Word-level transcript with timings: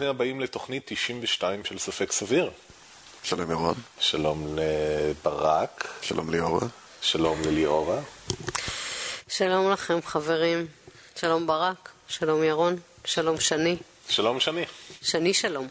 ברוכים 0.00 0.16
הבאים 0.16 0.40
לתוכנית 0.40 0.82
92 0.86 1.64
של 1.64 1.78
ספק 1.78 2.12
סביר. 2.12 2.50
שלום 3.22 3.50
ירון. 3.50 3.74
שלום 3.98 4.56
לברק. 4.56 5.88
שלום 6.02 6.30
ליאורה. 6.30 6.66
שלום 7.02 7.42
לליאורה. 7.44 8.00
שלום 9.28 9.70
לכם 9.70 9.98
חברים, 10.02 10.66
שלום 11.16 11.46
ברק, 11.46 11.88
שלום 12.08 12.44
ירון, 12.44 12.76
שלום 13.04 13.40
שני, 13.40 13.76
שלום 14.08 14.40
שני. 14.40 14.64
שני 15.02 15.34
שלום. 15.34 15.68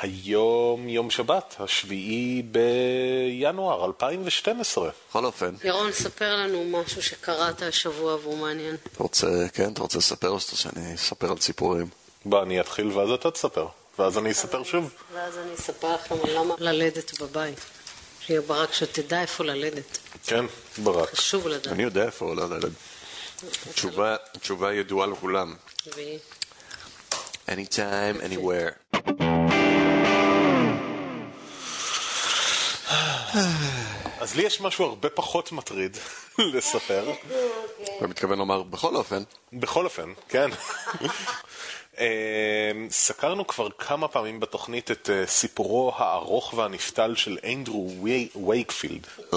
היום 0.00 0.88
יום 0.88 1.10
שבת, 1.10 1.54
השביעי 1.58 2.42
בינואר 2.42 3.84
2012. 3.84 4.90
בכל 5.10 5.24
אופן, 5.24 5.54
ירון, 5.64 5.92
ספר 5.92 6.36
לנו 6.36 6.64
משהו 6.64 7.02
שקראת 7.02 7.62
השבוע 7.62 8.14
והוא 8.14 8.38
מעניין. 8.38 8.74
אתה 8.92 9.02
רוצה, 9.02 9.26
כן, 9.52 9.72
אתה 9.72 9.82
רוצה 9.82 9.98
לספר 9.98 10.28
או 10.28 10.40
שאני 10.40 10.94
אספר 10.94 11.30
על 11.30 11.38
ציפורים? 11.38 12.03
בוא, 12.24 12.42
אני 12.42 12.60
אתחיל 12.60 12.86
ואז 12.98 13.10
אתה 13.10 13.30
תספר. 13.30 13.66
ואז 13.98 14.18
אני 14.18 14.30
אספר 14.30 14.62
שוב. 14.64 14.90
ואז 15.14 15.38
אני 15.38 15.54
אספר 15.54 15.94
לכם 15.94 16.14
למה 16.28 16.54
ללדת 16.58 17.20
בבית. 17.20 17.58
שיהיה 18.20 18.40
ברק 18.40 18.72
שתדע 18.72 19.20
איפה 19.20 19.44
ללדת. 19.44 19.98
כן, 20.26 20.44
ברק. 20.78 21.10
חשוב 21.14 21.48
לדעת. 21.48 21.66
אני 21.72 21.82
יודע 21.82 22.04
איפה 22.04 22.24
עולה. 22.24 22.46
תשובה, 23.74 24.16
תשובה 24.40 24.74
ידועה 24.74 25.06
לכולם. 25.06 25.54
והיא- 25.94 26.18
Anytime, 27.48 28.22
anywhere. 28.22 28.98
אז 34.20 34.34
לי 34.36 34.42
יש 34.42 34.60
משהו 34.60 34.84
הרבה 34.84 35.10
פחות 35.10 35.52
מטריד 35.52 35.96
לספר. 36.54 37.12
אתה 37.98 38.06
מתכוון 38.06 38.38
לומר 38.38 38.62
בכל 38.62 38.96
אופן, 38.96 39.22
בכל 39.52 39.84
אופן, 39.84 40.12
כן. 40.28 40.50
אה, 41.98 42.72
סקרנו 42.90 43.46
כבר 43.46 43.68
כמה 43.78 44.08
פעמים 44.08 44.40
בתוכנית 44.40 44.90
את 44.90 45.10
אה, 45.10 45.26
סיפורו 45.26 45.92
הארוך 45.96 46.54
והנפתל 46.54 47.14
של 47.14 47.38
אנדרו 47.52 47.90
וייקפילד. 48.46 49.06
oh 49.32 49.36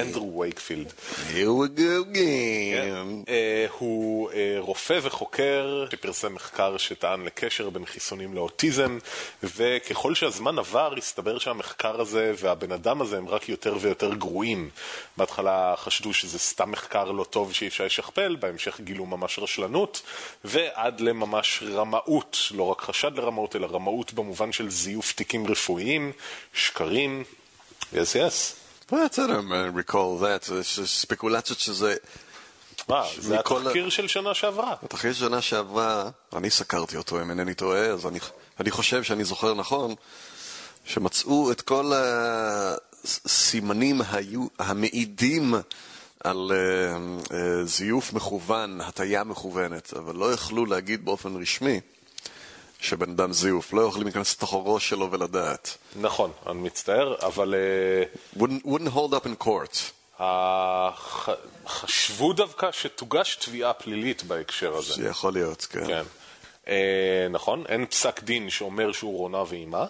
אנדרו 0.00 0.38
וייקפילד. 0.40 0.92
again. 1.30 3.28
אה, 3.28 3.66
הוא 3.78 4.30
אה, 4.30 4.56
רופא 4.58 4.98
וחוקר 5.02 5.84
שפרסם 5.90 6.34
מחקר 6.34 6.76
שטען 6.76 7.24
לקשר 7.24 7.70
בין 7.70 7.86
חיסונים 7.86 8.34
לאוטיזם, 8.34 8.98
וככל 9.42 10.14
שהזמן 10.14 10.58
עבר 10.58 10.94
הסתבר 10.98 11.38
שהמחקר 11.38 12.00
הזה 12.00 12.32
והבן 12.38 12.72
אדם 12.72 13.02
הזה 13.02 13.18
הם 13.18 13.28
רק 13.28 13.48
יותר 13.48 13.76
ויותר 13.80 14.14
גרועים. 14.14 14.70
בהתחלה 15.16 15.74
חשדו 15.76 16.14
שזה 16.14 16.38
סתם 16.38 16.70
מחקר 16.70 17.12
לא 17.12 17.24
טוב 17.24 17.52
שאי 17.52 17.68
אפשר 17.68 17.84
לשכפל, 17.84 18.36
בהמשך 18.40 18.80
גילו 18.80 19.06
ממש 19.06 19.38
רשלנות, 19.38 20.02
ועד 20.44 21.00
לממש 21.00 21.57
רמאות, 21.62 22.38
לא 22.50 22.62
רק 22.62 22.80
חשד 22.80 23.10
לרמאות, 23.14 23.56
אלא 23.56 23.66
רמאות 23.66 24.12
במובן 24.12 24.52
של 24.52 24.70
זיוף 24.70 25.12
תיקים 25.12 25.46
רפואיים, 25.46 26.12
שקרים, 26.54 27.24
יס 27.92 28.14
יס. 28.14 28.56
יש 30.60 30.80
ספקולציות 30.84 31.58
שזה... 31.58 31.96
מה, 32.88 33.04
זה 33.18 33.38
התחקיר 33.40 33.88
של 33.88 34.08
שנה 34.08 34.34
שעברה. 34.34 34.74
אחרי 34.94 35.14
שנה 35.14 35.40
שעברה, 35.40 36.10
אני 36.36 36.50
סקרתי 36.50 36.96
אותו, 36.96 37.22
אם 37.22 37.30
אינני 37.30 37.54
טועה, 37.54 37.86
אז 37.86 38.06
אני, 38.06 38.18
אני 38.60 38.70
חושב 38.70 39.02
שאני 39.02 39.24
זוכר 39.24 39.54
נכון, 39.54 39.94
שמצאו 40.84 41.52
את 41.52 41.60
כל 41.60 41.92
הסימנים 43.04 44.00
היו, 44.12 44.46
המעידים 44.58 45.54
על 46.24 46.50
uh, 46.50 47.28
uh, 47.28 47.34
זיוף 47.64 48.12
מכוון, 48.12 48.80
הטיה 48.80 49.24
מכוונת, 49.24 49.92
אבל 49.96 50.16
לא 50.16 50.32
יכלו 50.32 50.66
להגיד 50.66 51.04
באופן 51.04 51.42
רשמי 51.42 51.80
שבן 52.80 53.10
אדם 53.10 53.32
זיוף, 53.32 53.72
לא 53.72 53.82
יכולים 53.82 54.06
להיכנס 54.06 54.34
לתוך 54.34 54.52
הראש 54.52 54.88
שלו 54.88 55.10
ולדעת. 55.10 55.78
נכון, 55.96 56.32
אני 56.46 56.60
מצטער, 56.60 57.14
אבל 57.22 57.54
אה, 57.54 58.02
wouldn't, 58.42 58.66
wouldn't 58.66 58.94
hold 58.94 59.12
up 59.12 59.26
in 59.26 59.44
court. 59.44 59.78
הח... 60.18 61.28
חשבו 61.66 62.32
דווקא 62.32 62.72
שתוגש 62.72 63.36
תביעה 63.36 63.72
פלילית 63.72 64.22
בהקשר 64.22 64.76
הזה. 64.76 64.94
שיכול 64.94 65.32
להיות, 65.32 65.66
כן. 65.70 65.86
כן. 65.86 66.02
אה, 66.68 67.26
נכון, 67.30 67.64
אין 67.68 67.86
פסק 67.86 68.22
דין 68.22 68.50
שאומר 68.50 68.92
שהוא 68.92 69.18
רונה 69.18 69.42
ואימה. 69.48 69.86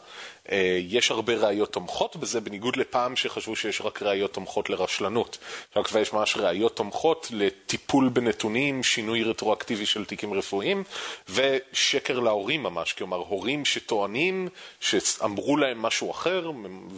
אה, 0.52 0.78
יש 0.88 1.10
הרבה 1.10 1.34
ראיות 1.34 1.72
תומכות 1.72 2.16
בזה, 2.16 2.40
בניגוד 2.40 2.76
לפעם 2.76 3.16
שחשבו 3.16 3.56
שיש 3.56 3.80
רק 3.80 4.02
ראיות 4.02 4.32
תומכות 4.32 4.70
לרשלנות. 4.70 5.38
עכשיו 5.68 5.84
כבר 5.84 6.00
יש 6.00 6.12
ממש 6.12 6.36
ראיות 6.36 6.76
תומכות 6.76 7.28
לטיפול 7.30 8.08
בנתונים, 8.08 8.82
שינוי 8.82 9.22
רטרואקטיבי 9.22 9.86
של 9.86 10.04
תיקים 10.04 10.34
רפואיים, 10.34 10.84
ושקר 11.28 12.20
להורים 12.20 12.62
ממש, 12.62 12.92
כלומר 12.92 13.16
הורים 13.16 13.64
שטוענים 13.64 14.48
שאמרו 14.80 15.56
להם 15.56 15.82
משהו 15.82 16.10
אחר, 16.10 16.50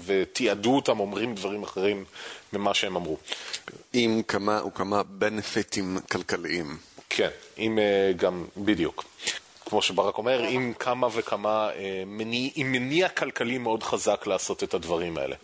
ותיעדו 0.05 0.77
אותם 0.77 1.01
אומרים 1.01 1.35
דברים 1.35 1.63
אחרים 1.63 2.05
ממה 2.53 2.75
שהם 2.75 2.97
אמרו. 2.97 3.17
עם 3.93 4.23
כמה 4.23 4.65
וכמה 4.67 5.03
בנפיטים 5.03 5.99
כלכליים. 6.11 6.77
כן, 7.11 7.29
עם 7.57 7.79
אה, 7.79 8.13
גם, 8.17 8.45
בדיוק. 8.57 9.05
כמו 9.71 9.83
שברק 9.83 10.19
אומר, 10.19 10.43
עם 10.43 10.73
כמה 10.79 11.09
וכמה, 11.13 11.71
אה, 11.77 12.03
עם 12.55 12.73
מניע 12.73 13.09
כלכלי 13.09 13.59
מאוד 13.59 13.83
חזק 13.83 14.27
לעשות 14.27 14.65
את 14.65 14.75
הדברים 14.75 15.19
האלה. 15.19 15.37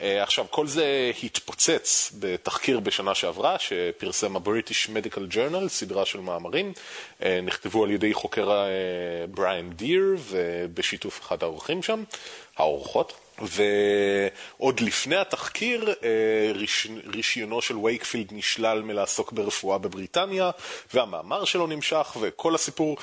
אה, 0.00 0.22
עכשיו, 0.22 0.46
כל 0.50 0.66
זה 0.66 1.10
התפוצץ 1.22 2.12
בתחקיר 2.18 2.80
בשנה 2.80 3.14
שעברה, 3.14 3.58
שפרסם 3.58 4.36
ה-British 4.36 4.88
Medical 4.88 5.34
Journal, 5.34 5.68
סדרה 5.68 6.06
של 6.06 6.20
מאמרים, 6.20 6.72
אה, 7.22 7.40
נכתבו 7.42 7.84
על 7.84 7.90
ידי 7.90 8.14
חוקר 8.14 8.50
בריאן 9.30 9.70
דיר, 9.70 10.16
ובשיתוף 10.28 11.20
אחד 11.20 11.42
האורחים 11.42 11.82
שם, 11.82 12.02
האורחות. 12.56 13.12
ועוד 13.42 14.80
לפני 14.80 15.16
התחקיר, 15.16 15.94
אה, 16.02 16.52
ריש, 16.54 16.86
רישיונו 17.14 17.62
של 17.62 17.76
וייקפילד 17.76 18.28
נשלל 18.32 18.82
מלעסוק 18.82 19.32
ברפואה 19.32 19.78
בבריטניה, 19.78 20.50
והמאמר 20.94 21.44
שלו 21.44 21.66
נמשך, 21.66 22.16
וכל 22.20 22.54
הסיפור, 22.54 22.96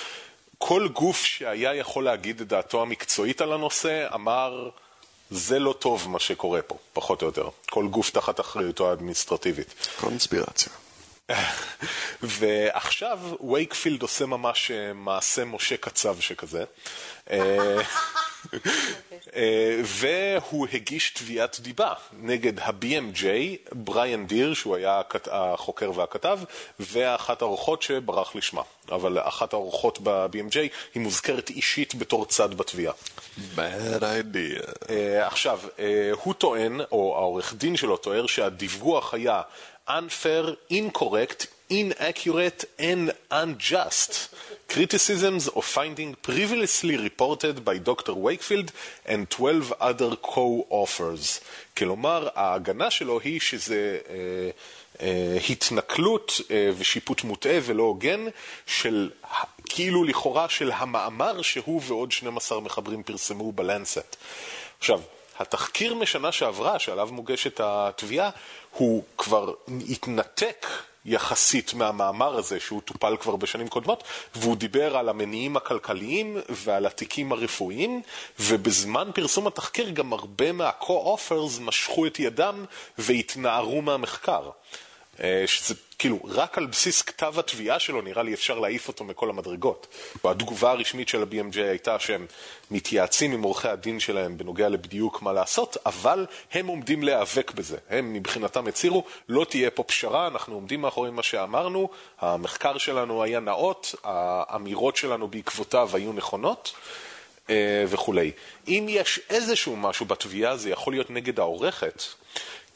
כל 0.57 0.88
גוף 0.88 1.23
שהיה 1.23 1.75
יכול 1.75 2.03
להגיד 2.03 2.41
את 2.41 2.47
דעתו 2.47 2.81
המקצועית 2.81 3.41
על 3.41 3.53
הנושא, 3.53 4.07
אמר, 4.13 4.69
זה 5.29 5.59
לא 5.59 5.75
טוב 5.79 6.09
מה 6.09 6.19
שקורה 6.19 6.61
פה, 6.61 6.78
פחות 6.94 7.22
או 7.22 7.28
יותר. 7.28 7.49
כל 7.69 7.88
גוף 7.88 8.09
תחת 8.09 8.39
אחריותו 8.39 8.89
האדמיניסטרטיבית. 8.89 9.88
קונספירציה. 9.99 10.73
ועכשיו 12.22 13.19
וייקפילד 13.51 14.01
עושה 14.01 14.25
ממש 14.25 14.72
אה, 14.72 14.94
מעשה 14.94 15.45
משה 15.45 15.78
קצב 15.78 16.19
שכזה. 16.19 16.63
אה, 18.53 18.59
אה, 19.35 19.81
והוא 19.83 20.67
הגיש 20.73 21.09
תביעת 21.09 21.59
דיבה 21.59 21.94
נגד 22.22 22.59
ה-BMJ, 22.59 23.23
בריאן 23.72 24.27
דיר, 24.27 24.53
שהוא 24.53 24.75
היה 24.75 25.01
החוקר 25.31 25.91
והכתב, 25.95 26.39
ואחת 26.79 27.41
האורחות 27.41 27.81
שברח 27.81 28.35
לשמה. 28.35 28.61
אבל 28.91 29.19
אחת 29.19 29.53
האורחות 29.53 29.99
ב-BMJ 30.03 30.57
היא 30.94 31.01
מוזכרת 31.01 31.49
אישית 31.49 31.95
בתור 31.95 32.25
צד 32.25 32.53
בתביעה. 32.53 32.94
bad 33.55 34.01
idea. 34.01 34.61
Uh, 34.83 34.89
עכשיו, 35.22 35.59
uh, 35.63 35.79
הוא 36.23 36.33
טוען, 36.33 36.81
או 36.91 37.16
העורך 37.17 37.53
דין 37.53 37.78
שלו 37.78 37.97
טוער, 37.97 38.28
שהדיווח 38.28 39.13
היה 39.13 39.41
unfair, 39.89 40.73
incorrect, 40.73 41.45
inaccurate 41.72 42.66
and 42.79 43.11
unjust. 43.31 44.35
Criticisms 44.69 45.47
of 45.47 45.66
finding 45.66 46.13
previously 46.22 46.96
reported 46.96 47.66
by 47.66 47.80
Dr. 47.80 48.13
Wakefield 48.13 48.72
and 49.03 49.28
12 49.28 49.74
other 49.81 50.16
co-authors. 50.16 51.41
כלומר, 51.78 52.28
ההגנה 52.35 52.91
שלו 52.91 53.19
היא 53.19 53.40
שזה 53.40 53.99
uh, 54.05 54.97
uh, 54.97 55.02
התנכלות 55.49 56.32
uh, 56.41 56.52
ושיפוט 56.78 57.23
מוטעה 57.23 57.58
ולא 57.64 57.84
הוגן 57.84 58.26
של, 58.66 59.09
כאילו 59.66 60.03
לכאורה, 60.03 60.49
של 60.49 60.72
המאמר 60.72 61.41
שהוא 61.41 61.82
ועוד 61.88 62.11
12 62.11 62.59
מחברים 62.59 63.03
פרסמו 63.03 63.52
בלנסט. 63.52 64.16
עכשיו, 64.79 65.02
התחקיר 65.40 65.93
משנה 65.96 66.32
שעברה, 66.32 66.79
שעליו 66.79 67.09
מוגשת 67.11 67.59
התביעה, 67.64 68.29
הוא 68.72 69.03
כבר 69.17 69.53
התנתק 69.90 70.66
יחסית 71.09 71.73
מהמאמר 71.73 72.38
הזה, 72.38 72.59
שהוא 72.59 72.82
טופל 72.82 73.17
כבר 73.17 73.35
בשנים 73.35 73.67
קודמות, 73.67 74.03
והוא 74.35 74.56
דיבר 74.56 74.97
על 74.97 75.09
המניעים 75.09 75.58
הכלכליים 75.58 76.38
ועל 76.50 76.85
התיקים 76.85 77.32
הרפואיים, 77.32 78.02
ובזמן 78.40 79.09
פרסום 79.16 79.47
התחקיר 79.47 79.90
גם 79.90 80.14
הרבה 80.14 80.52
מה-co-offers 80.52 81.61
משכו 81.61 82.06
את 82.06 82.20
ידם 82.20 82.66
והתנערו 82.97 83.82
מהמחקר. 83.82 84.50
אה, 85.23 85.43
שזה 85.47 85.75
כאילו, 85.99 86.19
רק 86.23 86.57
על 86.57 86.66
בסיס 86.66 87.01
כתב 87.01 87.39
התביעה 87.39 87.79
שלו 87.79 88.01
נראה 88.01 88.23
לי 88.23 88.33
אפשר 88.33 88.59
להעיף 88.59 88.87
אותו 88.87 89.03
מכל 89.03 89.29
המדרגות. 89.29 89.87
והתגובה 90.23 90.71
הרשמית 90.71 91.09
של 91.09 91.21
ה-BMJ 91.21 91.59
הייתה 91.59 91.99
שהם 91.99 92.25
מתייעצים 92.71 93.31
עם 93.31 93.43
עורכי 93.43 93.67
הדין 93.67 93.99
שלהם 93.99 94.37
בנוגע 94.37 94.69
לבדיוק 94.69 95.21
מה 95.21 95.33
לעשות, 95.33 95.77
אבל 95.85 96.25
הם 96.51 96.67
עומדים 96.67 97.03
להיאבק 97.03 97.51
בזה. 97.51 97.77
הם 97.89 98.13
מבחינתם 98.13 98.67
הצהירו, 98.67 99.03
לא 99.29 99.45
תהיה 99.49 99.71
פה 99.71 99.83
פשרה, 99.83 100.27
אנחנו 100.27 100.55
עומדים 100.55 100.81
מאחורי 100.81 101.11
מה 101.11 101.23
שאמרנו, 101.23 101.89
המחקר 102.19 102.77
שלנו 102.77 103.23
היה 103.23 103.39
נאות, 103.39 103.95
האמירות 104.03 104.95
שלנו 104.97 105.27
בעקבותיו 105.27 105.89
היו 105.93 106.13
נכונות. 106.13 106.73
אה, 107.49 107.83
וכולי. 107.87 108.31
אם 108.67 108.85
יש 108.89 109.19
איזשהו 109.29 109.75
משהו 109.75 110.05
בתביעה, 110.05 110.57
זה 110.57 110.69
יכול 110.69 110.93
להיות 110.93 111.09
נגד 111.09 111.39
העורכת, 111.39 112.03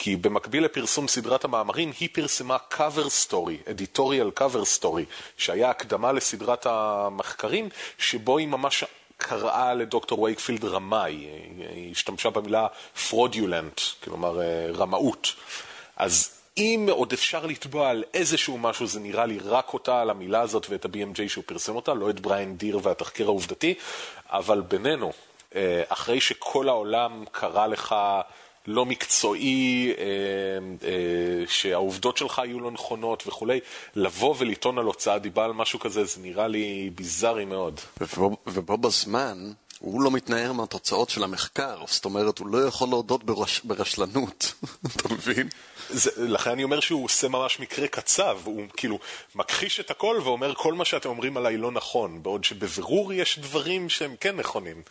כי 0.04 0.16
במקביל 0.16 0.66
לפרסום 0.66 1.08
סדרת 1.08 1.44
המאמרים, 1.44 1.92
היא 2.00 2.10
פרסמה 2.12 2.58
cover 2.72 3.30
story, 3.30 3.70
editorial 3.70 4.40
cover 4.40 4.80
story, 4.80 5.04
שהיה 5.38 5.70
הקדמה 5.70 6.12
לסדרת 6.12 6.66
המחקרים, 6.66 7.70
שבו 7.98 8.38
היא 8.38 8.48
ממש 8.48 8.84
קראה 9.18 9.74
לדוקטור 9.74 10.22
וייקפילד 10.22 10.66
רמאי, 10.66 11.14
היא 11.70 11.92
השתמשה 11.92 12.30
במילה 12.30 12.68
fraudulent, 13.10 14.04
כלומר 14.04 14.42
אה, 14.42 14.68
רמאות. 14.74 15.34
אז 15.98 16.32
אם 16.58 16.88
עוד 16.92 17.14
אפשר 17.14 17.46
לתבוע 17.46 17.90
על 17.90 18.04
איזשהו 18.14 18.58
משהו, 18.58 18.88
זה 18.88 19.00
נראה 19.00 19.26
לי 19.26 19.40
רק 19.40 19.74
אותה 19.74 20.02
על 20.02 20.10
המילה 20.10 20.42
הזאת 20.42 20.68
ואת 20.70 20.86
ה-BMJ 20.86 21.28
שהוא 21.28 21.44
פרסם 21.48 21.76
אותה, 21.76 21.94
לא 21.94 22.10
את 22.10 22.20
בריין 22.20 22.58
דיר 22.58 22.80
והתחקיר 22.84 23.26
העובדתי, 23.28 23.74
אבל 24.30 24.62
בינינו, 24.62 25.12
אה, 25.56 25.84
אחרי 25.88 26.22
שכל 26.22 26.70
העולם 26.70 27.24
קרא 27.32 27.68
לך 27.68 27.96
לא 28.68 28.86
מקצועי, 28.86 29.94
אה, 29.98 30.04
אה, 30.88 31.44
שהעובדות 31.48 32.18
שלך 32.18 32.40
היו 32.40 32.60
לא 32.60 32.72
נכונות 32.72 33.28
וכולי, 33.28 33.60
לבוא 33.96 34.36
ולטעון 34.38 34.78
על 34.78 34.86
הוצאת 34.86 35.22
דיבה 35.22 35.46
על 35.46 35.54
משהו 35.54 35.80
כזה, 35.80 36.06
זה 36.06 36.22
נראה 36.22 36.48
לי 36.48 36.90
ביזארי 36.96 37.46
מאוד. 37.46 37.80
ובו, 38.02 38.38
ובו 38.48 38.78
בזמן, 38.78 39.52
הוא 39.84 40.02
לא 40.02 40.12
מתנער 40.12 40.54
מהתוצאות 40.54 41.10
של 41.10 41.24
המחקר, 41.24 41.78
זאת 41.88 42.06
אומרת, 42.06 42.40
הוא 42.40 42.48
לא 42.48 42.58
יכול 42.68 42.90
להודות 42.90 43.24
ברש, 43.24 43.62
ברשלנות, 43.64 44.54
אתה 44.96 45.14
מבין? 45.14 45.50
זה, 45.90 46.12
לכן 46.18 46.50
אני 46.50 46.64
אומר 46.64 46.80
שהוא 46.80 47.06
עושה 47.06 47.28
ממש 47.28 47.60
מקרה 47.60 47.88
קצב, 47.88 48.40
הוא 48.44 48.62
כאילו 48.78 49.00
מכחיש 49.36 49.80
את 49.80 49.92
הכל 49.92 50.20
ואומר 50.24 50.54
כל 50.54 50.74
מה 50.74 50.86
שאתם 50.86 51.10
אומרים 51.10 51.38
עליי 51.38 51.58
לא 51.58 51.72
נכון, 51.72 52.24
בעוד 52.24 52.44
שבבירור 52.44 53.14
יש 53.14 53.40
דברים 53.40 53.90
שהם 53.90 54.16
כן 54.20 54.36
נכונים. 54.36 54.82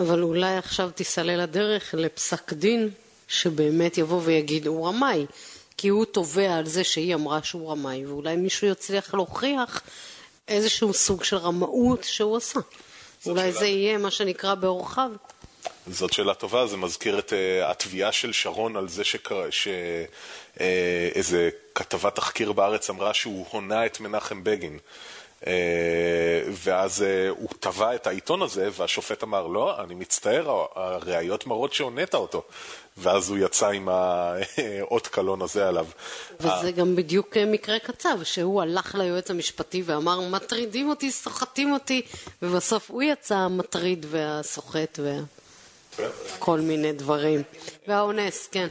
אבל 0.00 0.22
אולי 0.22 0.56
עכשיו 0.56 0.90
תיסלל 0.90 1.40
הדרך 1.40 1.94
לפסק 1.98 2.52
דין 2.52 2.90
שבאמת 3.28 3.98
יבוא 3.98 4.20
ויגיד 4.24 4.66
הוא 4.66 4.88
רמאי, 4.88 5.26
כי 5.76 5.88
הוא 5.88 6.04
תובע 6.04 6.54
על 6.54 6.66
זה 6.66 6.84
שהיא 6.84 7.14
אמרה 7.14 7.42
שהוא 7.42 7.70
רמאי, 7.70 8.06
ואולי 8.06 8.36
מישהו 8.36 8.66
יצליח 8.66 9.14
להוכיח 9.14 9.82
איזשהו 10.48 10.94
סוג 10.94 11.24
של 11.24 11.36
רמאות 11.36 12.04
שהוא 12.04 12.36
עשה. 12.36 12.60
אולי 13.26 13.52
זה 13.52 13.66
יהיה 13.66 13.98
מה 13.98 14.10
שנקרא 14.10 14.54
באורחיו. 14.54 15.10
זאת 15.86 16.12
שאלה 16.12 16.34
טובה, 16.34 16.66
זה 16.66 16.76
מזכיר 16.76 17.18
את 17.18 17.30
uh, 17.30 17.34
התביעה 17.70 18.12
של 18.12 18.32
שרון 18.32 18.76
על 18.76 18.88
זה 18.88 19.02
שאיזה 19.50 21.50
uh, 21.52 21.56
כתבת 21.74 22.14
תחקיר 22.14 22.52
בארץ 22.52 22.90
אמרה 22.90 23.14
שהוא 23.14 23.46
הונה 23.50 23.86
את 23.86 24.00
מנחם 24.00 24.44
בגין. 24.44 24.78
Uh, 25.42 25.44
ואז 26.50 27.02
uh, 27.02 27.30
הוא 27.30 27.48
תבע 27.60 27.94
את 27.94 28.06
העיתון 28.06 28.42
הזה, 28.42 28.68
והשופט 28.76 29.22
אמר, 29.22 29.46
לא, 29.46 29.82
אני 29.82 29.94
מצטער, 29.94 30.64
הראיות 30.74 31.46
מראות 31.46 31.72
שהונית 31.72 32.14
אותו. 32.14 32.42
ואז 32.96 33.30
הוא 33.30 33.38
יצא 33.38 33.68
עם 33.68 33.88
האות 33.88 35.06
קלון 35.06 35.42
הזה 35.42 35.68
עליו. 35.68 35.86
וזה 36.40 36.72
גם 36.76 36.96
בדיוק 36.96 37.36
מקרה 37.36 37.78
קצב, 37.78 38.22
שהוא 38.22 38.62
הלך 38.62 38.94
ליועץ 38.94 39.30
המשפטי 39.30 39.82
ואמר, 39.86 40.20
מטרידים 40.20 40.90
אותי, 40.90 41.10
סוחטים 41.10 41.72
אותי, 41.72 42.02
ובסוף 42.42 42.90
הוא 42.90 43.02
יצא 43.02 43.34
המטריד 43.34 44.06
והסוחט 44.08 44.98
וכל 45.02 46.60
מיני 46.60 46.92
דברים. 46.92 47.42
והאונס, 47.88 48.48
כן. 48.52 48.68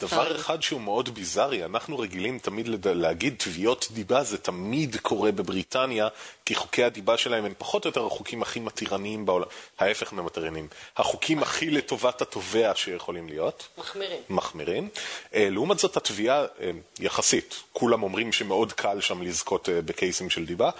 דבר 0.00 0.36
אחד 0.36 0.62
שהוא 0.62 0.80
מאוד 0.80 1.14
ביזארי, 1.14 1.64
אנחנו 1.64 1.98
רגילים 1.98 2.38
תמיד. 2.38 2.68
להגיד 2.86 3.34
תביעות 3.38 3.88
דיבה, 3.94 4.22
זה 4.24 4.38
תמיד 4.38 4.96
קורה 4.96 5.32
בבריטניה, 5.32 6.08
כי 6.44 6.54
חוקי 6.54 6.84
הדיבה 6.84 7.16
שלהם 7.16 7.44
הם 7.44 7.52
פחות 7.58 7.84
או 7.84 7.88
יותר 7.88 8.06
החוקים 8.06 8.42
הכי 8.42 8.60
מתירניים 8.60 9.26
בעולם, 9.26 9.46
ההפך 9.78 10.12
ממתירנים, 10.12 10.68
החוקים 10.96 11.42
הכי 11.42 11.70
לטובת 11.70 12.22
התובע 12.22 12.72
שיכולים 12.74 13.28
להיות. 13.28 13.68
מחמירים. 13.78 14.20
מחמירים. 14.30 14.88
אה, 15.34 15.48
לעומת 15.50 15.78
זאת 15.78 15.96
התביעה, 15.96 16.44
אה, 16.60 16.70
יחסית, 17.00 17.62
כולם 17.72 18.02
אומרים 18.02 18.32
שמאוד 18.32 18.72
קל 18.72 19.00
שם 19.00 19.22
לזכות 19.22 19.68
אה, 19.68 19.82
בקייסים 19.82 20.30
של 20.30 20.46
דיבה. 20.46 20.70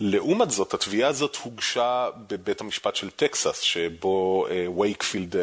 לעומת 0.00 0.50
זאת, 0.50 0.74
התביעה 0.74 1.08
הזאת 1.08 1.36
הוגשה 1.36 2.08
בבית 2.28 2.60
המשפט 2.60 2.96
של 2.96 3.10
טקסס, 3.10 3.60
שבו 3.60 4.46
וייקפילד 4.76 5.36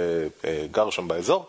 גר 0.72 0.90
שם 0.90 1.08
באזור. 1.08 1.48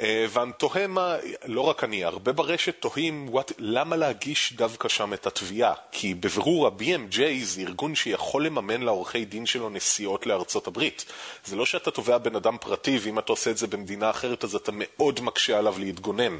ואני 0.00 0.52
תוהה 0.58 0.86
מה, 0.86 1.16
לא 1.44 1.60
רק 1.60 1.84
אני, 1.84 2.04
הרבה 2.04 2.32
ברשת 2.32 2.74
תוהים 2.80 3.28
what, 3.32 3.52
למה 3.58 3.96
להגיש 3.96 4.52
דווקא 4.52 4.88
שם 4.88 5.12
את 5.12 5.26
התביעה. 5.26 5.72
כי 5.92 6.14
בבירור 6.14 6.66
ה-BMJ 6.66 7.20
זה 7.52 7.60
ארגון 7.60 7.94
שיכול 7.94 8.46
לממן 8.46 8.82
לעורכי 8.82 9.24
דין 9.24 9.46
שלו 9.46 9.70
נסיעות 9.70 10.26
לארצות 10.26 10.66
הברית. 10.66 11.04
זה 11.44 11.56
לא 11.56 11.66
שאתה 11.66 11.90
תובע 11.90 12.18
בן 12.18 12.36
אדם 12.36 12.56
פרטי, 12.60 12.98
ואם 13.02 13.18
אתה 13.18 13.32
עושה 13.32 13.50
את 13.50 13.58
זה 13.58 13.66
במדינה 13.66 14.10
אחרת 14.10 14.44
אז 14.44 14.54
אתה 14.54 14.72
מאוד 14.74 15.20
מקשה 15.20 15.58
עליו 15.58 15.74
להתגונן. 15.78 16.38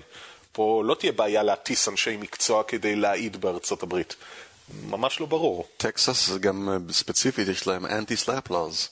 פה 0.53 0.83
לא 0.87 0.95
תהיה 0.95 1.13
בעיה 1.13 1.43
להטיס 1.43 1.89
אנשי 1.89 2.17
מקצוע 2.17 2.63
כדי 2.63 2.97
להעיד 2.97 3.41
בארצות 3.41 3.83
הברית. 3.83 4.17
ממש 4.91 5.21
לא 5.21 5.27
ברור. 5.27 5.69
טקסס 5.77 6.27
זה 6.29 6.39
גם 6.39 6.79
ספציפית, 6.91 7.49
יש 7.49 7.67
להם 7.67 7.87
anti-SLAPP 7.87 8.51
laws. 8.51 8.89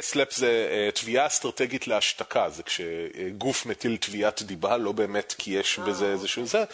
SLAPP 0.00 0.32
זה 0.34 0.68
uh, 0.92 1.00
תביעה 1.00 1.26
אסטרטגית 1.26 1.86
להשתקה, 1.86 2.50
זה 2.50 2.62
כשגוף 2.62 3.66
מטיל 3.66 3.96
תביעת 3.96 4.42
דיבה, 4.42 4.76
לא 4.76 4.92
באמת 4.92 5.34
כי 5.38 5.50
יש 5.50 5.78
בזה 5.78 6.12
איזשהו 6.12 6.46
זה, 6.46 6.64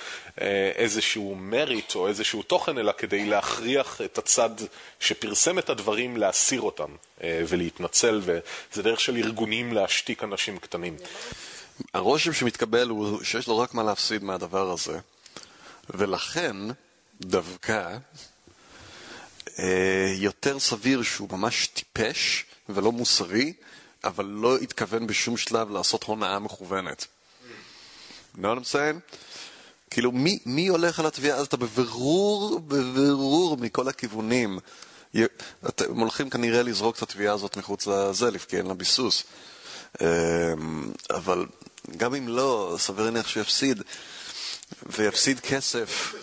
איזשהו 0.77 1.35
מריט 1.35 1.95
או 1.95 2.09
איזשהו 2.09 2.43
תוכן, 2.43 2.79
אלא 2.79 2.93
כדי 2.93 3.25
להכריח 3.25 4.01
את 4.05 4.19
הצד 4.19 4.51
שפרסם 5.01 5.59
את 5.59 5.71
הדברים 5.71 6.17
להסיר 6.17 6.61
אותם 6.61 6.91
ולהתנצל, 7.25 8.21
וזה 8.25 8.83
דרך 8.83 9.01
של 9.01 9.17
ארגונים 9.17 9.73
להשתיק 9.73 10.25
אנשים 10.25 10.59
קטנים. 10.59 10.97
הרושם 11.95 12.33
שמתקבל 12.33 12.89
הוא 12.89 13.25
שיש 13.25 13.47
לו 13.47 13.59
רק 13.59 13.75
מה 13.75 13.83
להפסיד 13.83 14.25
מהדבר 14.25 14.71
הזה, 14.71 14.99
ולכן 15.91 16.57
דווקא 17.21 17.97
יותר 20.17 20.59
סביר 20.59 21.03
שהוא 21.03 21.29
ממש 21.33 21.67
טיפש 21.67 22.45
ולא 22.69 22.93
מוסרי, 22.93 23.53
אבל 24.05 24.25
לא 24.25 24.56
התכוון 24.56 25.06
בשום 25.06 25.37
שלב 25.37 25.70
לעשות 25.70 26.05
הונאה 26.05 26.38
מכוונת. 26.38 27.06
You 28.37 28.41
know 28.41 28.75
what? 28.75 28.79
כאילו, 29.90 30.12
מי, 30.12 30.38
מי 30.47 30.69
הולך 30.69 31.00
על 31.00 31.07
התביעה 31.07 31.37
הזאת? 31.37 31.49
אתה 31.49 31.57
בבירור, 31.57 32.61
בבירור 32.61 33.57
מכל 33.57 33.88
הכיוונים. 33.88 34.59
אתם 35.69 35.99
הולכים 36.00 36.31
כנראה 36.31 36.62
לזרוק 36.62 36.97
את 36.97 37.02
התביעה 37.02 37.35
הזאת 37.35 37.57
מחוץ 37.57 37.87
לזה, 37.87 38.31
כי 38.49 38.57
אין 38.57 38.66
לה 38.66 38.75
ביסוס. 38.75 39.25
אמ, 40.00 40.93
אבל 41.11 41.47
גם 41.97 42.14
אם 42.14 42.28
לא, 42.28 42.76
סביר 42.78 43.04
להניח 43.04 43.28
שהוא 43.28 43.40
יפסיד, 43.40 43.83
ויפסיד 44.87 45.40
כסף. 45.40 46.14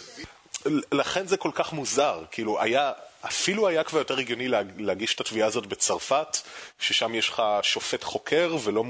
לכן 0.92 1.28
זה 1.28 1.38
כל 1.38 1.52
כך 1.56 1.74
מוזר, 1.74 2.24
כאילו 2.32 2.62
היה 2.62 2.92
אפילו 3.26 3.68
היה 3.68 3.84
כבר 3.84 4.00
יותר 4.00 4.20
הגיוני 4.20 4.48
להגיש 4.78 5.16
את 5.16 5.22
התביעה 5.22 5.48
הזאת 5.48 5.66
בצרפת, 5.66 6.38
ששם 6.80 7.16
יש 7.16 7.30
לך 7.30 7.42
שופט 7.62 8.04
חוקר 8.04 8.56
ולא 8.64 8.84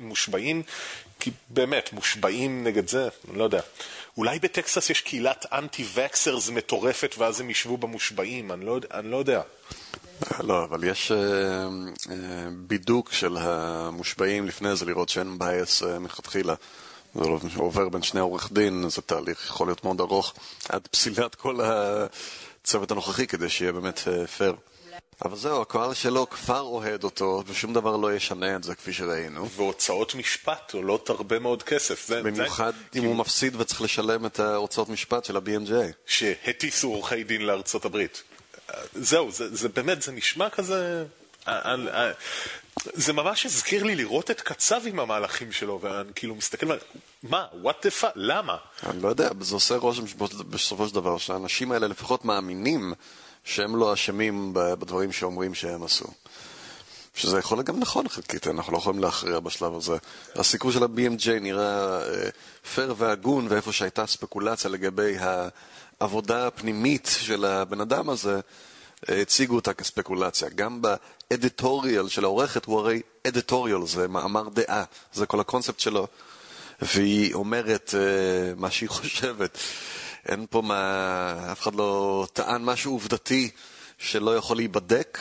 מושבעים, 0.00 0.62
כי 1.20 1.30
באמת, 1.48 1.92
מושבעים 1.92 2.64
נגד 2.64 2.88
זה, 2.88 3.08
אני 3.30 3.38
לא 3.38 3.44
יודע. 3.44 3.60
אולי 4.16 4.38
בטקסס 4.38 4.90
יש 4.90 5.00
קהילת 5.00 5.46
anti-vaxxers 5.52 6.48
מטורפת 6.48 7.14
ואז 7.18 7.40
הם 7.40 7.50
ישבו 7.50 7.76
במושבעים, 7.76 8.52
אני 8.52 8.66
לא, 8.66 8.78
אני 8.94 9.10
לא 9.10 9.16
יודע. 9.16 9.42
לא, 10.40 10.64
אבל 10.64 10.84
יש 10.84 11.12
uh, 11.12 11.14
uh, 12.06 12.10
בידוק 12.56 13.12
של 13.12 13.36
המושבעים 13.36 14.46
לפני 14.46 14.76
זה, 14.76 14.84
לראות 14.84 15.08
שאין 15.08 15.38
bias 15.38 15.82
uh, 15.82 15.86
מלכתחילה. 15.86 16.54
זה 17.14 17.28
עובר 17.56 17.88
בין 17.88 18.02
שני 18.02 18.20
עורך 18.20 18.52
דין, 18.52 18.88
זה 18.88 19.02
תהליך 19.02 19.44
יכול 19.46 19.66
להיות 19.66 19.84
מאוד 19.84 20.00
ארוך, 20.00 20.34
עד 20.68 20.88
פסילת 20.90 21.34
כל 21.34 21.60
ה... 21.60 22.06
הצוות 22.62 22.90
הנוכחי 22.90 23.26
כדי 23.26 23.48
שיהיה 23.48 23.72
באמת 23.72 23.98
פייר. 24.36 24.50
אה, 24.50 24.72
אבל 25.24 25.36
זהו, 25.36 25.62
הקהל 25.62 25.94
שלו 25.94 26.30
כבר 26.30 26.60
אוהד 26.60 27.04
אותו, 27.04 27.42
ושום 27.46 27.72
דבר 27.74 27.96
לא 27.96 28.14
ישנה 28.14 28.56
את 28.56 28.64
זה 28.64 28.74
כפי 28.74 28.92
שראינו. 28.92 29.48
והוצאות 29.50 30.14
משפט 30.14 30.74
עולות 30.74 31.10
הרבה 31.10 31.38
מאוד 31.38 31.62
כסף. 31.62 32.06
זה, 32.06 32.22
במיוחד 32.22 32.72
זה... 32.92 32.98
אם 32.98 33.04
הוא 33.04 33.16
מפסיד 33.16 33.60
וצריך 33.60 33.82
לשלם 33.82 34.26
את 34.26 34.40
ההוצאות 34.40 34.88
משפט 34.88 35.24
של 35.24 35.36
ה-BMJ. 35.36 35.72
שהטיסו 36.06 36.88
עורכי 36.88 37.24
דין 37.24 37.42
לארצות 37.42 37.84
הברית. 37.84 38.22
זהו, 38.94 39.32
זה, 39.32 39.56
זה 39.56 39.68
באמת, 39.68 40.02
זה 40.02 40.12
נשמע 40.12 40.50
כזה... 40.50 41.04
אה, 41.48 41.74
אה, 41.92 42.12
זה 42.76 43.12
ממש 43.12 43.46
הזכיר 43.46 43.82
לי 43.82 43.94
לראות 43.96 44.30
את 44.30 44.40
קצב 44.40 44.80
עם 44.86 45.00
המהלכים 45.00 45.52
שלו, 45.52 45.78
ואני 45.82 46.12
כאילו 46.14 46.34
מסתכל, 46.34 46.66
מה, 47.22 47.46
what 47.64 47.86
the 47.86 48.02
fuck, 48.02 48.12
למה? 48.14 48.56
אני 48.86 49.02
לא 49.02 49.08
יודע, 49.08 49.30
זה 49.40 49.54
עושה 49.54 49.76
רושם 49.76 50.02
בסופו 50.50 50.88
של 50.88 50.94
דבר 50.94 51.18
שהאנשים 51.18 51.72
האלה 51.72 51.86
לפחות 51.86 52.24
מאמינים 52.24 52.94
שהם 53.44 53.76
לא 53.76 53.92
אשמים 53.92 54.50
בדברים 54.54 55.12
שאומרים 55.12 55.54
שהם 55.54 55.82
עשו. 55.82 56.06
שזה 57.14 57.38
יכול 57.38 57.58
להיות 57.58 57.66
גם 57.66 57.80
נכון 57.80 58.08
חלקית, 58.08 58.46
אנחנו 58.46 58.72
לא 58.72 58.78
יכולים 58.78 59.02
להכריע 59.02 59.40
בשלב 59.40 59.76
הזה. 59.76 59.96
הסיכוי 60.34 60.72
של 60.72 60.82
ה-BMJ 60.82 61.30
נראה 61.40 62.02
אה, 62.02 62.28
פייר 62.74 62.94
והגון, 62.98 63.46
ואיפה 63.50 63.72
שהייתה 63.72 64.06
ספקולציה 64.06 64.70
לגבי 64.70 65.16
העבודה 66.00 66.46
הפנימית 66.46 67.10
של 67.20 67.44
הבן 67.44 67.80
אדם 67.80 68.10
הזה, 68.10 68.40
הציגו 69.08 69.54
אותה 69.54 69.74
כספקולציה. 69.74 70.48
גם 70.48 70.82
באדיטוריאל 70.82 72.08
של 72.08 72.24
העורכת 72.24 72.64
הוא 72.64 72.78
הרי 72.78 73.02
אדיטוריאל, 73.26 73.86
זה 73.86 74.08
מאמר 74.08 74.48
דעה, 74.48 74.84
זה 75.12 75.26
כל 75.26 75.40
הקונספט 75.40 75.80
שלו. 75.80 76.06
והיא 76.82 77.34
אומרת 77.34 77.94
uh, 77.94 78.60
מה 78.60 78.70
שהיא 78.70 78.88
חושבת. 78.98 79.58
אין 80.28 80.46
פה 80.50 80.62
מה... 80.62 81.52
אף 81.52 81.60
אחד 81.62 81.74
לא 81.74 82.26
טען 82.32 82.62
משהו 82.64 82.92
עובדתי 82.92 83.50
שלא 83.98 84.36
יכול 84.36 84.56
להיבדק, 84.56 85.18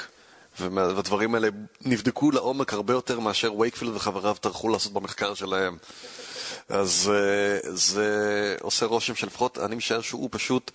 והדברים 0.60 1.36
האלה 1.36 1.48
נבדקו 1.82 2.32
לעומק 2.32 2.74
הרבה 2.74 2.94
יותר 2.94 3.20
מאשר 3.20 3.54
וייקפילד 3.54 3.96
וחבריו 3.96 4.36
טרחו 4.42 4.70
לעשות 4.70 4.94
במחקר 4.94 5.34
שלהם. 5.34 5.78
אז 6.70 7.12
uh, 7.64 7.70
זה 7.70 8.56
עושה 8.62 8.86
רושם 8.86 9.16
שלפחות 9.16 9.58
אני 9.58 9.76
משער 9.76 10.02
שהוא 10.02 10.30
פשוט 10.32 10.72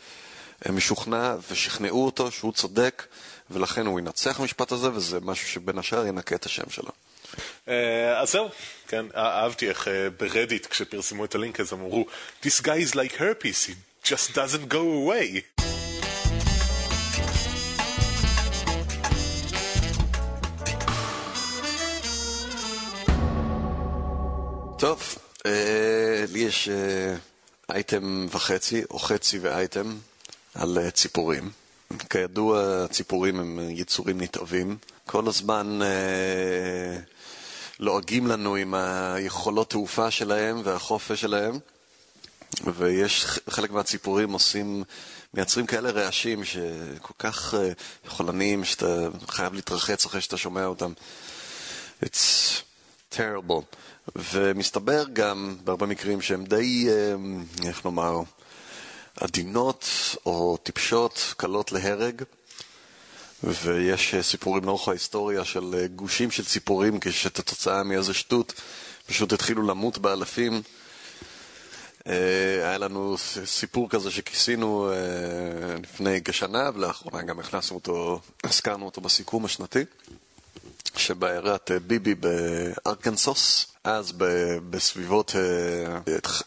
uh, 0.65 0.73
משוכנע 0.73 1.35
ושכנעו 1.51 2.05
אותו 2.07 2.31
שהוא 2.31 2.53
צודק 2.53 3.07
ולכן 3.51 3.87
הוא 3.87 4.01
ינצח 4.01 4.41
במשפט 4.41 4.73
הזה 4.73 4.93
וזה 4.93 5.21
משהו 5.21 5.49
שבין 5.49 5.79
השאר 5.79 6.07
ינקה 6.07 6.35
את 6.35 6.47
השם 6.47 6.71
שלו. 6.71 6.91
אה, 7.69 8.21
אז 8.21 8.31
זהו, 8.31 8.49
כן, 8.89 9.07
אהבתי 9.17 9.69
איך 9.69 9.89
אה, 9.89 10.11
ברדיט 10.11 10.67
כשפרסמו 10.67 11.25
את 11.25 11.35
הלינק 11.35 11.61
הזה 11.61 11.77
אמרו 11.77 12.07
This 12.43 12.63
guy 12.63 12.91
is 12.91 12.95
like 12.95 13.17
herpes, 13.19 13.69
he 13.69 13.73
just 14.09 14.31
doesn't 14.31 14.73
go 14.73 14.75
away. 14.75 15.63
טוב, 24.79 25.19
אה, 25.47 26.25
לי 26.33 26.39
יש 26.39 26.69
אייטם 27.71 28.27
וחצי, 28.31 28.83
או 28.91 28.99
חצי 28.99 29.39
ואייטם, 29.39 29.97
על 30.55 30.91
ציפורים. 30.91 31.51
כידוע, 32.11 32.87
ציפורים 32.91 33.41
הם 33.41 33.61
יצורים 33.71 34.21
נתעבים. 34.21 34.77
כל 35.07 35.29
הזמן 35.29 35.79
אה, 35.83 36.99
לועגים 37.81 38.27
לנו 38.27 38.55
עם 38.55 38.75
היכולות 38.75 39.71
תעופה 39.71 40.11
שלהם 40.11 40.61
והחופש 40.65 41.21
שלהם, 41.21 41.59
ויש 42.65 43.27
חלק 43.51 43.71
מהציפורים 43.71 44.33
עושים, 44.33 44.85
מייצרים 45.35 45.67
כאלה 45.67 45.91
רעשים 45.91 46.45
שכל 46.45 47.15
כך 47.19 47.55
אה, 47.55 47.73
חולניים 48.09 48.65
שאתה 48.65 49.09
חייב 49.29 49.55
להתרחץ 49.55 50.05
אחרי 50.07 50.21
שאתה 50.21 50.37
שומע 50.37 50.65
אותם. 50.65 50.93
It's 52.05 52.63
terrible. 53.13 53.63
ומסתבר 54.17 55.05
גם 55.13 55.57
בהרבה 55.65 55.87
מקרים 55.87 56.21
שהם 56.23 56.45
די, 56.45 56.89
אה, 56.91 57.15
איך 57.69 57.85
נאמר, 57.85 58.21
עדינות 59.21 59.89
או 60.27 60.57
טיפשות, 60.63 61.35
קלות 61.37 61.73
להרג. 61.73 62.23
ויש 63.45 64.15
אה, 64.15 64.23
סיפורים 64.23 64.65
לאורך 64.65 64.89
ההיסטוריה 64.89 65.45
של 65.45 65.75
אה, 65.79 65.87
גושים 65.87 66.31
של 66.31 66.45
ציפורים 66.45 66.99
כשתוצאה 67.01 67.83
מאיזה 67.83 68.15
שטות 68.15 68.53
פשוט 69.07 69.33
התחילו 69.33 69.63
למות 69.63 69.99
באלפים. 69.99 70.63
אה, 72.07 72.13
היה 72.69 72.79
לנו 72.79 73.17
סיפור 73.45 73.91
כזה 73.91 74.11
שכיסינו 74.11 74.91
לפני 75.83 76.21
כשנה, 76.25 76.71
ולאחרונה 76.75 77.23
גם 77.23 77.39
הכנסנו 77.39 77.77
אותו, 77.77 78.21
הזכרנו 78.45 78.87
אותו 78.87 79.01
בסיכום 79.01 79.45
השנתי, 79.45 79.85
שבעיירת 80.97 81.71
ביבי 81.87 82.15
בארקנסוס, 82.15 83.67
אז 83.85 84.13
בסביבות 84.71 85.35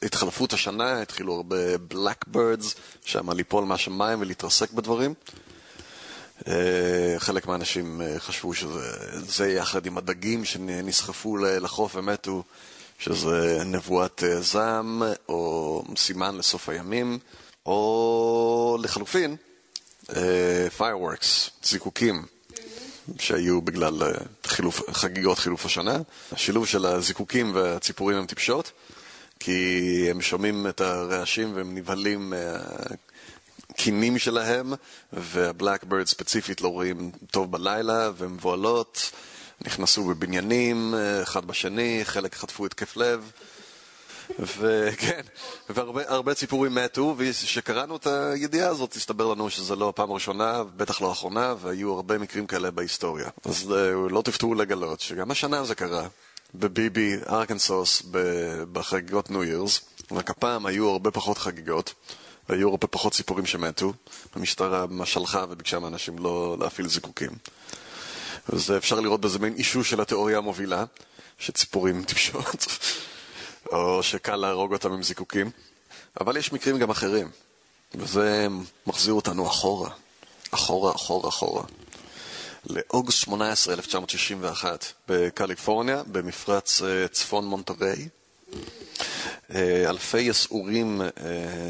התחלפות 0.03 0.53
השנה 0.53 1.01
התחילו 1.01 1.33
הרבה 1.35 1.77
בלקבירדס, 1.77 2.75
שם 3.05 3.29
ליפול 3.29 3.63
מהשמיים 3.63 4.21
ולהתרסק 4.21 4.71
בדברים. 4.71 5.13
אה, 6.47 7.15
חלק 7.17 7.47
מהאנשים 7.47 8.01
אה, 8.01 8.19
חשבו 8.19 8.53
שזה 8.53 9.49
יחד 9.49 9.85
עם 9.85 9.97
הדגים 9.97 10.45
שנסחפו 10.45 11.37
לחוף 11.37 11.95
ומתו, 11.95 12.43
שזה 12.99 13.63
נבואת 13.65 14.23
אה, 14.23 14.41
זעם 14.41 15.03
או 15.29 15.83
סימן 15.97 16.37
לסוף 16.37 16.69
הימים, 16.69 17.19
או 17.65 18.77
לחלופין, 18.83 19.35
fireworks, 20.77 21.49
זיקוקים. 21.63 22.25
שהיו 23.19 23.61
בגלל 23.61 24.01
חילוף, 24.43 24.89
חגיגות 24.91 25.39
חילוף 25.39 25.65
השנה. 25.65 25.97
השילוב 26.31 26.67
של 26.67 26.85
הזיקוקים 26.85 27.55
והציפורים 27.55 28.17
הם 28.17 28.25
טיפשות, 28.25 28.71
כי 29.39 30.07
הם 30.09 30.21
שומעים 30.21 30.67
את 30.67 30.81
הרעשים 30.81 31.55
והם 31.55 31.75
נבהלים 31.75 32.33
הקינים 33.79 34.17
שלהם, 34.17 34.73
והבלקברד 35.13 36.07
ספציפית 36.07 36.61
לא 36.61 36.67
רואים 36.67 37.11
טוב 37.31 37.51
בלילה, 37.51 38.11
והן 38.17 38.31
מבוהלות, 38.31 39.11
נכנסו 39.65 40.03
בבניינים 40.03 40.93
אחד 41.23 41.45
בשני, 41.45 41.99
חלק 42.03 42.35
חטפו 42.35 42.65
התקף 42.65 42.97
לב. 42.97 43.31
וכן, 44.39 45.21
והרבה 45.69 46.33
ציפורים 46.33 46.75
מתו, 46.75 47.15
וכשקראנו 47.17 47.95
את 47.95 48.07
הידיעה 48.07 48.69
הזאת, 48.69 48.93
הסתבר 48.93 49.27
לנו 49.27 49.49
שזה 49.49 49.75
לא 49.75 49.89
הפעם 49.89 50.11
הראשונה, 50.11 50.63
בטח 50.63 51.01
לא 51.01 51.09
האחרונה, 51.09 51.55
והיו 51.61 51.93
הרבה 51.93 52.17
מקרים 52.17 52.47
כאלה 52.47 52.71
בהיסטוריה. 52.71 53.29
אז 53.45 53.71
אה, 53.71 53.91
לא 54.09 54.21
תפתעו 54.21 54.55
לגלות 54.55 54.99
שגם 54.99 55.31
השנה 55.31 55.63
זה 55.63 55.75
קרה, 55.75 56.07
בביבי, 56.55 57.15
ארקנסוס, 57.29 58.03
בחגיגות 58.71 59.31
ניו 59.31 59.43
ירס, 59.43 59.81
רק 60.11 60.29
הפעם 60.29 60.65
היו 60.65 60.89
הרבה 60.89 61.11
פחות 61.11 61.37
חגיגות. 61.37 61.93
היו 62.49 62.69
הרבה 62.69 62.87
פחות 62.87 63.13
ציפורים 63.13 63.45
שמתו, 63.45 63.93
המשטרה 64.35 64.85
הלכה 65.15 65.45
וביקשה 65.49 65.79
מאנשים 65.79 66.19
לא 66.19 66.57
להפעיל 66.59 66.87
זיקוקים. 66.87 67.31
אז 68.53 68.71
אפשר 68.77 68.99
לראות 68.99 69.21
בזה 69.21 69.39
מין 69.39 69.53
אישוש 69.53 69.89
של 69.89 70.01
התיאוריה 70.01 70.37
המובילה, 70.37 70.85
שציפורים 71.39 72.03
טיפשות, 72.07 72.67
או 73.71 74.03
שקל 74.03 74.35
להרוג 74.35 74.73
אותם 74.73 74.93
עם 74.93 75.03
זיקוקים. 75.03 75.51
אבל 76.21 76.37
יש 76.37 76.53
מקרים 76.53 76.79
גם 76.79 76.89
אחרים, 76.89 77.29
וזה 77.95 78.47
מחזיר 78.87 79.13
אותנו 79.13 79.47
אחורה, 79.47 79.89
אחורה, 80.51 80.95
אחורה, 80.95 81.29
אחורה. 81.29 81.63
לאוגוסט 82.65 83.17
18, 83.17 83.73
1961, 83.73 84.85
בקליפורניה, 85.07 86.03
במפרץ 86.03 86.81
אה, 86.81 87.07
צפון 87.07 87.45
מונטריי. 87.45 88.09
אה, 89.55 89.89
אלפי 89.89 90.19
יסעורים 90.19 91.01
אה, 91.01 91.07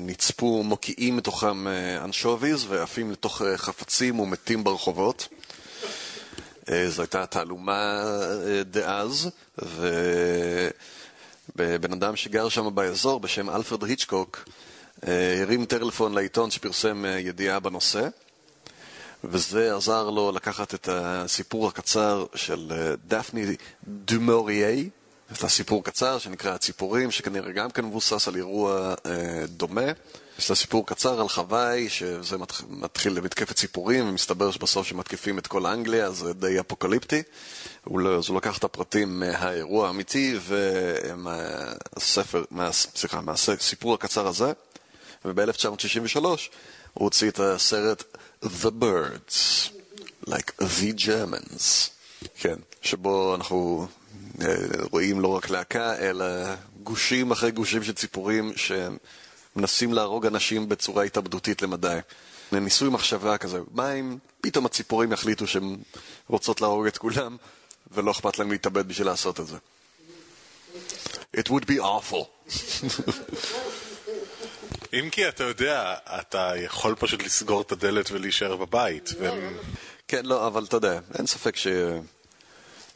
נצפו 0.02 0.64
מוקיעים 0.64 1.18
מתוכם 1.18 1.68
אה, 1.68 2.04
אנשוביז 2.04 2.66
ועפים 2.68 3.12
לתוך 3.12 3.42
חפצים 3.56 4.20
ומתים 4.20 4.64
ברחובות. 4.64 5.28
זו 6.88 7.02
הייתה 7.02 7.26
תעלומה 7.26 8.04
דאז, 8.66 9.30
ובן 11.56 11.94
אדם 11.94 12.16
שגר 12.16 12.50
שם 12.50 12.76
באזור 12.76 13.20
בשם 13.20 13.50
אלפרד 13.50 13.84
היצ'קוק 13.84 14.46
הרים 15.42 15.66
טלפון 15.66 16.14
לעיתון 16.14 16.52
שפרסם 16.52 17.06
ידיעה 17.20 17.60
בנושא, 17.60 18.08
וזה 19.24 19.76
עזר 19.76 20.10
לו 20.10 20.32
לקחת 20.32 20.74
את 20.74 20.90
הסיפור 20.92 21.68
הקצר 21.68 22.26
של 22.36 22.72
דפני 23.08 23.56
דומוריה, 23.88 24.84
יש 25.32 25.44
לה 25.44 25.50
סיפור 25.50 25.84
קצר 25.84 26.20
שנקרא 26.20 26.54
הציפורים, 26.54 27.12
שכנראה 27.12 27.52
גם 27.52 27.72
כן 27.72 27.86
מבוסס 27.86 28.28
על 28.28 28.36
אירוע 28.36 28.94
אה, 29.06 29.46
דומה. 29.48 29.92
יש 30.40 30.50
לה 30.50 30.56
סיפור 30.56 30.88
קצר 30.88 31.22
על 31.22 31.30
חוואי, 31.30 31.90
שזה 31.90 32.38
מתחיל 32.70 33.14
למתקפת 33.14 33.56
ציפורים, 33.56 34.10
ומסתבר 34.10 34.52
שבסוף 34.52 34.88
שמתקיפים 34.88 35.40
את 35.40 35.48
כל 35.48 35.66
אנגליה, 35.66 36.12
זה 36.12 36.34
די 36.34 36.60
אפוקליפטי. 36.60 37.24
לא, 37.92 38.18
אז 38.18 38.30
הוא 38.30 38.38
לקח 38.38 38.58
את 38.58 38.64
הפרטים 38.64 39.20
מהאירוע 39.20 39.88
האמיתי 39.88 40.40
ומהספר, 40.48 42.44
מה, 42.52 42.72
סליחה, 42.72 43.22
מהסיפור 43.22 43.94
הקצר 43.94 44.28
הזה, 44.28 44.52
וב-1963 45.26 46.24
הוא 46.24 46.40
הוציא 46.94 47.30
את 47.30 47.40
הסרט 47.40 48.04
The 48.44 48.72
Birds, 48.82 49.70
like 50.28 50.52
the 50.62 50.94
Germans, 50.98 51.90
כן, 52.40 52.56
שבו 52.82 53.36
אנחנו 53.36 53.88
אה, 53.92 53.99
רואים 54.92 55.20
לא 55.20 55.28
רק 55.28 55.50
להקה, 55.50 55.98
אלא 56.00 56.26
גושים 56.84 57.32
אחרי 57.32 57.52
גושים 57.52 57.84
של 57.84 57.94
ציפורים 57.94 58.54
שמנסים 58.56 59.94
להרוג 59.94 60.26
אנשים 60.26 60.70
בצורה 60.70 61.04
התאבדותית 61.04 61.62
למדי. 61.62 61.98
ניסוי 62.52 62.90
מחשבה 62.90 63.38
כזה, 63.38 63.60
מה 63.72 63.94
אם 63.94 64.18
פתאום 64.42 64.66
הציפורים 64.66 65.12
יחליטו 65.12 65.48
שהן 65.48 65.78
רוצות 66.28 66.62
להרוג 66.62 66.88
את 66.88 66.98
כולם 66.98 67.38
ולא 67.92 68.12
אכפת 68.12 68.40
להם 68.40 68.52
להתאבד 68.52 68.88
בשביל 68.88 69.08
לעשות 69.08 69.40
את 69.40 69.48
זה. 69.48 69.58
It 71.38 71.50
would 71.50 71.66
be 71.66 71.80
awful. 71.82 72.26
אם 74.94 75.10
כי 75.12 75.28
אתה 75.28 75.44
יודע, 75.44 75.96
אתה 76.20 76.54
יכול 76.58 76.96
פשוט 76.96 77.24
לסגור 77.24 77.62
את 77.62 77.72
הדלת 77.72 78.12
ולהישאר 78.12 78.56
בבית. 78.56 79.10
כן, 80.08 80.26
לא, 80.26 80.48
אבל 80.48 80.64
אתה 80.64 80.78
יודע, 80.78 81.00
אין 81.18 81.28
ספק 81.28 81.56
ש... 81.56 81.68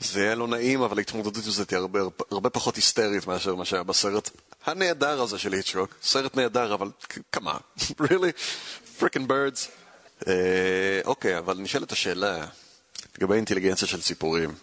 זה 0.03 0.19
יהיה 0.19 0.35
לא 0.35 0.47
נעים, 0.47 0.81
אבל 0.81 0.97
ההתמודדות 0.97 1.45
הזאת 1.45 1.67
תהיה 1.67 1.79
הרבה, 1.79 1.99
הרבה 2.31 2.49
פחות 2.49 2.75
היסטרית 2.75 3.27
מאשר 3.27 3.55
מה 3.55 3.65
שהיה 3.65 3.83
בסרט 3.83 4.29
הנהדר 4.65 5.21
הזה 5.21 5.37
של 5.37 5.53
היצ'רוק. 5.53 5.95
סרט 6.03 6.35
נהדר, 6.35 6.73
אבל 6.73 6.89
כמה? 7.31 7.57
really? 8.03 8.33
freaking 8.99 9.27
birds? 9.27 9.67
אה, 10.27 11.01
אוקיי, 11.05 11.37
אבל 11.37 11.57
נשאלת 11.57 11.91
השאלה 11.91 12.45
לגבי 13.17 13.35
אינטליגנציה 13.35 13.87
של 13.87 14.01
ציפורים. 14.01 14.53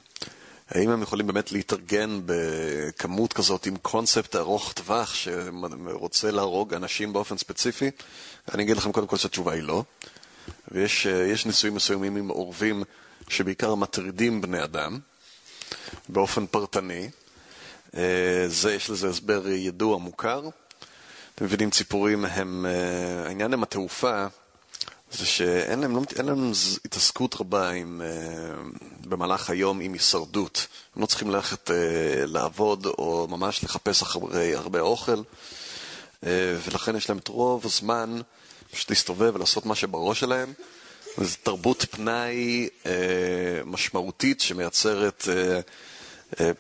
האם 0.68 0.90
הם 0.90 1.02
יכולים 1.02 1.26
באמת 1.26 1.52
להתארגן 1.52 2.20
בכמות 2.26 3.32
כזאת 3.32 3.66
עם 3.66 3.76
קונספט 3.76 4.36
ארוך 4.36 4.72
טווח 4.72 5.14
שרוצה 5.14 6.30
להרוג 6.30 6.74
אנשים 6.74 7.12
באופן 7.12 7.38
ספציפי? 7.38 7.90
אני 8.54 8.62
אגיד 8.62 8.76
לכם 8.76 8.92
קודם 8.92 9.06
כל 9.06 9.16
שהתשובה 9.16 9.52
היא 9.52 9.62
לא. 9.62 9.84
ויש 10.68 11.06
אה, 11.06 11.34
ניסויים 11.46 11.74
מסוימים 11.74 12.16
עם 12.16 12.28
עורבים 12.28 12.84
שבעיקר 13.28 13.74
מטרידים 13.74 14.40
בני 14.40 14.64
אדם 14.64 14.98
באופן 16.08 16.46
פרטני. 16.46 17.10
אה, 17.96 18.44
זה, 18.48 18.74
יש 18.74 18.90
לזה 18.90 19.08
הסבר 19.08 19.48
ידוע, 19.48 19.98
מוכר. 19.98 20.48
אתם 21.34 21.44
מבינים, 21.44 21.70
ציפורים 21.70 22.24
הם, 22.24 22.66
אה, 22.66 23.26
העניין 23.26 23.52
עם 23.52 23.62
התעופה 23.62 24.26
זה 25.12 25.26
שאין 25.26 25.80
להם, 25.80 25.96
לא, 25.96 26.02
להם 26.24 26.52
התעסקות 26.84 27.34
רבה 27.34 27.70
עם, 27.70 28.02
במהלך 29.00 29.50
היום 29.50 29.80
עם 29.80 29.92
הישרדות. 29.92 30.66
הם 30.96 31.02
לא 31.02 31.06
צריכים 31.06 31.30
ללכת 31.30 31.70
לעבוד 32.26 32.86
או 32.86 33.26
ממש 33.30 33.64
לחפש 33.64 34.02
אחרי 34.02 34.54
הרבה 34.54 34.80
אוכל, 34.80 35.22
ולכן 36.22 36.96
יש 36.96 37.08
להם 37.08 37.18
את 37.18 37.28
רוב 37.28 37.66
הזמן 37.66 38.20
פשוט 38.70 38.90
להסתובב 38.90 39.32
ולעשות 39.34 39.66
מה 39.66 39.74
שבראש 39.74 40.20
שלהם. 40.20 40.52
זו 41.18 41.36
תרבות 41.42 41.84
פנאי 41.90 42.68
אה, 42.86 42.92
משמעותית 43.64 44.40
שמייצרת 44.40 45.24
אה, 45.28 45.60
אה, 46.40 46.50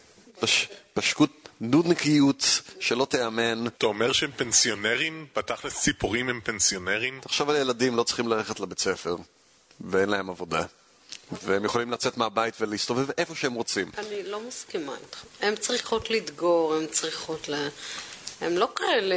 פש, 0.40 0.68
פשקות, 0.94 1.48
נודניקיות 1.60 2.60
שלא 2.80 3.04
תיאמן. 3.10 3.66
אתה 3.66 3.86
אומר 3.86 4.12
שהם 4.12 4.30
פנסיונרים? 4.36 5.26
בתכלס 5.36 5.80
ציפורים 5.80 6.28
הם 6.28 6.40
פנסיונרים? 6.44 7.20
תחשוב 7.22 7.50
על 7.50 7.56
ילדים 7.56 7.96
לא 7.96 8.02
צריכים 8.02 8.28
ללכת 8.28 8.60
לבית 8.60 8.78
ספר 8.78 9.16
ואין 9.80 10.08
להם 10.08 10.30
עבודה. 10.30 10.62
והם 11.32 11.64
יכולים 11.64 11.92
לצאת 11.92 12.16
מהבית 12.16 12.54
ולהסתובב 12.60 13.10
איפה 13.18 13.34
שהם 13.34 13.54
רוצים. 13.54 13.90
אני 13.98 14.22
לא 14.22 14.40
מסכימה 14.48 14.92
איתך. 15.04 15.24
הן 15.40 15.56
צריכות 15.56 16.10
לדגור, 16.10 16.74
הן 16.74 16.86
צריכות 16.86 17.48
ל... 17.48 17.68
הן 18.40 18.54
לא 18.54 18.68
כאלה... 18.76 19.16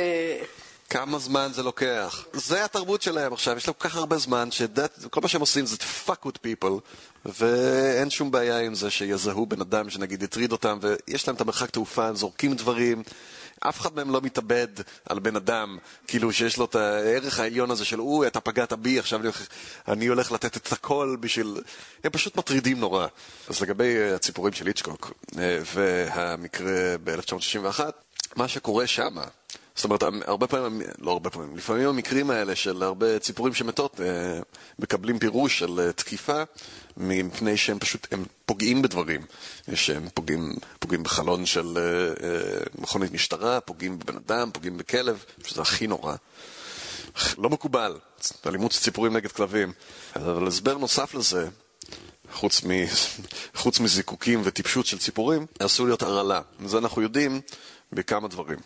כמה 0.90 1.20
זמן 1.20 1.52
זה 1.54 1.64
לוקח. 1.64 2.26
זה 2.34 2.66
התרבות 2.66 3.02
שלהם 3.02 3.34
עכשיו, 3.34 3.58
יש 3.58 3.68
להם 3.68 3.74
כל 3.78 3.90
כך 3.90 3.96
הרבה 3.96 4.18
זמן, 4.18 4.52
שכל 4.52 5.22
מה 5.22 5.28
שהם 5.28 5.42
עושים 5.42 5.66
זה 5.66 5.78
fuck 6.06 6.26
with 6.26 6.38
people, 6.46 6.80
ואין 7.26 8.10
שום 8.10 8.32
בעיה 8.32 8.60
עם 8.60 8.76
זה 8.76 8.90
שיזהו 8.90 9.46
בן 9.46 9.62
אדם 9.62 9.90
שנגיד 9.90 10.24
יטריד 10.24 10.52
אותם, 10.52 10.80
ויש 10.82 11.28
להם 11.28 11.36
את 11.36 11.42
המרחק 11.42 11.70
תעופה, 11.70 12.08
הם 12.08 12.16
זורקים 12.16 12.54
דברים. 12.54 13.04
אף 13.60 13.82
אחד 13.82 13.96
מהם 13.96 14.12
לא 14.12 14.22
מתאבד 14.22 14.68
על 15.10 15.20
בן 15.20 15.36
אדם, 15.36 15.78
כאילו 16.08 16.34
שיש 16.34 16.58
לו 16.58 16.66
את 16.66 16.76
הערך 16.76 17.40
העליון 17.40 17.72
הזה 17.72 17.86
של 17.86 18.02
אוי, 18.02 18.28
אתה 18.28 18.40
פגעת 18.40 18.74
בי, 18.74 19.00
עכשיו 19.00 19.20
אני 19.20 19.28
הולך, 19.28 19.48
אני 19.88 20.06
הולך 20.08 20.32
לתת 20.32 20.58
את 20.58 20.72
הכל 20.72 21.18
בשביל... 21.20 21.62
הם 22.04 22.12
פשוט 22.12 22.38
מטרידים 22.38 22.80
נורא. 22.80 23.08
אז 23.48 23.62
לגבי 23.62 23.98
אה, 23.98 24.16
הציפורים 24.16 24.54
של 24.54 24.68
איצ'קוק 24.68 25.14
אה, 25.40 25.60
והמקרה 25.74 26.96
ב-1961, 27.04 27.80
מה 28.36 28.48
שקורה 28.48 28.88
שמה 28.88 29.24
זאת 29.76 29.86
אומרת, 29.86 30.04
הרבה 30.26 30.48
פעמים, 30.48 30.88
לא 31.00 31.12
הרבה 31.12 31.30
פעמים, 31.30 31.58
לפעמים 31.58 31.88
המקרים 31.88 32.30
האלה 32.30 32.56
של 32.56 32.84
הרבה 32.84 33.20
ציפורים 33.20 33.54
שמתות 33.54 34.02
אה, 34.02 34.40
מקבלים 34.80 35.20
פירוש 35.20 35.60
של 35.60 35.80
אה, 35.80 35.92
תקיפה 35.92 36.44
מפני 36.98 37.58
שהם 37.58 37.80
פשוט, 37.80 38.08
הם 38.12 38.26
פוגעים 38.46 38.82
בדברים. 38.82 39.22
שהם 39.74 40.08
פוגעים, 40.14 40.56
פוגעים 40.80 41.04
בחלון 41.04 41.46
של 41.46 41.78
אה, 41.78 42.64
מכונית 42.76 43.12
משטרה, 43.12 43.62
פוגעים 43.62 44.00
בבן 44.00 44.18
אדם, 44.18 44.50
פוגעים 44.54 44.78
בכלב, 44.78 45.24
שזה 45.44 45.62
הכי 45.62 45.88
נורא. 45.88 46.16
לא 47.38 47.50
מקובל, 47.50 47.98
אלימות 48.48 48.72
ציפורים 48.72 49.14
נגד 49.14 49.32
כלבים. 49.32 49.74
אבל 50.16 50.48
הסבר 50.48 50.78
נוסף 50.78 51.14
לזה, 51.14 51.48
חוץ, 52.34 52.64
מ... 52.64 52.70
חוץ 53.62 53.80
מזיקוקים 53.80 54.42
וטיפשות 54.44 54.86
של 54.86 54.98
ציפורים, 54.98 55.46
עשוי 55.60 55.86
להיות 55.86 56.02
הרעלה. 56.02 56.42
זה 56.66 56.78
אנחנו 56.78 57.02
יודעים 57.02 57.42
בכמה 57.94 58.28
דברים. 58.28 58.60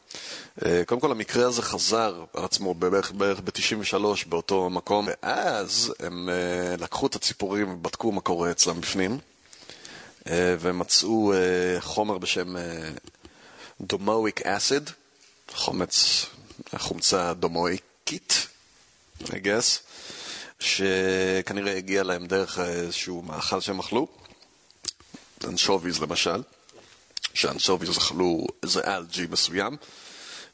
אה, 0.65 0.81
קודם 0.85 1.01
כל, 1.01 1.11
המקרה 1.11 1.47
הזה 1.47 1.61
חזר 1.61 2.23
על 2.33 2.45
עצמו 2.45 2.73
בערך, 2.73 3.11
בערך 3.11 3.39
ב-93 3.39 3.97
באותו 4.27 4.69
מקום, 4.69 5.07
ואז 5.07 5.93
הם 5.99 6.29
אה, 6.29 6.75
לקחו 6.79 7.07
את 7.07 7.15
הציפורים 7.15 7.69
ובדקו 7.73 8.11
מה 8.11 8.21
קורה 8.21 8.51
אצלם 8.51 8.81
בפנים, 8.81 9.19
אה, 10.27 10.55
ומצאו 10.59 11.33
חומר 11.79 12.17
בשם 12.17 12.55
דומואיק 13.81 14.41
אסיד, 14.41 14.89
חומץ, 15.53 16.25
חומצה 16.77 17.33
דומואיקית, 17.33 18.47
I 19.23 19.25
guess, 19.25 19.79
שכנראה 20.59 21.77
הגיע 21.77 22.03
להם 22.03 22.25
דרך 22.25 22.59
איזשהו 22.59 23.21
מאכל 23.21 23.61
שהם 23.61 23.79
אכלו, 23.79 24.07
אנשוביז 25.43 26.01
למשל. 26.01 26.41
שאנשוביז 27.38 27.97
אכלו 27.97 28.45
איזה 28.63 28.82
אלג'י 28.82 29.28
מסוים, 29.30 29.78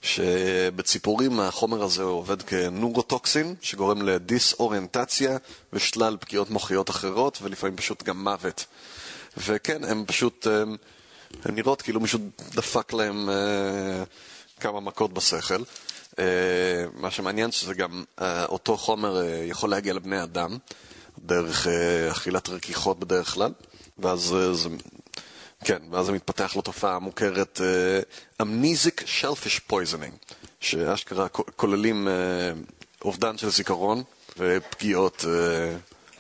שבציפורים 0.02 1.40
החומר 1.40 1.84
הזה 1.84 2.04
עובד 2.04 2.42
כנורוטוקסין, 2.42 3.56
שגורם 3.62 4.02
לדיסאוריינטציה 4.02 5.38
ושלל 5.74 6.18
פגיעות 6.20 6.50
מוחיות 6.50 6.90
אחרות, 6.90 7.40
ולפעמים 7.42 7.76
פשוט 7.76 8.04
גם 8.04 8.24
מוות. 8.24 8.66
וכן, 9.38 9.84
הם 9.84 10.06
פשוט, 10.08 10.48
הם, 10.48 10.76
הם 11.46 11.56
נראות 11.56 11.82
כאילו 11.82 12.00
מישהו 12.00 12.20
דפק 12.40 12.94
להם 12.94 13.30
אה, 13.30 14.04
כמה 14.60 14.80
מכות 14.80 15.14
בשכל. 15.14 15.64
אה, 16.20 16.24
מה 16.94 17.12
שמעניין 17.12 17.52
שזה 17.52 17.74
גם, 17.74 18.04
אה, 18.22 18.46
אותו 18.46 18.78
חומר 18.78 19.22
אה, 19.22 19.46
יכול 19.48 19.70
להגיע 19.70 19.94
לבני 19.94 20.24
אדם, 20.24 20.58
דרך 21.20 21.68
אה, 21.68 22.12
אכילת 22.12 22.50
רכיכות 22.50 23.00
בדרך 23.00 23.34
כלל, 23.34 23.52
ואז 24.00 24.34
אה, 24.34 24.54
זה 24.54 24.70
כן, 25.64 25.80
ואז 25.92 26.06
זה 26.06 26.12
מתפתח 26.12 26.56
לתופעה 26.58 26.96
המוכרת 26.96 27.62
amnesic 28.42 29.04
shellfish 29.06 29.60
poisoning, 29.60 30.14
שאשכרה 30.60 31.28
כוללים 31.30 32.08
uh, 32.08 32.74
אובדן 33.06 33.38
של 33.38 33.50
זיכרון 33.50 34.04
ופגיעות 34.38 35.22
uh, 35.22 35.26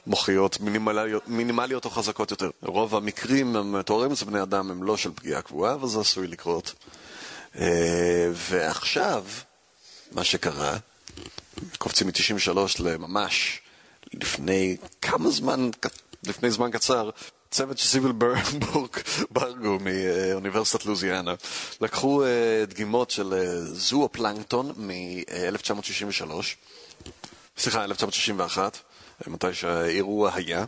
מוחיות 0.08 0.60
מינימליות, 0.60 1.28
מינימליות 1.28 1.86
או 1.86 1.90
חזקות 1.90 2.32
יותר. 2.32 2.50
רוב 2.62 2.96
המקרים 2.96 3.56
המתוארים 3.56 4.12
אצל 4.12 4.26
בני 4.26 4.42
אדם 4.42 4.72
הם 4.72 4.84
לא 4.84 4.98
של 4.98 5.12
פגיעה 5.16 5.42
קבועה, 5.42 5.74
אבל 5.74 5.88
זה 5.88 6.00
עשוי 6.00 6.28
לקרות. 6.28 6.74
Uh, 7.56 7.60
ועכשיו, 8.32 9.26
מה 10.12 10.24
שקרה, 10.24 10.78
קופצים 11.78 12.08
מ-93 12.08 12.58
לממש 12.80 13.62
לפני 14.14 14.78
כמה 15.02 15.30
זמן, 15.30 15.70
לפני 16.28 16.52
זמן 16.52 16.72
קצר, 16.72 17.10
צוות 17.54 17.78
של 17.78 17.88
סיביל 17.88 18.12
ברגו 19.32 19.78
מאוניברסיטת 19.80 20.86
לוזיאנה 20.86 21.34
לקחו 21.82 22.24
אה, 22.24 22.66
דגימות 22.68 23.12
של 23.12 23.34
אה, 23.34 23.62
זואופלנקטון 23.62 24.74
מ-1963, 24.78 26.32
סליחה, 27.58 27.84
1961, 27.84 28.78
מתי 29.28 29.54
שהאירוע 29.54 30.32
היה, 30.34 30.66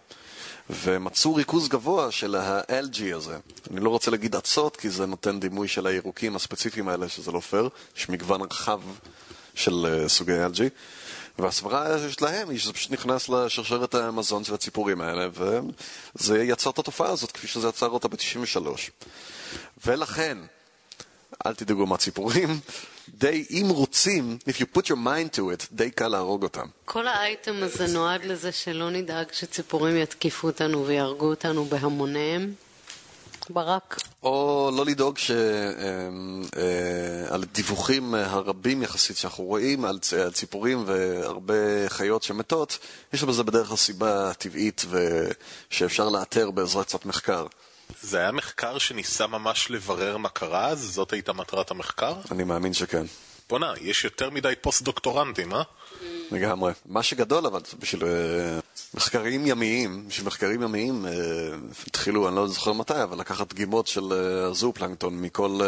ומצאו 0.69 1.35
ריכוז 1.35 1.67
גבוה 1.67 2.11
של 2.11 2.35
ה-LG 2.35 3.15
הזה. 3.15 3.37
אני 3.71 3.79
לא 3.79 3.89
רוצה 3.89 4.11
להגיד 4.11 4.35
אצות, 4.35 4.77
כי 4.77 4.89
זה 4.89 5.05
נותן 5.05 5.39
דימוי 5.39 5.67
של 5.67 5.87
הירוקים 5.87 6.35
הספציפיים 6.35 6.89
האלה, 6.89 7.09
שזה 7.09 7.31
לא 7.31 7.39
פייר, 7.39 7.69
יש 7.97 8.09
מגוון 8.09 8.41
רחב 8.41 8.81
של 9.55 9.85
אה, 9.85 10.09
סוגי 10.09 10.45
LG. 10.53 10.61
והסברה 11.39 11.85
שלהם 12.11 12.49
היא 12.49 12.59
שזה 12.59 12.73
פשוט 12.73 12.91
נכנס 12.91 13.29
לשרשרת 13.29 13.95
המזון 13.95 14.43
של 14.43 14.53
הציפורים 14.53 15.01
האלה, 15.01 15.27
וזה 15.33 16.43
יצר 16.43 16.69
את 16.69 16.79
התופעה 16.79 17.11
הזאת 17.11 17.31
כפי 17.31 17.47
שזה 17.47 17.67
יצר 17.67 17.89
אותה 17.89 18.07
ב-93. 18.07 18.67
ולכן, 19.85 20.37
אל 21.45 21.55
תדאגו 21.55 21.85
מהציפורים, 21.85 22.59
די, 23.19 23.45
אם 23.49 23.65
רוצים, 23.69 24.37
if 24.49 24.53
you 24.53 24.77
put 24.77 24.85
your 24.85 24.97
mind 25.05 25.37
to 25.37 25.39
it, 25.39 25.67
די 25.71 25.91
קל 25.91 26.07
להרוג 26.07 26.43
אותם. 26.43 26.65
כל 26.85 27.07
האייטם 27.07 27.63
הזה 27.63 27.87
נועד 27.87 28.25
לזה 28.25 28.51
שלא 28.51 28.89
נדאג 28.89 29.27
שציפורים 29.31 29.97
יתקיפו 29.97 30.47
אותנו 30.47 30.87
ויהרגו 30.87 31.25
אותנו 31.25 31.65
בהמוניהם. 31.65 32.53
ברק. 33.49 34.01
או 34.23 34.71
לא 34.77 34.86
לדאוג 34.86 35.17
ש... 35.17 35.31
אמ, 35.31 36.43
אה, 36.58 37.34
על 37.34 37.43
דיווחים 37.43 38.15
הרבים 38.15 38.84
יחסית 38.84 39.17
שאנחנו 39.17 39.43
רואים 39.43 39.86
על 39.86 39.99
ציפורים 40.34 40.84
והרבה 40.88 41.89
חיות 41.89 42.23
שמתות, 42.23 42.79
יש 43.13 43.23
בזה 43.23 43.43
בדרך 43.43 43.67
כלל 43.67 43.77
סיבה 43.77 44.34
טבעית 44.34 44.86
ושאפשר 44.89 46.10
לאתר 46.10 46.51
בעזרת 46.51 46.86
קצת 46.86 47.05
מחקר. 47.05 47.45
זה 48.01 48.19
היה 48.19 48.31
מחקר 48.31 48.77
שניסה 48.77 49.27
ממש 49.27 49.71
לברר 49.71 50.17
מה 50.17 50.29
קרה 50.29 50.67
אז? 50.67 50.79
זאת 50.79 51.13
הייתה 51.13 51.34
מטרת 51.34 51.71
המחקר? 51.71 52.15
אני 52.31 52.43
מאמין 52.43 52.73
שכן. 52.73 53.05
בואנה, 53.49 53.73
יש 53.81 54.03
יותר 54.03 54.29
מדי 54.29 54.53
פוסט-דוקטורנטים, 54.62 55.53
אה? 55.53 55.62
לגמרי. 56.31 56.73
מה 56.85 57.03
שגדול 57.03 57.45
אבל, 57.45 57.59
בשביל 57.79 58.01
uh, 58.01 58.05
מחקרים 58.93 59.47
ימיים, 59.47 60.07
בשביל 60.07 60.27
מחקרים 60.27 60.61
ימיים 60.61 61.05
uh, 61.05 61.09
התחילו, 61.88 62.27
אני 62.27 62.35
לא 62.35 62.47
זוכר 62.47 62.73
מתי, 62.73 63.03
אבל 63.03 63.19
לקחת 63.19 63.53
דגימות 63.53 63.88
של 63.88 64.01
uh, 64.01 64.13
הזופלנקטון 64.51 65.21
מכל 65.21 65.59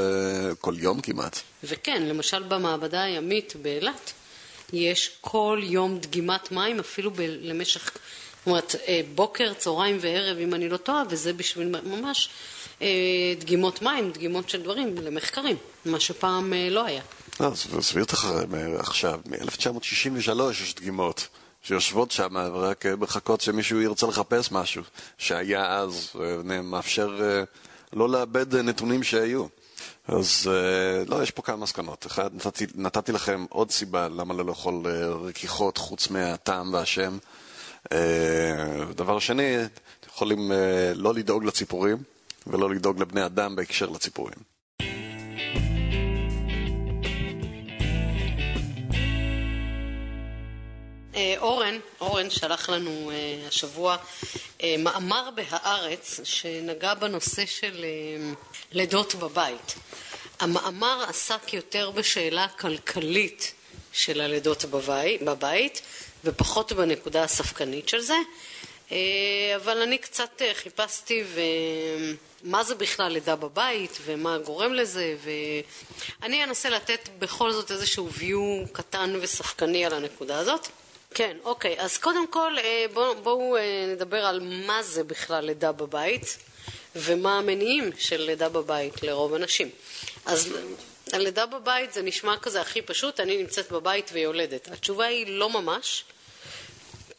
יום 0.77 1.01
כמעט. 1.01 1.39
וכן, 1.63 2.03
למשל 2.03 2.43
במעבדה 2.43 3.03
הימית 3.03 3.53
באילת, 3.61 4.13
יש 4.73 5.11
כל 5.21 5.59
יום 5.63 5.99
דגימת 5.99 6.51
מים, 6.51 6.79
אפילו 6.79 7.11
למשך, 7.41 7.91
זאת 7.91 8.47
אומרת, 8.47 8.75
אה, 8.87 9.01
בוקר, 9.15 9.53
צהריים 9.53 9.97
וערב, 10.01 10.37
אם 10.37 10.53
אני 10.53 10.69
לא 10.69 10.77
טועה, 10.77 11.03
וזה 11.09 11.33
בשביל 11.33 11.67
ממש 11.67 12.29
אה, 12.81 12.87
דגימות 13.39 13.81
מים, 13.81 14.11
דגימות 14.11 14.49
של 14.49 14.61
דברים, 14.61 14.95
למחקרים, 14.97 15.55
מה 15.85 15.99
שפעם 15.99 16.53
אה, 16.53 16.69
לא 16.69 16.85
היה. 16.85 17.01
לא, 17.39 17.49
זה 17.55 17.81
סביר 17.81 18.05
לך 18.13 18.27
עכשיו, 18.79 19.19
מ-1963 19.25 20.51
יש 20.51 20.75
דגימות 20.75 21.27
שיושבות 21.61 22.11
שם 22.11 22.35
ורק 22.53 22.85
אה, 22.85 22.95
מחכות 22.95 23.41
שמישהו 23.41 23.81
ירצה 23.81 24.07
לחפש 24.07 24.51
משהו 24.51 24.83
שהיה 25.17 25.77
אז, 25.77 26.11
אה, 27.21 27.43
לא 27.93 28.09
לאבד 28.09 28.55
אה, 28.55 28.61
נתונים 28.61 29.03
שהיו. 29.03 29.45
אז 30.07 30.49
לא, 31.07 31.23
יש 31.23 31.31
פה 31.31 31.41
כמה 31.41 31.55
מסקנות. 31.55 32.05
אחד, 32.05 32.35
נתתי, 32.35 32.65
נתתי 32.75 33.11
לכם 33.11 33.45
עוד 33.49 33.71
סיבה 33.71 34.07
למה 34.07 34.33
לא 34.33 34.45
לאכול 34.45 34.87
רכיכות 35.23 35.77
חוץ 35.77 36.09
מהטעם 36.09 36.73
והשם. 36.73 37.17
דבר 38.95 39.19
שני, 39.19 39.55
יכולים 40.07 40.51
לא 40.95 41.13
לדאוג 41.13 41.43
לציפורים 41.43 41.97
ולא 42.47 42.69
לדאוג 42.69 42.99
לבני 42.99 43.25
אדם 43.25 43.55
בהקשר 43.55 43.89
לציפורים. 43.89 44.56
אורן, 51.37 51.79
אורן 52.01 52.29
שלח 52.29 52.69
לנו 52.69 53.11
uh, 53.11 53.47
השבוע 53.47 53.97
uh, 54.57 54.63
מאמר 54.79 55.29
בהארץ 55.35 56.19
שנגע 56.23 56.93
בנושא 56.93 57.45
של 57.45 57.85
לידות 58.71 59.15
בבית. 59.15 59.75
המאמר 60.39 61.05
עסק 61.09 61.53
יותר 61.53 61.91
בשאלה 61.91 62.43
הכלכלית 62.43 63.53
של 63.93 64.21
הלידות 64.21 64.65
בבית, 65.21 65.81
ופחות 66.23 66.71
בנקודה 66.71 67.23
הספקנית 67.23 67.89
של 67.89 67.99
זה, 67.99 68.17
אבל 69.55 69.81
אני 69.81 69.97
קצת 69.97 70.41
חיפשתי 70.53 71.23
ומה 72.43 72.63
זה 72.63 72.75
בכלל 72.75 73.11
לידה 73.11 73.35
בבית 73.35 73.97
ומה 74.05 74.37
גורם 74.37 74.73
לזה 74.73 75.15
ואני 76.21 76.43
אנסה 76.43 76.69
לתת 76.69 77.09
בכל 77.19 77.51
זאת 77.51 77.71
איזשהו 77.71 78.09
view 78.19 78.69
קטן 78.71 79.13
וספקני 79.21 79.85
על 79.85 79.93
הנקודה 79.93 80.39
הזאת. 80.39 80.67
כן, 81.17 81.37
אוקיי. 81.43 81.75
אז 81.79 81.97
קודם 81.97 82.27
כל 82.27 82.57
אה, 82.57 82.85
בואו 82.93 83.15
בוא, 83.15 83.57
אה, 83.57 83.85
נדבר 83.87 84.25
על 84.25 84.39
מה 84.39 84.83
זה 84.83 85.03
בכלל 85.03 85.45
לידה 85.45 85.71
בבית 85.71 86.37
ומה 86.95 87.37
המניעים 87.37 87.91
של 87.97 88.21
לידה 88.21 88.49
בבית 88.49 89.03
לרוב 89.03 89.33
הנשים. 89.33 89.69
אז 90.25 90.53
הלידה 91.13 91.45
בבית 91.45 91.93
זה 91.93 92.01
נשמע 92.01 92.37
כזה 92.37 92.61
הכי 92.61 92.81
פשוט, 92.81 93.19
אני 93.19 93.37
נמצאת 93.37 93.71
בבית 93.71 94.09
ויולדת. 94.13 94.67
התשובה 94.67 95.05
היא 95.05 95.27
לא 95.27 95.49
ממש. 95.49 96.03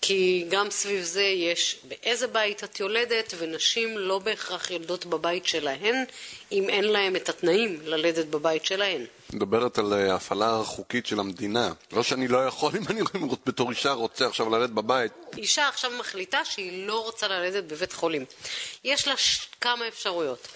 כי 0.00 0.44
גם 0.48 0.70
סביב 0.70 1.02
זה 1.02 1.22
יש 1.22 1.78
באיזה 1.84 2.26
בית 2.26 2.64
את 2.64 2.80
יולדת, 2.80 3.34
ונשים 3.38 3.98
לא 3.98 4.18
בהכרח 4.18 4.70
יולדות 4.70 5.06
בבית 5.06 5.46
שלהן, 5.46 6.04
אם 6.52 6.68
אין 6.68 6.84
להן 6.84 7.16
את 7.16 7.28
התנאים 7.28 7.78
ללדת 7.84 8.26
בבית 8.26 8.64
שלהן. 8.64 9.04
מדברת 9.32 9.78
על 9.78 9.92
אה, 9.92 10.14
הפעלה 10.14 10.60
חוקית 10.64 11.06
של 11.06 11.20
המדינה. 11.20 11.72
לא 11.92 12.02
שאני 12.02 12.28
לא 12.28 12.46
יכול, 12.46 12.72
אם 12.78 12.82
אני 12.90 13.00
בתור 13.46 13.70
אישה 13.70 13.92
רוצה 13.92 14.26
עכשיו 14.26 14.50
ללדת 14.50 14.70
בבית. 14.70 15.12
אישה 15.36 15.68
עכשיו 15.68 15.90
מחליטה 15.98 16.44
שהיא 16.44 16.86
לא 16.86 17.04
רוצה 17.04 17.28
ללדת 17.28 17.64
בבית 17.64 17.92
חולים. 17.92 18.24
יש 18.84 19.08
לה 19.08 19.16
ש... 19.16 19.48
כמה 19.60 19.88
אפשרויות. 19.88 20.48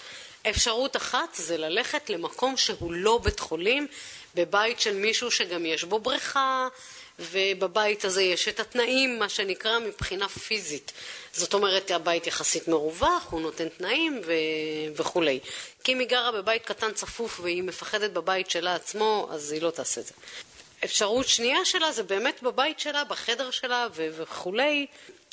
אפשרות 0.50 0.96
אחת 0.96 1.34
זה 1.34 1.56
ללכת 1.56 2.10
למקום 2.10 2.56
שהוא 2.56 2.92
לא 2.92 3.20
בית 3.22 3.40
חולים, 3.40 3.86
בבית 4.34 4.80
של 4.80 4.96
מישהו 4.96 5.30
שגם 5.30 5.66
יש 5.66 5.84
בו 5.84 5.98
בריכה, 5.98 6.68
ובבית 7.18 8.04
הזה 8.04 8.22
יש 8.22 8.48
את 8.48 8.60
התנאים, 8.60 9.18
מה 9.18 9.28
שנקרא, 9.28 9.78
מבחינה 9.78 10.28
פיזית. 10.28 10.92
זאת 11.32 11.54
אומרת, 11.54 11.90
הבית 11.90 12.26
יחסית 12.26 12.68
מרווח, 12.68 13.26
הוא 13.30 13.40
נותן 13.40 13.68
תנאים 13.68 14.20
ו... 14.24 14.32
וכולי. 14.96 15.40
כי 15.84 15.92
אם 15.92 15.98
היא 15.98 16.08
גרה 16.08 16.32
בבית 16.32 16.64
קטן 16.64 16.92
צפוף 16.92 17.40
והיא 17.40 17.62
מפחדת 17.62 18.10
בבית 18.10 18.50
שלה 18.50 18.74
עצמו, 18.74 19.28
אז 19.30 19.52
היא 19.52 19.62
לא 19.62 19.70
תעשה 19.70 20.00
את 20.00 20.06
זה. 20.06 20.12
אפשרות 20.84 21.28
שנייה 21.28 21.64
שלה 21.64 21.92
זה 21.92 22.02
באמת 22.02 22.42
בבית 22.42 22.80
שלה, 22.80 23.04
בחדר 23.04 23.50
שלה 23.50 23.86
ו... 23.94 24.08
וכולי. 24.16 24.86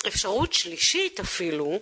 אפשרות 0.06 0.52
שלישית 0.52 1.20
אפילו, 1.20 1.78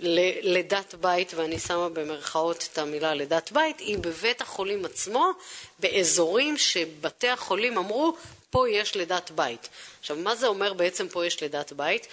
לדת 0.00 0.94
בית, 0.94 1.34
ואני 1.34 1.58
שמה 1.58 1.88
במרכאות 1.88 2.68
את 2.72 2.78
המילה 2.78 3.14
לדת 3.14 3.52
בית, 3.52 3.80
היא 3.80 3.98
בבית 3.98 4.40
החולים 4.40 4.84
עצמו, 4.84 5.30
באזורים 5.78 6.58
שבתי 6.58 7.28
החולים 7.28 7.78
אמרו, 7.78 8.16
פה 8.50 8.70
יש 8.70 8.94
לידת 8.94 9.30
בית. 9.30 9.68
עכשיו, 10.00 10.16
מה 10.16 10.34
זה 10.34 10.46
אומר 10.46 10.72
בעצם 10.72 11.08
פה 11.08 11.26
יש 11.26 11.40
לידת 11.40 11.72
בית? 11.72 12.06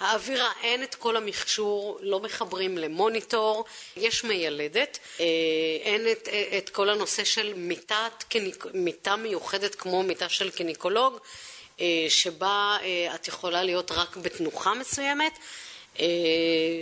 האווירה, 0.00 0.52
אין 0.62 0.82
את 0.82 0.94
כל 0.94 1.16
המכשור, 1.16 1.98
לא 2.02 2.20
מחברים 2.20 2.78
למוניטור, 2.78 3.64
יש 3.96 4.24
מיילדת, 4.24 4.98
אה, 5.20 5.24
אין 5.82 6.08
את, 6.12 6.28
את 6.58 6.68
כל 6.68 6.88
הנושא 6.88 7.24
של 7.24 7.52
מיטת, 7.56 8.24
מיטה 8.74 9.16
מיוחדת 9.16 9.74
כמו 9.74 10.02
מיטה 10.02 10.28
של 10.28 10.50
קיניקולוג, 10.50 11.18
אה, 11.80 12.06
שבה 12.08 12.76
אה, 12.82 13.14
את 13.14 13.28
יכולה 13.28 13.62
להיות 13.62 13.90
רק 13.90 14.16
בתנוחה 14.16 14.74
מסוימת. 14.74 15.38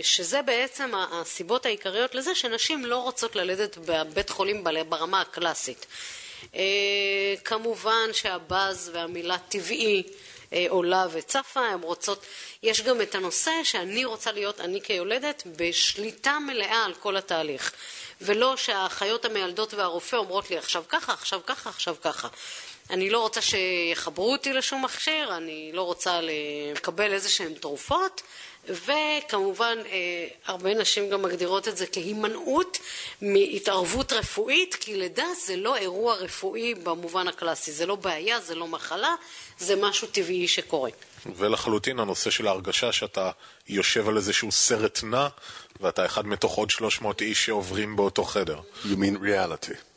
שזה 0.01 0.41
בעצם 0.41 0.91
הסיבות 0.95 1.65
העיקריות 1.65 2.15
לזה 2.15 2.35
שנשים 2.35 2.85
לא 2.85 2.97
רוצות 2.97 3.35
ללדת 3.35 3.77
בבית 3.77 4.29
חולים 4.29 4.63
ברמה 4.89 5.21
הקלאסית. 5.21 5.85
אה, 6.55 7.33
כמובן 7.43 8.09
שהבאז 8.13 8.91
והמילה 8.93 9.37
טבעי 9.37 10.03
אה, 10.53 10.65
עולה 10.69 11.07
וצפה, 11.11 11.59
הן 11.59 11.81
רוצות, 11.81 12.25
יש 12.63 12.81
גם 12.81 13.01
את 13.01 13.15
הנושא 13.15 13.51
שאני 13.63 14.05
רוצה 14.05 14.31
להיות, 14.31 14.61
אני 14.61 14.81
כיולדת, 14.81 15.43
בשליטה 15.57 16.39
מלאה 16.39 16.85
על 16.85 16.93
כל 16.93 17.17
התהליך. 17.17 17.73
ולא 18.21 18.57
שהאחיות 18.57 19.25
המיילדות 19.25 19.73
והרופא 19.73 20.15
אומרות 20.15 20.49
לי 20.49 20.57
עכשיו 20.57 20.83
ככה, 20.89 21.13
עכשיו 21.13 21.41
ככה, 21.45 21.69
עכשיו 21.69 21.95
ככה. 22.01 22.27
אני 22.89 23.09
לא 23.09 23.19
רוצה 23.19 23.41
שיחברו 23.41 24.31
אותי 24.31 24.53
לשום 24.53 24.85
מכשיר, 24.85 25.37
אני 25.37 25.71
לא 25.73 25.81
רוצה 25.81 26.19
לקבל 26.21 27.13
איזה 27.13 27.29
שהן 27.29 27.53
תרופות, 27.53 28.21
וכמובן 28.69 29.77
אה, 29.85 30.27
הרבה 30.45 30.73
נשים 30.73 31.09
גם 31.09 31.21
מגדירות 31.21 31.67
את 31.67 31.77
זה 31.77 31.85
כהימנעות 31.87 32.77
מהתערבות 33.21 34.13
רפואית, 34.13 34.75
כי 34.75 34.95
לידה 34.95 35.25
זה 35.45 35.55
לא 35.55 35.77
אירוע 35.77 36.15
רפואי 36.15 36.73
במובן 36.73 37.27
הקלאסי, 37.27 37.71
זה 37.71 37.85
לא 37.85 37.95
בעיה, 37.95 38.39
זה 38.39 38.55
לא 38.55 38.67
מחלה, 38.67 39.15
זה 39.59 39.75
משהו 39.75 40.07
טבעי 40.07 40.47
שקורה. 40.47 40.89
ולחלוטין 41.35 41.99
הנושא 41.99 42.29
של 42.29 42.47
ההרגשה 42.47 42.91
שאתה 42.91 43.31
יושב 43.67 44.07
על 44.09 44.17
איזשהו 44.17 44.51
סרט 44.51 44.99
נע 45.03 45.27
ואתה 45.81 46.05
אחד 46.05 46.27
מתוך 46.27 46.55
עוד 46.55 46.69
300 46.69 47.21
איש 47.21 47.45
שעוברים 47.45 47.95
באותו 47.95 48.23
חדר. 48.23 48.59
You 48.83 48.95
mean 48.95 49.17
reality. 49.21 49.96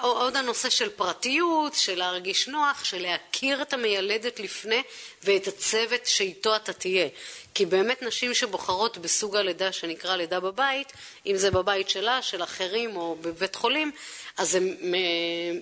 עוד 0.00 0.36
הנושא 0.36 0.70
של 0.70 0.88
פרטיות, 0.88 1.74
של 1.74 1.98
להרגיש 1.98 2.48
נוח, 2.48 2.84
של 2.84 3.02
להכיר 3.02 3.62
את 3.62 3.72
המיילדת 3.72 4.40
לפני 4.40 4.82
ואת 5.22 5.48
הצוות 5.48 6.06
שאיתו 6.06 6.56
אתה 6.56 6.72
תהיה. 6.72 7.08
כי 7.54 7.66
באמת 7.66 8.02
נשים 8.02 8.34
שבוחרות 8.34 8.98
בסוג 8.98 9.36
הלידה 9.36 9.72
שנקרא 9.72 10.16
לידה 10.16 10.40
בבית, 10.40 10.92
אם 11.26 11.36
זה 11.36 11.50
בבית 11.50 11.88
שלה, 11.88 12.22
של 12.22 12.42
אחרים 12.42 12.96
או 12.96 13.16
בבית 13.20 13.54
חולים, 13.54 13.90
אז 14.36 14.54
הן 14.54 14.76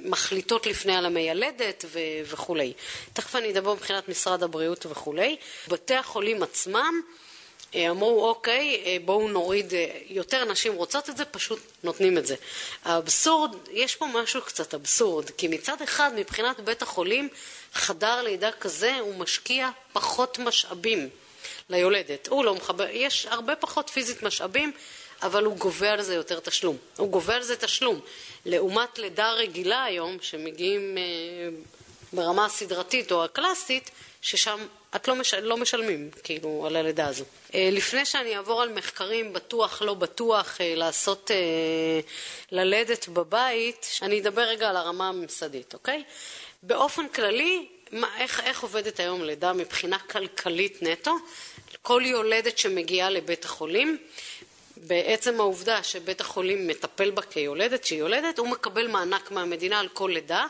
מחליטות 0.04 0.66
לפני 0.66 0.96
על 0.96 1.06
המיילדת 1.06 1.84
וכולי. 2.24 2.72
תכף 3.12 3.36
אני 3.36 3.50
אדבר 3.50 3.74
מבחינת 3.74 4.08
משרד 4.08 4.42
הבריאות 4.42 4.86
וכולי. 4.86 5.36
בתי 5.68 5.94
החולים 5.94 6.42
עצמם 6.42 7.00
אה, 7.04 7.27
אמרו 7.74 8.28
אוקיי, 8.28 8.82
אה, 8.86 8.96
בואו 9.04 9.28
נוריד, 9.28 9.74
אה, 9.74 9.90
יותר 10.06 10.44
נשים 10.44 10.74
רוצות 10.74 11.10
את 11.10 11.16
זה, 11.16 11.24
פשוט 11.24 11.58
נותנים 11.82 12.18
את 12.18 12.26
זה. 12.26 12.34
האבסורד, 12.84 13.54
יש 13.70 13.96
פה 13.96 14.06
משהו 14.06 14.42
קצת 14.42 14.74
אבסורד, 14.74 15.30
כי 15.30 15.48
מצד 15.48 15.82
אחד 15.82 16.10
מבחינת 16.16 16.60
בית 16.60 16.82
החולים, 16.82 17.28
חדר 17.74 18.22
לידה 18.22 18.52
כזה 18.52 18.98
הוא 18.98 19.14
משקיע 19.14 19.70
פחות 19.92 20.38
משאבים 20.38 21.08
ליולדת. 21.70 22.28
הוא 22.28 22.44
לא 22.44 22.54
מחבר, 22.54 22.86
יש 22.90 23.26
הרבה 23.26 23.56
פחות 23.56 23.90
פיזית 23.90 24.22
משאבים, 24.22 24.72
אבל 25.22 25.44
הוא 25.44 25.56
גובה 25.56 25.92
על 25.92 26.02
זה 26.02 26.14
יותר 26.14 26.40
תשלום. 26.40 26.76
הוא 26.96 27.08
גובה 27.08 27.34
על 27.34 27.42
זה 27.42 27.56
תשלום. 27.56 28.00
לעומת 28.46 28.98
לידה 28.98 29.32
רגילה 29.32 29.84
היום, 29.84 30.16
שמגיעים 30.20 30.98
ברמה 32.12 32.44
הסדרתית 32.44 33.12
או 33.12 33.24
הקלאסית, 33.24 33.90
ששם 34.22 34.58
את 34.96 35.08
לא, 35.08 35.14
מש... 35.14 35.34
לא 35.34 35.56
משלמים, 35.56 36.10
כאילו, 36.22 36.64
על 36.66 36.76
הלידה 36.76 37.06
הזו. 37.06 37.24
אה, 37.54 37.68
לפני 37.72 38.04
שאני 38.04 38.36
אעבור 38.36 38.62
על 38.62 38.72
מחקרים 38.72 39.32
בטוח, 39.32 39.82
לא 39.82 39.94
בטוח, 39.94 40.60
אה, 40.60 40.74
לעשות, 40.74 41.30
אה, 41.30 42.00
ללדת 42.52 43.08
בבית, 43.08 43.86
אני 44.02 44.20
אדבר 44.20 44.42
רגע 44.42 44.68
על 44.68 44.76
הרמה 44.76 45.08
הממסדית, 45.08 45.74
אוקיי? 45.74 46.02
באופן 46.62 47.08
כללי, 47.08 47.68
מה, 47.92 48.08
איך, 48.18 48.40
איך 48.40 48.62
עובדת 48.62 49.00
היום 49.00 49.24
לידה 49.24 49.52
מבחינה 49.52 49.98
כלכלית 49.98 50.82
נטו? 50.82 51.16
כל 51.82 52.02
יולדת 52.04 52.58
שמגיעה 52.58 53.10
לבית 53.10 53.44
החולים, 53.44 53.98
בעצם 54.76 55.40
העובדה 55.40 55.82
שבית 55.82 56.20
החולים 56.20 56.66
מטפל 56.66 57.10
בה 57.10 57.22
כיולדת, 57.22 57.84
שהיא 57.84 57.98
יולדת, 57.98 58.38
הוא 58.38 58.48
מקבל 58.48 58.86
מענק 58.86 59.30
מהמדינה 59.30 59.80
על 59.80 59.88
כל 59.88 60.10
לידה. 60.14 60.46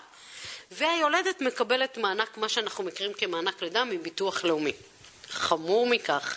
והיולדת 0.71 1.41
מקבלת 1.41 1.99
מענק, 1.99 2.37
מה 2.37 2.49
שאנחנו 2.49 2.85
מכירים 2.85 3.13
כמענק 3.13 3.63
לידה 3.63 3.85
מביטוח 3.85 4.45
לאומי. 4.45 4.73
חמור 5.29 5.87
מכך, 5.87 6.37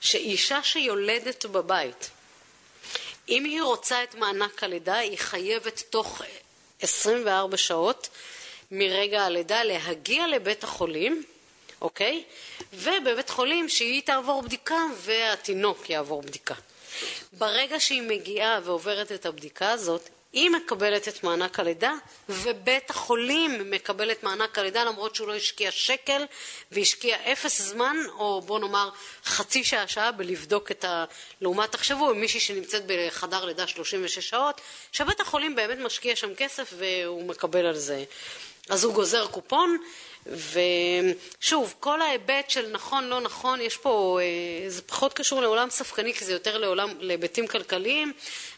שאישה 0.00 0.62
שיולדת 0.62 1.46
בבית, 1.46 2.10
אם 3.30 3.44
היא 3.44 3.62
רוצה 3.62 4.02
את 4.02 4.14
מענק 4.14 4.64
הלידה, 4.64 4.94
היא 4.94 5.18
חייבת 5.18 5.82
תוך 5.90 6.22
24 6.80 7.56
שעות 7.56 8.08
מרגע 8.70 9.22
הלידה 9.22 9.62
להגיע 9.62 10.26
לבית 10.28 10.64
החולים, 10.64 11.22
אוקיי? 11.80 12.24
ובבית 12.72 13.30
חולים 13.30 13.68
שהיא 13.68 14.02
תעבור 14.02 14.42
בדיקה 14.42 14.80
והתינוק 14.96 15.90
יעבור 15.90 16.22
בדיקה. 16.22 16.54
ברגע 17.32 17.80
שהיא 17.80 18.02
מגיעה 18.02 18.60
ועוברת 18.64 19.12
את 19.12 19.26
הבדיקה 19.26 19.70
הזאת, 19.70 20.08
היא 20.32 20.50
מקבלת 20.50 21.08
את 21.08 21.24
מענק 21.24 21.60
הלידה, 21.60 21.92
ובית 22.28 22.90
החולים 22.90 23.70
מקבל 23.70 24.10
את 24.12 24.22
מענק 24.22 24.58
הלידה 24.58 24.84
למרות 24.84 25.14
שהוא 25.14 25.28
לא 25.28 25.34
השקיע 25.34 25.70
שקל 25.70 26.22
והשקיע 26.72 27.32
אפס 27.32 27.62
זמן, 27.62 27.96
או 28.18 28.40
בוא 28.40 28.58
נאמר 28.58 28.90
חצי 29.24 29.64
שעה 29.64 29.88
שעה 29.88 30.12
בלבדוק 30.12 30.70
את 30.70 30.84
ה... 30.84 31.04
לעומת 31.40 31.72
תחשבו, 31.72 32.14
מישהי 32.14 32.40
שנמצאת 32.40 32.82
בחדר 32.86 33.44
לידה 33.44 33.66
36 33.66 34.18
שעות, 34.30 34.60
שבית 34.92 35.20
החולים 35.20 35.56
באמת 35.56 35.78
משקיע 35.78 36.16
שם 36.16 36.34
כסף 36.34 36.72
והוא 36.78 37.24
מקבל 37.28 37.66
על 37.66 37.76
זה. 37.76 38.04
אז 38.68 38.84
הוא 38.84 38.94
גוזר 38.94 39.26
קופון, 39.26 39.78
ושוב, 40.26 41.74
כל 41.80 42.02
ההיבט 42.02 42.50
של 42.50 42.70
נכון, 42.72 43.04
לא 43.04 43.20
נכון, 43.20 43.60
יש 43.60 43.76
פה, 43.76 44.18
אה, 44.22 44.70
זה 44.70 44.82
פחות 44.82 45.12
קשור 45.12 45.40
לעולם 45.40 45.70
ספקני, 45.70 46.14
כי 46.14 46.24
זה 46.24 46.32
יותר 46.32 46.58
לעולם, 46.58 46.88
להיבטים 47.00 47.46
כלכליים. 47.46 48.12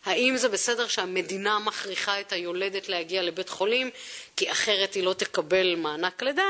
האם 0.05 0.37
זה 0.37 0.48
בסדר 0.48 0.87
שהמדינה 0.87 1.59
מכריחה 1.59 2.20
את 2.20 2.33
היולדת 2.33 2.88
להגיע 2.88 3.22
לבית 3.22 3.48
חולים, 3.48 3.90
כי 4.37 4.51
אחרת 4.51 4.94
היא 4.94 5.03
לא 5.03 5.12
תקבל 5.12 5.77
מענק 5.77 6.22
לידה, 6.22 6.42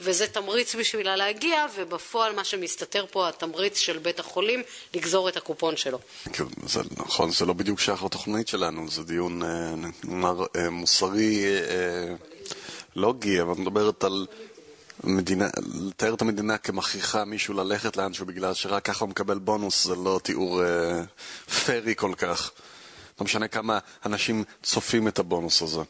וזה 0.00 0.26
תמריץ 0.26 0.74
בשבילה 0.74 1.16
להגיע, 1.16 1.66
ובפועל 1.74 2.34
מה 2.34 2.44
שמסתתר 2.44 3.06
פה, 3.10 3.28
התמריץ 3.28 3.78
של 3.78 3.98
בית 3.98 4.20
החולים 4.20 4.62
לגזור 4.94 5.28
את 5.28 5.36
הקופון 5.36 5.76
שלו. 5.76 5.98
כן, 6.32 6.44
זה 6.66 6.80
נכון, 6.96 7.30
זה 7.30 7.46
לא 7.46 7.52
בדיוק 7.52 7.80
שייך 7.80 8.04
לתוכנית 8.04 8.48
שלנו, 8.48 8.90
זה 8.90 9.04
דיון 9.04 9.42
אה, 9.42 9.74
אה, 10.56 10.70
מוסרי, 10.70 11.44
לוגי, 12.96 13.40
אבל 13.40 13.54
מדברת 13.54 14.04
על... 14.04 14.26
מדינה, 15.04 15.48
לתאר 15.88 16.14
את 16.14 16.22
המדינה 16.22 16.58
כמכריחה 16.58 17.24
מישהו 17.24 17.54
ללכת 17.54 17.96
לאנשהו 17.96 18.26
בגלל 18.26 18.54
שרק 18.54 18.84
ככה 18.84 19.04
הוא 19.04 19.10
מקבל 19.10 19.38
בונוס 19.38 19.84
זה 19.84 19.94
לא 19.94 20.20
תיאור 20.22 20.64
אה, 20.64 21.02
פרי 21.66 21.94
כל 21.96 22.12
כך. 22.16 22.50
לא 23.20 23.24
משנה 23.24 23.48
כמה 23.48 23.78
אנשים 24.06 24.44
צופים 24.62 25.08
את 25.08 25.18
הבונוס 25.18 25.62
הזה. 25.62 25.80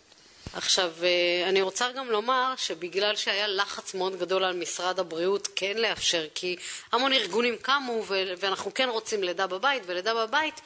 עכשיו, 0.52 0.92
אה, 1.02 1.48
אני 1.48 1.62
רוצה 1.62 1.92
גם 1.92 2.10
לומר 2.10 2.54
שבגלל 2.56 3.16
שהיה 3.16 3.48
לחץ 3.48 3.94
מאוד 3.94 4.18
גדול 4.18 4.44
על 4.44 4.56
משרד 4.56 5.00
הבריאות 5.00 5.48
כן 5.56 5.76
לאפשר, 5.76 6.26
כי 6.34 6.56
המון 6.92 7.12
ארגונים 7.12 7.56
קמו 7.62 8.04
ואנחנו 8.38 8.74
כן 8.74 8.88
רוצים 8.88 9.22
לידה 9.22 9.46
בבית 9.46 9.82
ולידה 9.86 10.14
בבית, 10.14 10.60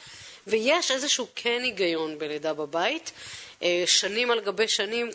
ויש 0.47 0.91
איזשהו 0.91 1.27
כן 1.35 1.61
היגיון 1.63 2.19
בלידה 2.19 2.53
בבית. 2.53 3.11
אה, 3.63 3.83
שנים 3.85 4.31
על 4.31 4.41
גבי 4.41 4.67
שנים, 4.67 5.09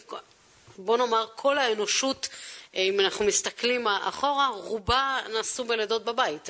בוא 0.78 0.96
נאמר, 0.96 1.26
כל 1.36 1.58
האנושות 1.58 2.28
אם 2.74 3.00
אנחנו 3.00 3.24
מסתכלים 3.24 3.86
אחורה, 3.86 4.48
רובה 4.48 5.18
נעשו 5.32 5.64
בלידות 5.64 6.04
בבית. 6.04 6.48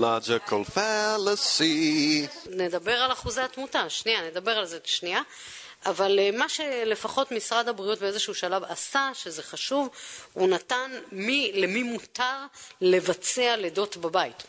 logical 0.00 0.76
fallacy. 0.76 2.28
נדבר 2.50 2.92
על 2.92 3.12
אחוזי 3.12 3.40
התמותה, 3.40 3.90
שנייה, 3.90 4.22
נדבר 4.22 4.58
על 4.58 4.66
זה 4.66 4.78
שנייה. 4.84 5.20
אבל 5.86 6.18
אה, 6.18 6.30
מה 6.30 6.48
שלפחות 6.48 7.32
משרד 7.32 7.68
הבריאות 7.68 7.98
באיזשהו 7.98 8.34
שלב 8.34 8.64
עשה, 8.64 9.10
שזה 9.14 9.42
חשוב, 9.42 9.88
הוא 10.32 10.48
נתן 10.48 10.90
מי, 11.12 11.52
למי 11.54 11.82
מותר 11.82 12.36
לבצע 12.80 13.56
לידות 13.56 13.96
בבית. 13.96 14.42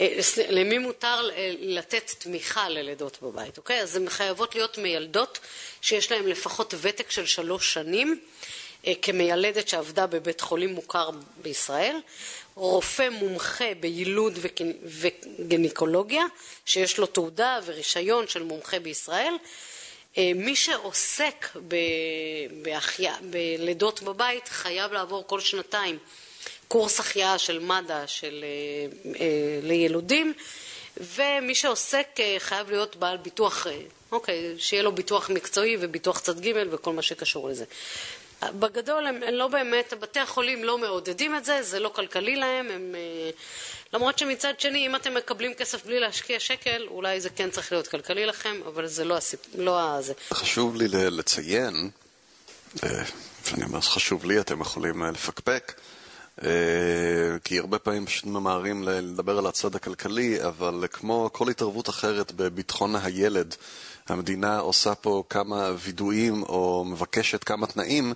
אה, 0.00 0.18
למי 0.50 0.78
מותר 0.78 1.30
אה, 1.36 1.54
לתת 1.58 2.10
תמיכה 2.18 2.68
ללידות 2.68 3.18
בבית, 3.22 3.58
אוקיי? 3.58 3.80
אז 3.80 3.96
הן 3.96 4.08
חייבות 4.08 4.54
להיות 4.54 4.78
מיילדות 4.78 5.38
שיש 5.80 6.12
להן 6.12 6.24
לפחות 6.24 6.74
ותק 6.80 7.10
של 7.10 7.26
שלוש 7.26 7.74
שנים 7.74 8.20
אה, 8.20 8.26
כמיילדת 9.02 9.68
שעבדה 9.68 10.06
בבית 10.06 10.40
חולים 10.40 10.72
מוכר 10.72 11.10
בישראל, 11.42 11.96
רופא 12.54 13.08
מומחה 13.08 13.74
ביילוד 13.80 14.38
וגניקולוגיה, 14.84 16.24
שיש 16.66 16.98
לו 16.98 17.06
תעודה 17.06 17.58
ורישיון 17.64 18.28
של 18.28 18.42
מומחה 18.42 18.78
בישראל, 18.78 19.34
אה, 20.18 20.30
מי 20.34 20.56
שעוסק 20.56 21.56
בלידות 23.20 24.02
בבית 24.02 24.48
חייב 24.48 24.92
לעבור 24.92 25.24
כל 25.26 25.40
שנתיים 25.40 25.98
קורס 26.68 27.00
החייאה 27.00 27.38
של 27.38 27.58
מד"א 27.58 28.06
של, 28.06 28.44
אה, 29.04 29.20
לילודים 29.62 30.32
ומי 30.96 31.54
שעוסק 31.54 32.08
חייב 32.38 32.70
להיות 32.70 32.96
בעל 32.96 33.16
ביטוח, 33.16 33.66
אוקיי, 34.12 34.54
שיהיה 34.58 34.82
לו 34.82 34.92
ביטוח 34.92 35.30
מקצועי 35.30 35.76
וביטוח 35.80 36.20
צד 36.20 36.40
ג' 36.40 36.52
וכל 36.70 36.92
מה 36.92 37.02
שקשור 37.02 37.48
לזה. 37.48 37.64
בגדול 38.44 39.06
הם, 39.06 39.20
לא 39.32 39.48
באמת, 39.48 39.92
בתי 40.00 40.20
החולים 40.20 40.64
לא 40.64 40.78
מעודדים 40.78 41.34
את 41.34 41.44
זה, 41.44 41.62
זה 41.62 41.80
לא 41.80 41.88
כלכלי 41.88 42.36
להם, 42.36 42.66
הם, 42.70 42.94
אה, 42.94 43.30
למרות 43.92 44.18
שמצד 44.18 44.60
שני, 44.60 44.86
אם 44.86 44.96
אתם 44.96 45.14
מקבלים 45.14 45.54
כסף 45.54 45.86
בלי 45.86 46.00
להשקיע 46.00 46.40
שקל, 46.40 46.86
אולי 46.88 47.20
זה 47.20 47.30
כן 47.30 47.50
צריך 47.50 47.72
להיות 47.72 47.88
כלכלי 47.88 48.26
לכם, 48.26 48.60
אבל 48.66 48.86
זה 48.86 49.04
לא 49.04 49.16
הסיפ... 49.16 49.40
לא 49.54 49.96
הזה. 49.96 50.12
חשוב 50.32 50.76
לי 50.76 50.88
לציין, 50.88 51.90
אה, 52.84 53.02
ואני 53.44 53.64
אומר 53.64 53.80
חשוב 53.80 54.24
לי, 54.24 54.40
אתם 54.40 54.60
יכולים 54.60 55.02
אה, 55.02 55.10
לפקפק, 55.10 55.80
כי 57.44 57.58
הרבה 57.58 57.78
פעמים 57.78 58.06
פשוט 58.06 58.24
ממהרים 58.24 58.88
לדבר 58.88 59.38
על 59.38 59.46
הצד 59.46 59.74
הכלכלי, 59.74 60.44
אבל 60.44 60.84
כמו 60.90 61.30
כל 61.32 61.48
התערבות 61.48 61.88
אחרת 61.88 62.32
בביטחון 62.32 62.96
הילד, 62.96 63.54
המדינה 64.08 64.58
עושה 64.58 64.94
פה 64.94 65.22
כמה 65.28 65.70
וידויים 65.78 66.42
או 66.42 66.84
מבקשת 66.84 67.44
כמה 67.44 67.66
תנאים 67.66 68.14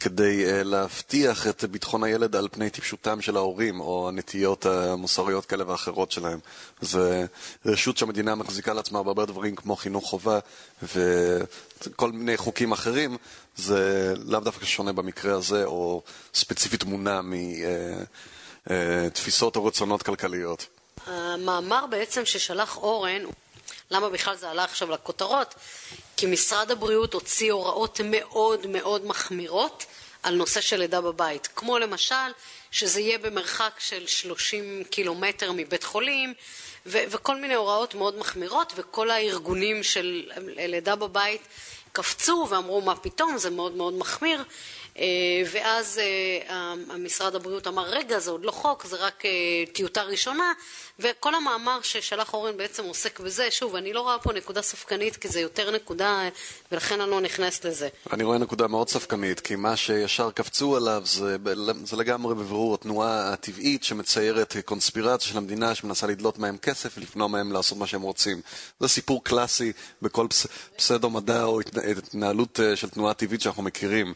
כדי 0.00 0.44
uh, 0.46 0.50
להבטיח 0.64 1.46
את 1.46 1.64
ביטחון 1.64 2.04
הילד 2.04 2.36
על 2.36 2.48
פני 2.52 2.70
טיפשותם 2.70 3.20
של 3.20 3.36
ההורים 3.36 3.80
או 3.80 4.08
הנטיות 4.08 4.66
המוסריות 4.66 5.46
כאלה 5.46 5.70
ואחרות 5.70 6.12
שלהם. 6.12 6.38
זה 6.80 7.24
רשות 7.66 7.96
שהמדינה 7.96 8.34
מחזיקה 8.34 8.72
לעצמה 8.72 9.02
בהרבה 9.02 9.26
דברים 9.26 9.56
כמו 9.56 9.76
חינוך 9.76 10.04
חובה 10.04 10.38
וכל 10.82 12.12
מיני 12.12 12.36
חוקים 12.36 12.72
אחרים, 12.72 13.16
זה 13.56 14.14
לאו 14.16 14.40
דווקא 14.40 14.64
שונה 14.66 14.92
במקרה 14.92 15.34
הזה 15.36 15.64
או 15.64 16.02
ספציפית 16.34 16.84
מונע 16.84 17.20
מתפיסות 18.66 19.54
uh, 19.54 19.56
uh, 19.56 19.60
או 19.60 19.66
רצונות 19.66 20.02
כלכליות. 20.02 20.66
המאמר 21.06 21.86
בעצם 21.90 22.24
ששלח 22.24 22.76
אורן 22.76 23.22
למה 23.90 24.08
בכלל 24.08 24.36
זה 24.36 24.50
עלה 24.50 24.64
עכשיו 24.64 24.90
לכותרות? 24.90 25.54
כי 26.16 26.26
משרד 26.26 26.70
הבריאות 26.70 27.14
הוציא 27.14 27.52
הוראות 27.52 28.00
מאוד 28.04 28.66
מאוד 28.66 29.06
מחמירות 29.06 29.84
על 30.22 30.34
נושא 30.34 30.60
של 30.60 30.76
לידה 30.76 31.00
בבית, 31.00 31.48
כמו 31.56 31.78
למשל 31.78 32.14
שזה 32.70 33.00
יהיה 33.00 33.18
במרחק 33.18 33.72
של 33.78 34.06
30 34.06 34.84
קילומטר 34.90 35.52
מבית 35.52 35.84
חולים 35.84 36.34
וכל 36.86 37.36
מיני 37.36 37.54
הוראות 37.54 37.94
מאוד 37.94 38.18
מחמירות 38.18 38.72
וכל 38.76 39.10
הארגונים 39.10 39.82
של 39.82 40.30
לידה 40.42 40.96
בבית 40.96 41.42
קפצו 41.92 42.46
ואמרו 42.50 42.80
מה 42.80 42.96
פתאום? 42.96 43.38
זה 43.38 43.50
מאוד 43.50 43.72
מאוד 43.72 43.94
מחמיר 43.94 44.44
ואז 45.52 46.00
אה, 46.48 46.74
משרד 46.98 47.34
הבריאות 47.34 47.66
אמר, 47.66 47.82
רגע, 47.82 48.18
זה 48.18 48.30
עוד 48.30 48.44
לא 48.44 48.50
חוק, 48.50 48.86
זה 48.86 48.96
רק 48.96 49.24
אה, 49.24 49.30
טיוטה 49.72 50.02
ראשונה, 50.02 50.52
וכל 50.98 51.34
המאמר 51.34 51.78
ששלח 51.82 52.34
אורן 52.34 52.56
בעצם 52.56 52.84
עוסק 52.84 53.20
בזה. 53.20 53.50
שוב, 53.50 53.76
אני 53.76 53.92
לא 53.92 54.00
רואה 54.00 54.18
פה 54.18 54.32
נקודה 54.32 54.62
ספקנית, 54.62 55.16
כי 55.16 55.28
זה 55.28 55.40
יותר 55.40 55.70
נקודה, 55.70 56.28
ולכן 56.72 57.00
אני 57.00 57.10
לא 57.10 57.20
נכנסת 57.20 57.64
לזה. 57.64 57.88
אני 58.12 58.24
רואה 58.24 58.38
נקודה 58.38 58.66
מאוד 58.66 58.88
ספקנית, 58.88 59.40
כי 59.40 59.56
מה 59.56 59.76
שישר 59.76 60.30
קפצו 60.30 60.76
עליו 60.76 61.02
זה, 61.04 61.36
זה 61.84 61.96
לגמרי 61.96 62.34
בבירור 62.34 62.74
התנועה 62.74 63.32
הטבעית 63.32 63.84
שמציירת 63.84 64.56
קונספירציה 64.64 65.28
של 65.28 65.38
המדינה 65.38 65.74
שמנסה 65.74 66.06
לדלות 66.06 66.38
מהם 66.38 66.56
כסף 66.56 66.98
ולפנוע 66.98 67.28
מהם 67.28 67.52
לעשות 67.52 67.78
מה 67.78 67.86
שהם 67.86 68.02
רוצים. 68.02 68.40
זה 68.80 68.88
סיפור 68.88 69.24
קלאסי 69.24 69.72
בכל 70.02 70.26
פס, 70.30 70.46
פסדו-מדע 70.76 71.44
או 71.44 71.60
התנהלות 71.60 72.60
של 72.74 72.90
תנועה 72.90 73.14
טבעית 73.14 73.40
שאנחנו 73.40 73.62
מכירים. 73.62 74.14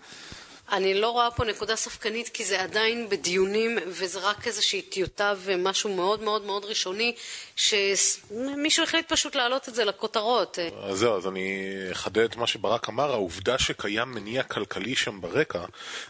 אני 0.72 1.00
לא 1.00 1.10
רואה 1.10 1.30
פה 1.30 1.44
נקודה 1.44 1.76
ספקנית 1.76 2.28
כי 2.28 2.44
זה 2.44 2.62
עדיין 2.62 3.08
בדיונים 3.08 3.78
וזה 3.86 4.18
רק 4.18 4.46
איזושהי 4.46 4.82
טיוטה 4.82 5.34
ומשהו 5.38 5.96
מאוד 5.96 6.22
מאוד 6.22 6.44
מאוד 6.44 6.64
ראשוני 6.64 7.14
שמישהו 7.56 8.84
החליט 8.84 9.12
פשוט 9.12 9.34
להעלות 9.34 9.68
את 9.68 9.74
זה 9.74 9.84
לכותרות. 9.84 10.58
אז 10.82 10.98
זהו, 10.98 11.16
אז 11.16 11.26
אני 11.26 11.66
אחדד 11.92 12.24
את 12.24 12.36
מה 12.36 12.46
שברק 12.46 12.88
אמר, 12.88 13.12
העובדה 13.12 13.58
שקיים 13.58 14.08
מניע 14.14 14.42
כלכלי 14.42 14.96
שם 14.96 15.20
ברקע 15.20 15.64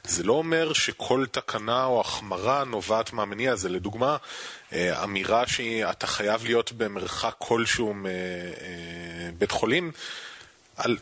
זה 0.05 0.23
לא 0.23 0.33
אומר 0.33 0.73
שכל 0.73 1.27
תקנה 1.31 1.85
או 1.85 2.01
החמרה 2.01 2.65
נובעת 2.65 3.13
מהמניע 3.13 3.53
הזה. 3.53 3.69
לדוגמה, 3.69 4.17
אה, 4.73 5.05
אמירה 5.05 5.47
שאתה 5.47 6.07
חייב 6.07 6.45
להיות 6.45 6.73
במרחק 6.73 7.35
כלשהו 7.39 7.95
מבית 7.95 9.51
חולים 9.51 9.93
על, 10.81 10.97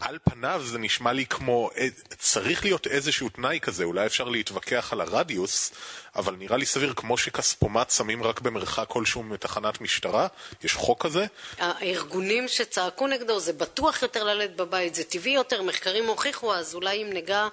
על 0.00 0.18
פניו 0.24 0.62
זה 0.64 0.78
נשמע 0.78 1.12
לי 1.12 1.26
כמו, 1.26 1.70
אה, 1.76 1.86
צריך 2.18 2.64
להיות 2.64 2.86
איזשהו 2.86 3.28
תנאי 3.28 3.58
כזה, 3.62 3.84
אולי 3.84 4.06
אפשר 4.06 4.24
להתווכח 4.24 4.92
על 4.92 5.00
הרדיוס, 5.00 5.72
אבל 6.16 6.34
נראה 6.34 6.56
לי 6.56 6.66
סביר 6.66 6.92
כמו 6.96 7.18
שכספומט 7.18 7.90
שמים 7.90 8.22
רק 8.22 8.40
במרחק 8.40 8.84
כלשהו 8.88 9.22
מתחנת 9.22 9.80
משטרה, 9.80 10.26
יש 10.62 10.74
חוק 10.74 11.02
כזה. 11.02 11.26
הארגונים 11.58 12.48
שצעקו 12.48 13.06
נגדו, 13.06 13.40
זה 13.40 13.52
בטוח 13.52 14.02
יותר 14.02 14.24
ללדת 14.24 14.56
בבית, 14.56 14.94
זה 14.94 15.04
טבעי 15.04 15.32
יותר, 15.32 15.62
מחקרים 15.62 16.06
הוכיחו, 16.06 16.54
אז 16.54 16.74
אולי 16.74 17.02
אם 17.02 17.12
ניגע 17.12 17.48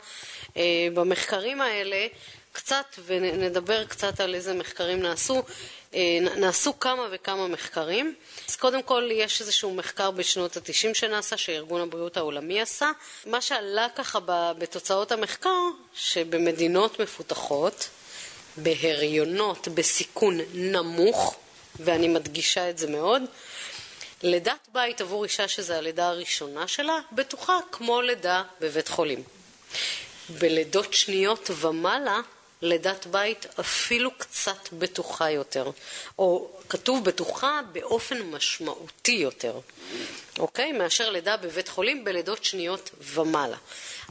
אה, 0.57 0.87
במחקרים 0.93 1.61
האלה, 1.61 2.07
קצת 2.53 2.85
ונדבר 3.05 3.85
קצת 3.85 4.19
על 4.19 4.35
איזה 4.35 4.53
מחקרים 4.53 5.01
נעשו. 5.01 5.43
אה, 5.93 6.19
נעשו 6.35 6.79
כמה 6.79 7.07
וכמה 7.11 7.47
מחקרים. 7.47 8.15
אז 8.49 8.55
קודם 8.55 8.83
כל 8.83 9.09
יש 9.11 9.41
איזשהו 9.41 9.73
מחקר 9.73 10.11
בשנות 10.11 10.57
ה-90 10.57 10.93
שנעשה, 10.93 11.37
שארגון 11.37 11.81
הבריאות 11.81 12.17
העולמי 12.17 12.61
עשה. 12.61 12.91
מה 13.25 13.41
שעלה 13.41 13.87
ככה 13.95 14.19
בתוצאות 14.57 15.11
המחקר, 15.11 15.59
שבמדינות 15.93 16.99
מפותחות, 16.99 17.89
בהריונות 18.57 19.67
בסיכון 19.67 20.39
נמוך, 20.53 21.35
ואני 21.79 22.07
מדגישה 22.07 22.69
את 22.69 22.77
זה 22.77 22.87
מאוד, 22.87 23.21
לידת 24.23 24.67
בית 24.73 25.01
עבור 25.01 25.23
אישה 25.23 25.47
שזו 25.47 25.73
הלידה 25.73 26.07
הראשונה 26.07 26.67
שלה, 26.67 26.99
בטוחה 27.11 27.57
כמו 27.71 28.01
לידה 28.01 28.43
בבית 28.61 28.87
חולים. 28.87 29.23
בלידות 30.29 30.93
שניות 30.93 31.49
ומעלה, 31.59 32.21
לידת 32.63 33.05
בית 33.05 33.45
אפילו 33.59 34.11
קצת 34.17 34.73
בטוחה 34.73 35.31
יותר, 35.31 35.71
או 36.19 36.49
כתוב 36.69 37.05
בטוחה 37.05 37.59
באופן 37.71 38.21
משמעותי 38.21 39.11
יותר, 39.11 39.59
אוקיי? 40.39 40.71
מאשר 40.71 41.09
לידה 41.09 41.37
בבית 41.37 41.67
חולים 41.67 42.03
בלידות 42.03 42.43
שניות 42.43 42.89
ומעלה. 43.01 43.57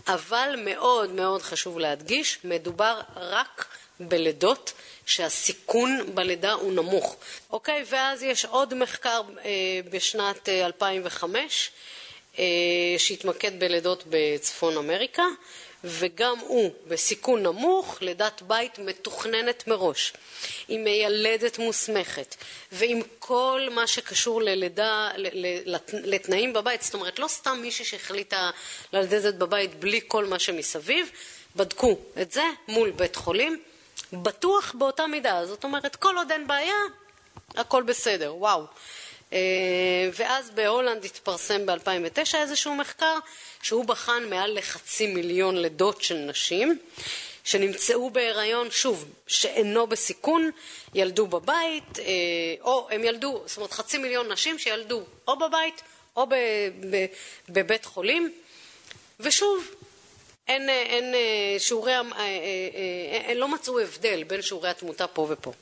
אבל 0.07 0.55
מאוד 0.65 1.11
מאוד 1.11 1.43
חשוב 1.43 1.79
להדגיש, 1.79 2.39
מדובר 2.45 3.01
רק 3.17 3.67
בלידות 4.01 4.73
שהסיכון 5.07 6.15
בלידה 6.15 6.53
הוא 6.53 6.73
נמוך. 6.73 7.17
אוקיי, 7.51 7.85
ואז 7.89 8.23
יש 8.23 8.45
עוד 8.45 8.75
מחקר 8.75 9.23
אה, 9.45 9.51
בשנת 9.91 10.49
2005 10.49 11.71
אה, 12.39 12.43
אה, 12.43 12.99
שהתמקד 12.99 13.61
בלידות 13.61 14.05
בצפון 14.09 14.77
אמריקה, 14.77 15.25
וגם 15.85 16.39
הוא 16.39 16.73
בסיכון 16.89 17.43
נמוך, 17.43 18.03
לידת 18.03 18.43
בית 18.43 18.79
מתוכננת 18.79 19.67
מראש, 19.67 20.13
עם 20.69 20.85
מיילדת 20.85 21.59
מוסמכת, 21.59 22.37
ועם 22.73 23.01
כל 23.19 23.69
מה 23.71 23.87
שקשור 23.87 24.43
ללידה, 24.43 25.11
לתנאים 25.93 26.53
בבית, 26.53 26.83
זאת 26.83 26.95
אומרת 26.95 27.19
לא 27.19 27.29
סתם 27.29 27.59
מישהי 27.63 27.85
שהחליטה 27.85 28.51
ללדת 28.93 29.35
בבית 29.35 29.75
בלי 29.75 30.01
כל 30.09 30.25
מה 30.25 30.39
שמסביב, 30.39 31.11
בדקו 31.57 31.99
את 32.23 32.33
זה 32.33 32.45
מול 32.69 32.91
בית 32.91 33.17
חולים, 33.17 33.63
בטוח 34.13 34.75
באותה 34.79 35.07
מידה, 35.07 35.47
זאת 35.47 35.65
אומרת 35.65 35.97
כל 35.97 36.17
עוד 36.17 36.33
אין 36.33 36.47
בעיה, 36.47 36.75
הכל 37.55 37.83
בסדר, 37.83 38.35
וואו. 38.37 38.67
אה, 39.33 39.39
ואז 40.13 40.51
בהולנד 40.51 41.05
התפרסם 41.05 41.67
ב-2009 41.67 42.37
איזשהו 42.37 42.75
מחקר 42.75 43.19
שהוא 43.63 43.85
בחן 43.85 44.23
מעל 44.31 44.59
לחצי 44.59 45.07
מיליון 45.07 45.57
לידות 45.57 46.03
של 46.03 46.15
נשים 46.15 46.79
שנמצאו 47.45 48.11
בהיריון, 48.11 48.71
שוב, 48.71 49.05
שאינו 49.27 49.87
בסיכון, 49.87 50.51
ילדו 50.95 51.27
בבית, 51.27 51.99
אה, 51.99 52.05
או 52.61 52.89
הם 52.91 53.05
ילדו, 53.05 53.43
זאת 53.47 53.57
אומרת 53.57 53.73
חצי 53.73 53.99
מיליון 53.99 54.33
נשים 54.33 54.59
שילדו 54.59 55.03
או 55.29 55.39
בבית 55.39 55.83
או 56.17 56.27
בבית 57.49 57.85
חולים, 57.85 58.33
ושוב, 59.21 59.75
אין, 60.49 60.69
אין 60.69 61.15
שיעורי, 61.59 61.93
לא 63.35 63.49
מצאו 63.49 63.81
הבדל 63.81 64.23
בין 64.25 64.43
שיעורי 64.43 64.69
התמותה 64.71 65.07
פה 65.07 65.27
ופה. 65.31 65.53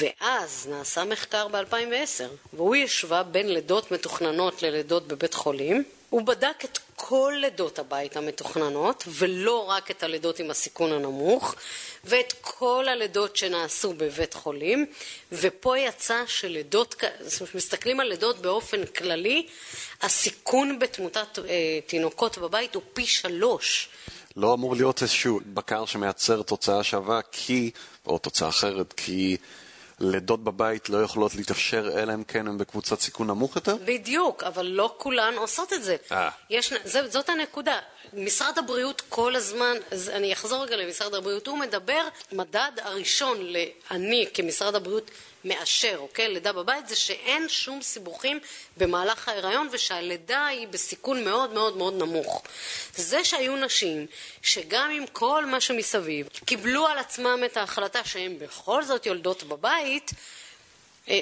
ואז 0.00 0.66
נעשה 0.70 1.04
מחקר 1.04 1.48
ב-2010, 1.48 2.24
והוא 2.52 2.76
השווה 2.76 3.22
בין 3.22 3.48
לידות 3.48 3.90
מתוכננות 3.90 4.62
ללידות 4.62 5.08
בבית 5.08 5.34
חולים, 5.34 5.84
הוא 6.10 6.22
בדק 6.22 6.64
את 6.64 6.78
כל 6.96 7.32
לידות 7.40 7.78
הבית 7.78 8.16
המתוכננות, 8.16 9.04
ולא 9.08 9.64
רק 9.64 9.90
את 9.90 10.02
הלידות 10.02 10.38
עם 10.38 10.50
הסיכון 10.50 10.92
הנמוך, 10.92 11.54
ואת 12.04 12.32
כל 12.40 12.86
הלידות 12.88 13.36
שנעשו 13.36 13.92
בבית 13.92 14.34
חולים, 14.34 14.86
ופה 15.32 15.78
יצא 15.78 16.22
שלידות, 16.26 16.94
מסתכלים 17.54 18.00
על 18.00 18.08
לידות 18.08 18.38
באופן 18.38 18.86
כללי, 18.86 19.46
הסיכון 20.02 20.78
בתמותת 20.78 21.38
אה, 21.38 21.78
תינוקות 21.86 22.38
בבית 22.38 22.74
הוא 22.74 22.82
פי 22.92 23.06
שלוש. 23.06 23.88
לא 24.36 24.54
אמור 24.54 24.76
להיות 24.76 25.02
איזשהו 25.02 25.40
בקר 25.46 25.84
שמייצר 25.84 26.42
תוצאה 26.42 26.84
שווה 26.84 27.20
כי, 27.32 27.70
או 28.06 28.18
תוצאה 28.18 28.48
אחרת, 28.48 28.92
כי 28.92 29.36
לידות 30.00 30.44
בבית 30.44 30.88
לא 30.88 31.02
יכולות 31.02 31.34
להתאפשר 31.34 31.90
אלא 31.98 32.14
אם 32.14 32.24
כן 32.24 32.48
הן 32.48 32.58
בקבוצת 32.58 33.00
סיכון 33.00 33.26
נמוך 33.26 33.56
יותר? 33.56 33.76
בדיוק, 33.84 34.42
אבל 34.42 34.66
לא 34.66 34.94
כולן 34.98 35.34
עושות 35.36 35.72
את 35.72 35.82
זה. 35.82 35.96
אה. 36.12 36.30
יש, 36.50 36.72
זה, 36.84 37.08
זאת 37.08 37.28
הנקודה. 37.28 37.78
משרד 38.12 38.58
הבריאות 38.58 39.02
כל 39.08 39.36
הזמן, 39.36 39.76
אז 39.90 40.08
אני 40.08 40.32
אחזור 40.32 40.62
רגע 40.62 40.76
למשרד 40.76 41.14
הבריאות, 41.14 41.46
הוא 41.46 41.58
מדבר, 41.58 42.02
מדד 42.32 42.72
הראשון 42.82 43.38
לאני 43.40 44.26
כמשרד 44.34 44.74
הבריאות 44.74 45.10
מאשר, 45.44 45.96
אוקיי? 45.98 46.28
לידה 46.28 46.52
בבית 46.52 46.88
זה 46.88 46.96
שאין 46.96 47.48
שום 47.48 47.82
סיבוכים 47.82 48.40
במהלך 48.76 49.28
ההיריון 49.28 49.68
ושהלידה 49.72 50.46
היא 50.46 50.68
בסיכון 50.68 51.24
מאוד 51.24 51.52
מאוד 51.52 51.76
מאוד 51.76 51.94
נמוך. 51.94 52.42
זה 52.96 53.24
שהיו 53.24 53.56
נשים 53.56 54.06
שגם 54.42 54.90
עם 54.90 55.06
כל 55.06 55.46
מה 55.46 55.60
שמסביב 55.60 56.28
קיבלו 56.44 56.86
על 56.86 56.98
עצמם 56.98 57.42
את 57.46 57.56
ההחלטה 57.56 58.04
שהן 58.04 58.38
בכל 58.38 58.84
זאת 58.84 59.06
יולדות 59.06 59.42
בבית 59.42 60.10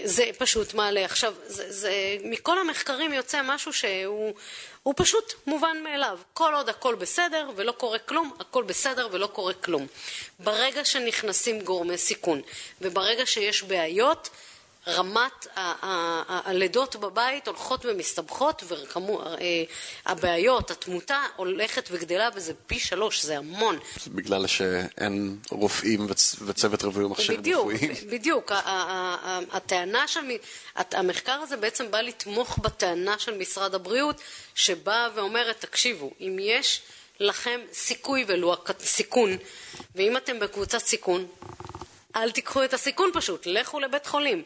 זה 0.05 0.25
פשוט 0.39 0.75
מעלה. 0.75 1.05
עכשיו, 1.05 1.35
זה, 1.47 1.73
זה, 1.73 1.93
מכל 2.25 2.59
המחקרים 2.59 3.13
יוצא 3.13 3.41
משהו 3.45 3.73
שהוא 3.73 4.35
הוא 4.83 4.95
פשוט 4.97 5.35
מובן 5.47 5.77
מאליו. 5.83 6.19
כל 6.35 6.55
עוד 6.55 6.69
הכל 6.69 6.95
בסדר 6.95 7.51
ולא 7.57 7.73
קורה 7.73 7.99
כלום, 7.99 8.33
הכל 8.41 8.63
בסדר 8.63 9.09
ולא 9.13 9.27
קורה 9.27 9.55
כלום. 9.55 9.87
ברגע 10.39 10.85
שנכנסים 10.85 11.61
גורמי 11.61 11.99
סיכון 11.99 12.43
וברגע 12.81 13.27
שיש 13.27 13.63
בעיות, 13.63 14.29
רמת 14.89 15.47
הלידות 16.29 16.97
בבית 16.97 17.49
הולכות 17.49 17.85
ומסתבכות 17.85 18.63
והבעיות, 20.07 20.71
אה, 20.71 20.77
התמותה 20.77 21.23
הולכת 21.37 21.89
וגדלה 21.93 22.29
וזה 22.35 22.53
פי 22.67 22.79
שלוש, 22.79 23.25
זה 23.25 23.39
המון. 23.39 23.79
בגלל 24.07 24.47
שאין 24.47 25.39
רופאים 25.51 26.07
וצוות 26.47 26.85
רפואי 26.85 27.05
ומכשירים 27.05 27.41
רפואיים. 27.41 27.79
בדיוק, 27.93 28.11
בדיוק. 28.11 28.53
הטענה 29.53 30.09
של... 30.09 30.21
המחקר 30.77 31.33
הזה 31.33 31.57
בעצם 31.57 31.91
בא 31.91 32.01
לתמוך 32.01 32.59
בטענה 32.59 33.19
של 33.19 33.39
משרד 33.39 33.75
הבריאות 33.75 34.21
שבאה 34.55 35.09
ואומרת, 35.15 35.61
תקשיבו, 35.61 36.11
אם 36.21 36.37
יש 36.41 36.83
לכם 37.21 37.61
סיכוי 37.73 38.25
ולו 38.29 38.57
סיכון, 38.81 39.37
ואם 39.95 40.17
אתם 40.17 40.41
בקבוצת 40.41 40.79
סיכון, 40.79 41.27
אל 42.17 42.31
תיקחו 42.31 42.65
את 42.65 42.75
הסיכון 42.75 43.11
פשוט, 43.15 43.47
לכו 43.47 43.81
לבית 43.81 44.07
חולים. 44.07 44.43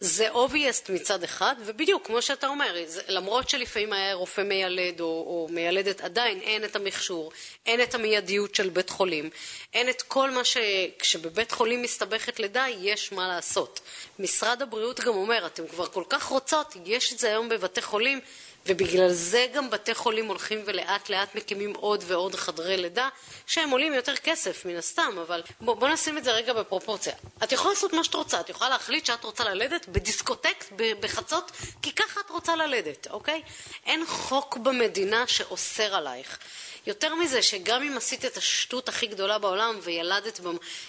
זה 0.00 0.30
obvious 0.32 0.92
מצד 0.92 1.22
אחד, 1.22 1.54
ובדיוק, 1.64 2.06
כמו 2.06 2.22
שאתה 2.22 2.48
אומר, 2.48 2.76
זה, 2.86 3.02
למרות 3.08 3.48
שלפעמים 3.48 3.92
היה 3.92 4.14
רופא 4.14 4.40
מיילד 4.40 5.00
או, 5.00 5.06
או 5.06 5.48
מיילדת, 5.50 6.00
עדיין 6.00 6.40
אין 6.40 6.64
את 6.64 6.76
המכשור, 6.76 7.32
אין 7.66 7.82
את 7.82 7.94
המיידיות 7.94 8.54
של 8.54 8.68
בית 8.68 8.90
חולים, 8.90 9.30
אין 9.74 9.88
את 9.88 10.02
כל 10.02 10.30
מה 10.30 10.44
ש... 10.44 10.56
כשבבית 10.98 11.52
חולים 11.52 11.82
מסתבכת 11.82 12.40
לידה, 12.40 12.64
יש 12.80 13.12
מה 13.12 13.28
לעשות. 13.28 13.80
משרד 14.18 14.62
הבריאות 14.62 15.00
גם 15.00 15.14
אומר, 15.14 15.46
אתם 15.46 15.66
כבר 15.66 15.86
כל 15.86 16.04
כך 16.08 16.24
רוצות, 16.24 16.76
יש 16.84 17.12
את 17.12 17.18
זה 17.18 17.28
היום 17.28 17.48
בבתי 17.48 17.82
חולים, 17.82 18.20
ובגלל 18.66 19.08
זה 19.08 19.46
גם 19.54 19.70
בתי 19.70 19.94
חולים 19.94 20.26
הולכים 20.26 20.62
ולאט 20.66 21.08
לאט 21.10 21.34
מקימים 21.34 21.74
עוד 21.74 22.04
ועוד 22.06 22.34
חדרי 22.34 22.76
לידה 22.76 23.08
שהם 23.46 23.70
עולים 23.70 23.94
יותר 23.94 24.16
כסף 24.16 24.64
מן 24.64 24.76
הסתם, 24.76 25.18
אבל 25.22 25.42
בוא, 25.60 25.74
בוא 25.74 25.88
נשים 25.88 26.18
את 26.18 26.24
זה 26.24 26.32
רגע 26.32 26.52
בפרופורציה. 26.52 27.12
את 27.44 27.52
יכולה 27.52 27.74
לעשות 27.74 27.92
מה 27.92 28.04
שאת 28.04 28.14
רוצה, 28.14 28.40
את 28.40 28.48
יכולה 28.48 28.70
להחליט 28.70 29.06
שאת 29.06 29.24
רוצה 29.24 29.44
ללדת 29.44 29.88
בדיסקוטק 29.88 30.64
בחצות 31.00 31.52
כי 31.82 31.92
ככה 31.92 32.20
את 32.20 32.30
רוצה 32.30 32.56
ללדת, 32.56 33.06
אוקיי? 33.10 33.42
אין 33.86 34.06
חוק 34.06 34.56
במדינה 34.56 35.26
שאוסר 35.26 35.94
עלייך. 35.94 36.38
יותר 36.86 37.14
מזה, 37.14 37.42
שגם 37.42 37.82
אם 37.82 37.96
עשית 37.96 38.24
את 38.24 38.36
השטות 38.36 38.88
הכי 38.88 39.06
גדולה 39.06 39.38
בעולם 39.38 39.78
וילדת. 39.82 40.40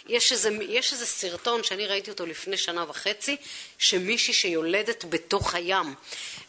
יש, 0.07 0.31
איזה, 0.31 0.49
יש 0.61 0.93
איזה 0.93 1.05
סרטון 1.05 1.63
שאני 1.63 1.87
ראיתי 1.87 2.11
אותו 2.11 2.25
לפני 2.25 2.57
שנה 2.57 2.85
וחצי, 2.89 3.37
שמישהי 3.77 4.33
שיולדת 4.33 5.05
בתוך 5.09 5.55
הים. 5.55 5.95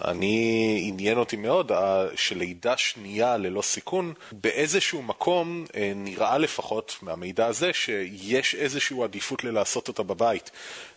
אני, 0.05 0.85
עניין 0.89 1.19
אותי 1.19 1.37
מאוד 1.37 1.73
שלידה 2.15 2.77
שנייה 2.77 3.37
ללא 3.37 3.63
סיכון, 3.63 4.15
באיזשהו 4.33 5.03
מקום 5.03 5.65
נראה 5.97 6.39
לפחות 6.39 6.97
מהמידע 7.03 7.47
הזה 7.47 7.73
שיש 7.73 8.55
איזושהי 8.55 9.03
עדיפות 9.03 9.45
ללעשות 9.45 9.89
אותה 9.89 10.03
בבית. 10.03 10.51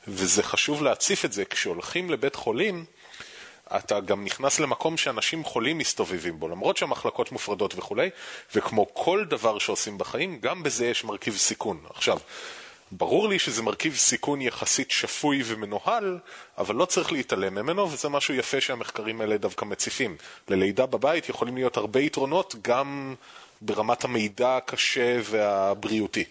וזה 0.07 0.43
חשוב 0.43 0.83
להציף 0.83 1.25
את 1.25 1.33
זה, 1.33 1.45
כשהולכים 1.45 2.09
לבית 2.09 2.35
חולים, 2.35 2.85
אתה 3.75 3.99
גם 3.99 4.25
נכנס 4.25 4.59
למקום 4.59 4.97
שאנשים 4.97 5.43
חולים 5.43 5.77
מסתובבים 5.77 6.39
בו, 6.39 6.47
למרות 6.47 6.77
שהמחלקות 6.77 7.31
מופרדות 7.31 7.75
וכולי, 7.77 8.09
וכמו 8.55 8.93
כל 8.93 9.25
דבר 9.25 9.59
שעושים 9.59 9.97
בחיים, 9.97 10.39
גם 10.39 10.63
בזה 10.63 10.85
יש 10.85 11.03
מרכיב 11.03 11.37
סיכון. 11.37 11.79
עכשיו, 11.89 12.17
ברור 12.91 13.29
לי 13.29 13.39
שזה 13.39 13.61
מרכיב 13.61 13.95
סיכון 13.95 14.41
יחסית 14.41 14.91
שפוי 14.91 15.41
ומנוהל, 15.45 16.19
אבל 16.57 16.75
לא 16.75 16.85
צריך 16.85 17.11
להתעלם 17.11 17.55
ממנו, 17.55 17.91
וזה 17.91 18.09
משהו 18.09 18.33
יפה 18.33 18.61
שהמחקרים 18.61 19.21
האלה 19.21 19.37
דווקא 19.37 19.65
מציפים. 19.65 20.17
ללידה 20.47 20.85
בבית 20.85 21.29
יכולים 21.29 21.55
להיות 21.55 21.77
הרבה 21.77 21.99
יתרונות, 21.99 22.55
גם 22.61 23.15
ברמת 23.61 24.03
המידע 24.03 24.57
הקשה 24.57 25.19
והבריאותי. 25.23 26.23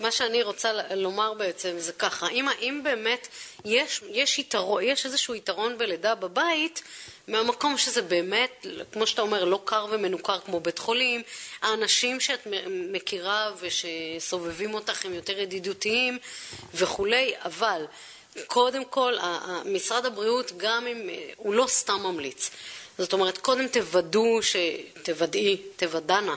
מה 0.00 0.10
שאני 0.10 0.42
רוצה 0.42 0.72
לומר 0.94 1.34
בעצם 1.34 1.74
זה 1.78 1.92
ככה, 1.92 2.28
אם, 2.28 2.48
אם 2.60 2.80
באמת 2.84 3.28
יש, 3.64 4.00
יש, 4.08 4.38
יתרון, 4.38 4.82
יש 4.82 5.06
איזשהו 5.06 5.34
יתרון 5.34 5.78
בלידה 5.78 6.14
בבית, 6.14 6.82
מהמקום 7.28 7.78
שזה 7.78 8.02
באמת, 8.02 8.66
כמו 8.92 9.06
שאתה 9.06 9.22
אומר, 9.22 9.44
לא 9.44 9.60
קר 9.64 9.86
ומנוכר 9.90 10.40
כמו 10.40 10.60
בית 10.60 10.78
חולים, 10.78 11.22
האנשים 11.62 12.20
שאת 12.20 12.46
מכירה 12.68 13.52
ושסובבים 13.60 14.74
אותך 14.74 15.04
הם 15.04 15.14
יותר 15.14 15.40
ידידותיים 15.40 16.18
וכולי, 16.74 17.34
אבל 17.44 17.86
קודם 18.46 18.84
כל, 18.84 19.16
משרד 19.64 20.06
הבריאות, 20.06 20.52
גם 20.56 20.86
אם 20.86 21.10
הוא 21.36 21.54
לא 21.54 21.66
סתם 21.68 22.00
ממליץ, 22.02 22.50
זאת 22.98 23.12
אומרת, 23.12 23.38
קודם 23.38 23.68
תוודאו, 23.68 24.38
תוודאי, 25.02 25.56
תוודענה 25.76 26.36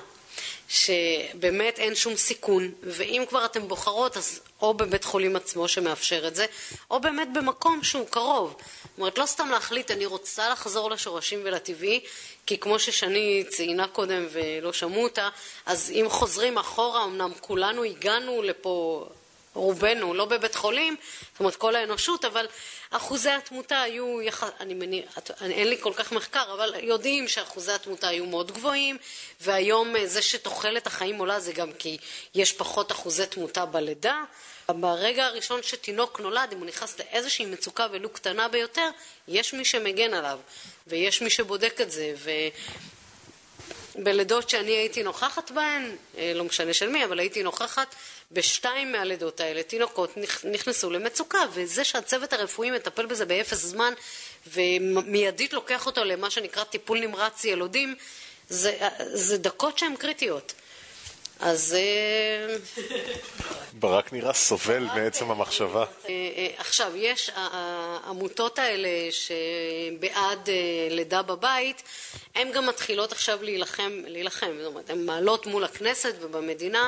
שבאמת 0.67 1.79
אין 1.79 1.95
שום 1.95 2.15
סיכון, 2.15 2.71
ואם 2.83 3.23
כבר 3.29 3.45
אתן 3.45 3.67
בוחרות 3.67 4.17
אז 4.17 4.39
או 4.61 4.73
בבית 4.73 5.03
חולים 5.03 5.35
עצמו 5.35 5.67
שמאפשר 5.67 6.27
את 6.27 6.35
זה, 6.35 6.45
או 6.91 6.99
באמת 6.99 7.27
במקום 7.33 7.83
שהוא 7.83 8.07
קרוב. 8.09 8.55
זאת 8.57 8.99
אומרת, 8.99 9.17
לא 9.17 9.25
סתם 9.25 9.49
להחליט, 9.49 9.91
אני 9.91 10.05
רוצה 10.05 10.49
לחזור 10.49 10.89
לשורשים 10.89 11.41
ולטבעי, 11.43 11.99
כי 12.45 12.57
כמו 12.57 12.79
ששני 12.79 13.43
ציינה 13.49 13.87
קודם 13.87 14.27
ולא 14.31 14.73
שמעו 14.73 15.03
אותה, 15.03 15.29
אז 15.65 15.91
אם 15.91 16.05
חוזרים 16.09 16.57
אחורה, 16.57 17.03
אמנם 17.03 17.31
כולנו 17.41 17.83
הגענו 17.83 18.41
לפה 18.41 19.05
רובנו 19.57 20.13
לא 20.13 20.25
בבית 20.25 20.55
חולים, 20.55 20.95
זאת 21.31 21.39
אומרת 21.39 21.55
כל 21.55 21.75
האנושות, 21.75 22.25
אבל 22.25 22.47
אחוזי 22.89 23.29
התמותה 23.29 23.81
היו. 23.81 24.19
אני 24.59 24.73
מניח, 24.73 25.17
אין 25.41 25.69
לי 25.69 25.77
כל 25.79 25.93
כך 25.95 26.11
מחקר, 26.11 26.53
אבל 26.53 26.75
יודעים 26.81 27.27
שאחוזי 27.27 27.71
התמותה 27.71 28.07
היו 28.07 28.25
מאוד 28.25 28.51
גבוהים, 28.51 28.97
והיום 29.41 29.95
אה, 29.95 30.07
זה 30.07 30.21
שתוחלת 30.21 30.87
החיים 30.87 31.17
עולה 31.19 31.39
זה 31.39 31.53
גם 31.53 31.73
כי 31.73 31.97
יש 32.35 32.53
פחות 32.53 32.91
אחוזי 32.91 33.25
תמותה 33.25 33.65
בלידה. 33.65 34.23
ברגע 34.69 35.25
הראשון 35.25 35.63
שתינוק 35.63 36.19
נולד, 36.19 36.49
אם 36.53 36.57
הוא 36.57 36.65
נכנס 36.65 36.99
לאיזושהי 36.99 37.45
מצוקה 37.45 37.87
ולו 37.91 38.09
קטנה 38.09 38.47
ביותר, 38.47 38.89
יש 39.27 39.53
מי 39.53 39.65
שמגן 39.65 40.13
עליו, 40.13 40.39
ויש 40.87 41.21
מי 41.21 41.29
שבודק 41.29 41.81
את 41.81 41.91
זה, 41.91 42.13
ו... 42.17 42.31
בלידות 43.97 44.49
שאני 44.49 44.71
הייתי 44.71 45.03
נוכחת 45.03 45.51
בהן, 45.51 45.95
אה, 46.17 46.31
לא 46.35 46.43
משנה 46.43 46.73
של 46.73 46.89
מי, 46.89 47.05
אבל 47.05 47.19
הייתי 47.19 47.43
נוכחת, 47.43 47.95
בשתיים 48.31 48.91
מהלידות 48.91 49.39
האלה 49.39 49.63
תינוקות 49.63 50.13
נכנסו 50.51 50.89
למצוקה, 50.89 51.39
וזה 51.53 51.83
שהצוות 51.83 52.33
הרפואי 52.33 52.71
מטפל 52.71 53.05
בזה 53.05 53.25
באפס 53.25 53.65
זמן 53.65 53.93
ומיידית 54.47 55.53
לוקח 55.53 55.85
אותו 55.85 56.03
למה 56.03 56.29
שנקרא 56.29 56.63
טיפול 56.63 56.99
נמרץ 56.99 57.45
ילודים, 57.45 57.95
זה, 58.49 58.77
זה 58.99 59.37
דקות 59.37 59.77
שהן 59.77 59.95
קריטיות. 59.95 60.53
אז... 61.39 61.77
אה, 61.79 62.55
ברק 63.73 64.13
נראה 64.13 64.33
סובל 64.33 64.83
מעצם 64.95 65.31
המחשבה. 65.31 65.85
אה, 66.09 66.47
עכשיו, 66.57 66.91
יש 66.95 67.31
העמותות 67.35 68.59
האלה 68.59 68.89
שבעד 69.11 70.49
לידה 70.89 71.21
בבית, 71.21 71.83
הן 72.35 72.51
גם 72.51 72.65
מתחילות 72.65 73.11
עכשיו 73.11 73.43
להילחם, 73.43 73.91
להילחם, 74.07 74.51
זאת 74.57 74.67
אומרת, 74.67 74.89
הן 74.89 75.05
מעלות 75.05 75.45
מול 75.45 75.63
הכנסת 75.63 76.15
ובמדינה 76.21 76.87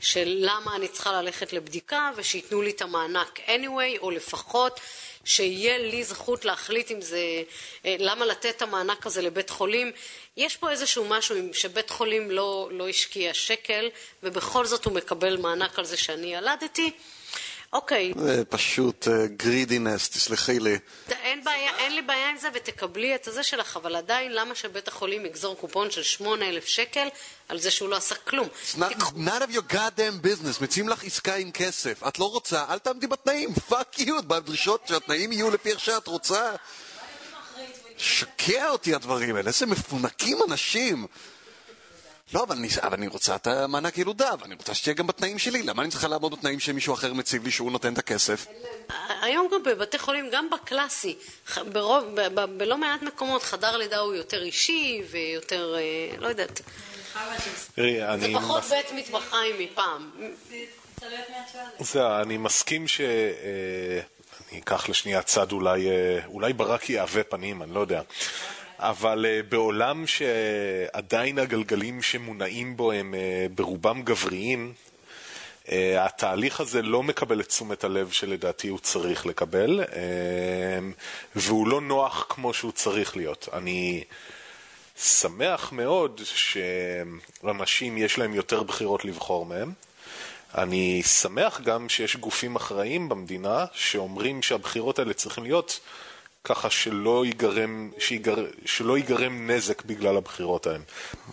של 0.00 0.36
למה 0.40 0.76
אני 0.76 0.88
צריכה 0.88 1.22
ללכת 1.22 1.52
לבדיקה 1.52 2.10
ושייתנו 2.16 2.62
לי 2.62 2.70
את 2.70 2.82
המענק 2.82 3.40
anyway, 3.46 3.98
או 4.00 4.10
לפחות 4.10 4.80
שיהיה 5.28 5.78
לי 5.78 6.04
זכות 6.04 6.44
להחליט 6.44 6.90
אם 6.90 7.00
זה, 7.00 7.42
אה, 7.84 7.96
למה 7.98 8.26
לתת 8.26 8.56
את 8.56 8.62
המענק 8.62 9.06
הזה 9.06 9.22
לבית 9.22 9.50
חולים. 9.50 9.92
יש 10.36 10.56
פה 10.56 10.70
איזשהו 10.70 11.04
משהו 11.08 11.36
שבית 11.52 11.90
חולים 11.90 12.30
לא, 12.30 12.68
לא 12.72 12.88
השקיע 12.88 13.34
שקל, 13.34 13.88
ובכל 14.22 14.66
זאת 14.66 14.84
הוא 14.84 14.92
מקבל 14.92 15.36
מענק 15.36 15.78
על 15.78 15.84
זה 15.84 15.96
שאני 15.96 16.34
ילדתי. 16.34 16.90
אוקיי. 17.72 18.12
זה 18.16 18.44
פשוט 18.44 19.08
greediness, 19.36 20.08
uh, 20.08 20.12
תסלחי 20.12 20.60
לי. 20.60 20.78
אין, 21.10 21.44
בעיה, 21.44 21.70
אין 21.78 21.94
לי 21.94 22.02
בעיה 22.02 22.30
עם 22.30 22.36
זה 22.36 22.48
ותקבלי 22.54 23.14
את 23.14 23.26
הזה 23.26 23.42
שלך, 23.42 23.76
אבל 23.76 23.96
עדיין 23.96 24.32
למה 24.32 24.54
שבית 24.54 24.88
החולים 24.88 25.26
יגזור 25.26 25.56
קופון 25.56 25.90
של 25.90 26.02
8,000 26.02 26.66
שקל 26.66 27.08
על 27.48 27.58
זה 27.58 27.70
שהוא 27.70 27.88
לא 27.88 27.96
עשה 27.96 28.14
כלום? 28.14 28.48
It's 28.48 28.78
not, 28.78 29.14
none 29.16 29.42
of 29.42 29.54
your 29.54 29.72
goddamn 29.72 30.24
business, 30.24 30.62
מציעים 30.62 30.88
לך 30.88 31.04
עסקה 31.04 31.34
עם 31.34 31.50
כסף. 31.50 32.06
את 32.08 32.18
לא 32.18 32.24
רוצה, 32.24 32.64
אל 32.68 32.78
תעמדי 32.78 33.06
בתנאים, 33.06 33.54
fuck 33.68 33.98
you, 33.98 34.22
בדרישות 34.22 34.84
שהתנאים 34.88 35.32
יהיו 35.32 35.50
לפי 35.50 35.70
איך 35.70 35.80
שאת 35.80 36.06
רוצה. 36.06 36.52
משגע 37.96 38.68
אותי 38.68 38.94
הדברים 38.94 39.36
האלה, 39.36 39.48
איזה 39.48 39.66
מפונקים 39.66 40.38
אנשים. 40.48 41.06
לא, 42.34 42.42
אבל 42.42 42.56
אני, 42.56 42.68
אבל 42.82 42.94
אני 42.94 43.06
רוצה 43.06 43.36
את 43.36 43.46
המענק 43.46 43.98
ילודה, 43.98 44.34
ואני 44.40 44.54
רוצה 44.54 44.74
שתהיה 44.74 44.94
גם 44.94 45.06
בתנאים 45.06 45.38
שלי. 45.38 45.62
למה 45.62 45.82
אני 45.82 45.90
צריכה 45.90 46.08
לעמוד 46.08 46.32
בתנאים 46.32 46.60
שמישהו 46.60 46.94
אחר 46.94 47.12
מציב 47.12 47.44
לי 47.44 47.50
שהוא 47.50 47.72
נותן 47.72 47.92
את 47.92 47.98
הכסף? 47.98 48.46
היום 49.22 49.48
גם 49.52 49.62
בבתי 49.62 49.98
חולים, 49.98 50.28
גם 50.32 50.50
בקלאסי, 50.50 51.16
ברוב, 51.72 52.04
ב, 52.14 52.20
ב, 52.34 52.58
בלא 52.58 52.78
מעט 52.78 53.02
מקומות 53.02 53.42
חדר 53.42 53.76
לידה 53.76 53.98
הוא 53.98 54.14
יותר 54.14 54.42
אישי 54.42 55.02
ויותר, 55.10 55.74
אה, 55.78 56.16
לא 56.18 56.28
יודעת. 56.28 56.60
זה 58.18 58.28
פחות 58.34 58.64
בית 58.64 58.92
מטבחיים 58.92 59.56
מפעם. 59.58 60.10
זה, 61.80 62.20
אני 62.20 62.36
מסכים 62.36 62.88
ש... 62.88 63.00
אה, 63.00 64.00
אני 64.50 64.60
אקח 64.60 64.88
לשנייה 64.88 65.22
צד 65.22 65.52
אולי, 65.52 65.88
אה, 65.88 66.18
אולי 66.26 66.52
ברק 66.52 66.90
יעווה 66.90 67.24
פנים, 67.24 67.62
אני 67.62 67.74
לא 67.74 67.80
יודע. 67.80 68.02
אבל 68.78 69.26
uh, 69.26 69.46
בעולם 69.48 70.04
שעדיין 70.06 71.38
הגלגלים 71.38 72.02
שמונעים 72.02 72.76
בו 72.76 72.92
הם 72.92 73.14
uh, 73.14 73.52
ברובם 73.54 74.02
גבריים, 74.02 74.72
uh, 75.66 75.70
התהליך 75.98 76.60
הזה 76.60 76.82
לא 76.82 77.02
מקבל 77.02 77.40
את 77.40 77.48
תשומת 77.48 77.84
הלב 77.84 78.10
שלדעתי 78.10 78.68
הוא 78.68 78.78
צריך 78.78 79.26
לקבל, 79.26 79.84
uh, 79.84 79.88
והוא 81.36 81.68
לא 81.68 81.80
נוח 81.80 82.26
כמו 82.28 82.54
שהוא 82.54 82.72
צריך 82.72 83.16
להיות. 83.16 83.48
אני 83.52 84.04
שמח 84.96 85.72
מאוד 85.72 86.20
שאנשים 86.24 87.98
יש 87.98 88.18
להם 88.18 88.34
יותר 88.34 88.62
בחירות 88.62 89.04
לבחור 89.04 89.46
מהם. 89.46 89.72
אני 90.54 91.02
שמח 91.02 91.60
גם 91.60 91.88
שיש 91.88 92.16
גופים 92.16 92.56
אחראיים 92.56 93.08
במדינה 93.08 93.64
שאומרים 93.72 94.42
שהבחירות 94.42 94.98
האלה 94.98 95.14
צריכים 95.14 95.44
להיות 95.44 95.80
ככה 96.44 96.70
שלא 96.70 97.26
ייגרם, 97.26 97.90
שיגר, 97.98 98.46
שלא 98.64 98.96
ייגרם 98.96 99.50
נזק 99.50 99.84
בגלל 99.84 100.16
הבחירות 100.16 100.66
ההן. 100.66 100.80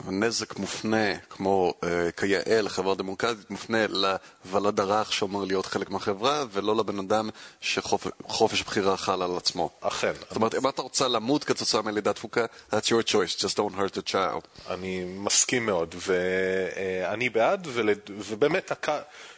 נזק 0.08 0.60
מופנה, 0.60 1.18
כמו 1.30 1.74
uh, 1.82 1.86
כיאה 2.20 2.62
לחברה 2.62 2.96
דמוקרטית, 2.96 3.52
מופנה 3.52 3.78
לוולד 3.88 4.80
הרך 4.80 5.14
שאומר 5.14 5.44
להיות 5.44 5.66
חלק 5.66 5.90
מהחברה, 5.90 6.44
ולא 6.52 6.76
לבן 6.76 7.00
אדם 7.00 7.30
שחופש 7.62 8.64
בחירה 8.64 8.98
חל 8.98 9.22
על 9.22 9.38
עצמו. 9.38 9.70
אכן. 9.82 10.14
זאת 10.14 10.36
אומרת, 10.36 10.56
אם 10.56 10.70
אתה 10.70 10.82
רוצה 10.82 11.08
למות 11.08 11.44
כתוצאה 11.44 11.82
מלידת 11.82 12.16
תפוקה, 12.16 12.46
that's 12.72 12.86
your 12.86 13.10
choice, 13.12 13.42
just 13.42 13.56
don't 13.58 13.76
hurt 13.78 13.98
the 13.98 14.12
child. 14.12 14.70
אני 14.70 15.04
מסכים 15.08 15.66
מאוד, 15.66 15.96
ואני 15.98 17.30
בעד, 17.30 17.68
ובאמת, 18.10 18.72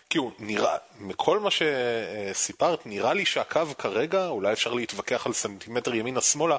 כאילו, 0.10 0.32
נראה, 0.40 0.78
מכל 1.00 1.40
מה 1.40 1.50
שסיפרת, 1.52 2.86
נראה 2.86 3.14
לי 3.14 3.26
שהקו 3.26 3.62
כרגע, 3.78 4.28
אולי 4.28 4.54
אפשר 4.54 4.74
להתווכח 4.74 5.26
על 5.26 5.34
סנטימטר 5.34 5.96
ימינה-שמאלה, 5.96 6.58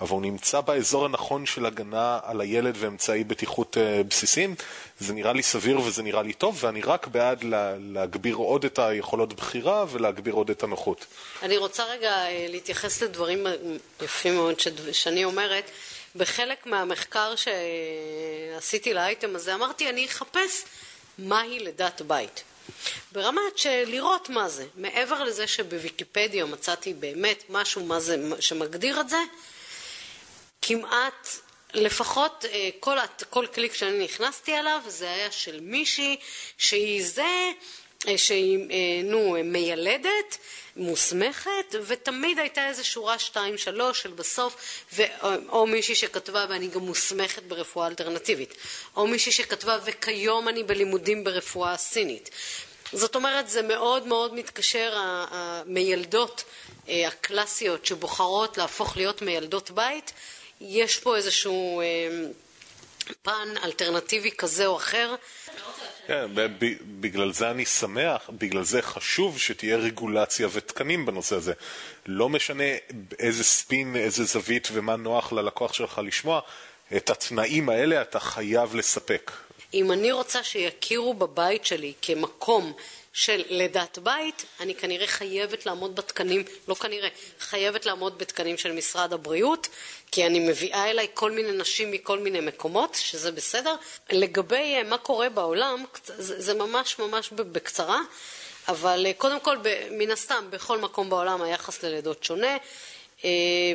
אבל 0.00 0.10
הוא 0.10 0.22
נמצא 0.22 0.60
באזור 0.60 1.04
הנכון 1.04 1.46
של 1.46 1.66
הגנה 1.66 2.18
על 2.22 2.40
הילד 2.40 2.74
ואמצעי 2.78 3.24
בטיחות 3.24 3.76
אה, 3.78 4.02
בסיסיים. 4.02 4.54
זה 4.98 5.12
נראה 5.12 5.32
לי 5.32 5.42
סביר 5.42 5.80
וזה 5.80 6.02
נראה 6.02 6.22
לי 6.22 6.32
טוב, 6.32 6.58
ואני 6.60 6.82
רק 6.82 7.06
בעד 7.06 7.44
לה, 7.44 7.74
להגביר 7.78 8.36
עוד 8.36 8.64
את 8.64 8.78
היכולות 8.78 9.32
בחירה 9.32 9.84
ולהגביר 9.88 10.34
עוד 10.34 10.50
את 10.50 10.62
הנוחות. 10.62 11.06
אני 11.42 11.56
רוצה 11.56 11.84
רגע 11.84 12.12
אה, 12.12 12.46
להתייחס 12.48 13.02
לדברים 13.02 13.46
יפים 14.02 14.34
מאוד 14.34 14.60
שאני 14.92 15.24
אומרת. 15.24 15.70
בחלק 16.16 16.66
מהמחקר 16.66 17.34
שעשיתי 17.36 18.94
לאייטם 18.94 19.36
הזה, 19.36 19.54
אמרתי, 19.54 19.88
אני 19.90 20.06
אחפש 20.06 20.64
מהי 21.18 21.58
לידת 21.58 22.02
בית. 22.02 22.44
ברמת 23.12 23.58
של 23.58 23.84
לראות 23.86 24.28
מה 24.28 24.48
זה. 24.48 24.66
מעבר 24.74 25.22
לזה 25.24 25.46
שבוויקיפדיה 25.46 26.44
מצאתי 26.44 26.94
באמת 26.94 27.44
משהו 27.48 27.84
מה 27.84 28.00
זה, 28.00 28.16
שמגדיר 28.40 29.00
את 29.00 29.08
זה, 29.08 29.22
כמעט, 30.62 31.28
לפחות 31.74 32.44
אה, 32.52 32.68
כל, 33.30 33.46
קליק 33.52 33.74
שאני 33.74 34.04
נכנסתי 34.04 34.58
אליו 34.58 34.80
זה 34.86 35.10
היה 35.10 35.30
של 35.30 35.60
מישהי 35.60 36.16
שהיא 36.58 37.06
זה, 37.06 37.50
שהיא, 38.16 38.58
אה, 38.58 39.02
נו, 39.04 39.36
מיילדת, 39.44 40.38
מוסמכת, 40.76 41.74
ותמיד 41.86 42.38
הייתה 42.38 42.68
איזו 42.68 42.84
שורה 42.84 43.18
שתיים 43.18 43.58
שלוש 43.58 44.02
של 44.02 44.10
בסוף, 44.10 44.56
ו, 44.92 45.02
או 45.48 45.66
מישהי 45.66 45.94
שכתבה 45.94 46.46
ואני 46.48 46.68
גם 46.68 46.80
מוסמכת 46.80 47.42
ברפואה 47.42 47.86
אלטרנטיבית, 47.86 48.54
או 48.96 49.06
מישהי 49.06 49.32
שכתבה 49.32 49.78
וכיום 49.84 50.48
אני 50.48 50.62
בלימודים 50.62 51.24
ברפואה 51.24 51.76
סינית. 51.76 52.30
זאת 52.92 53.14
אומרת, 53.14 53.48
זה 53.48 53.62
מאוד 53.62 54.06
מאוד 54.06 54.34
מתקשר, 54.34 54.92
המיילדות 55.30 56.44
הקלאסיות 56.88 57.86
שבוחרות 57.86 58.58
להפוך 58.58 58.96
להיות 58.96 59.22
מיילדות 59.22 59.70
בית, 59.70 60.12
יש 60.60 60.98
פה 60.98 61.16
איזשהו 61.16 61.82
פן 63.22 63.48
אלטרנטיבי 63.64 64.30
כזה 64.30 64.66
או 64.66 64.76
אחר. 64.76 65.14
כן, 66.06 66.26
בגלל 67.00 67.32
זה 67.32 67.50
אני 67.50 67.66
שמח, 67.66 68.30
בגלל 68.30 68.64
זה 68.64 68.82
חשוב 68.82 69.38
שתהיה 69.38 69.76
רגולציה 69.76 70.48
ותקנים 70.52 71.06
בנושא 71.06 71.36
הזה. 71.36 71.52
לא 72.06 72.28
משנה 72.28 72.64
איזה 73.18 73.44
ספין, 73.44 73.96
איזה 73.96 74.24
זווית 74.24 74.68
ומה 74.72 74.96
נוח 74.96 75.32
ללקוח 75.32 75.72
שלך 75.72 76.00
לשמוע, 76.04 76.40
את 76.96 77.10
התנאים 77.10 77.68
האלה 77.68 78.02
אתה 78.02 78.20
חייב 78.20 78.74
לספק. 78.74 79.30
אם 79.74 79.92
אני 79.92 80.12
רוצה 80.12 80.44
שיכירו 80.44 81.14
בבית 81.14 81.64
שלי 81.64 81.92
כמקום 82.02 82.72
של 83.12 83.42
לידת 83.48 83.98
בית, 83.98 84.44
אני 84.60 84.74
כנראה 84.74 85.06
חייבת 85.06 85.66
לעמוד 85.66 85.96
בתקנים, 85.96 86.42
לא 86.68 86.74
כנראה, 86.74 87.08
חייבת 87.40 87.86
לעמוד 87.86 88.18
בתקנים 88.18 88.58
של 88.58 88.72
משרד 88.72 89.12
הבריאות, 89.12 89.68
כי 90.12 90.26
אני 90.26 90.38
מביאה 90.38 90.90
אליי 90.90 91.06
כל 91.14 91.30
מיני 91.30 91.52
נשים 91.52 91.90
מכל 91.90 92.18
מיני 92.18 92.40
מקומות, 92.40 92.94
שזה 92.94 93.32
בסדר. 93.32 93.74
לגבי 94.10 94.74
אה, 94.76 94.82
מה 94.82 94.98
קורה 94.98 95.28
בעולם, 95.28 95.84
זה 96.16 96.54
ממש 96.54 96.98
ממש 96.98 97.30
בקצרה, 97.30 98.00
אבל 98.68 99.06
אה, 99.06 99.12
קודם 99.12 99.40
כל, 99.40 99.56
מן 99.90 100.10
הסתם, 100.10 100.44
בכל 100.50 100.78
מקום 100.78 101.10
בעולם 101.10 101.42
היחס 101.42 101.82
ללידות 101.82 102.24
שונה. 102.24 102.56
אה, 103.24 103.30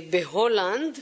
בהולנד, 0.10 1.00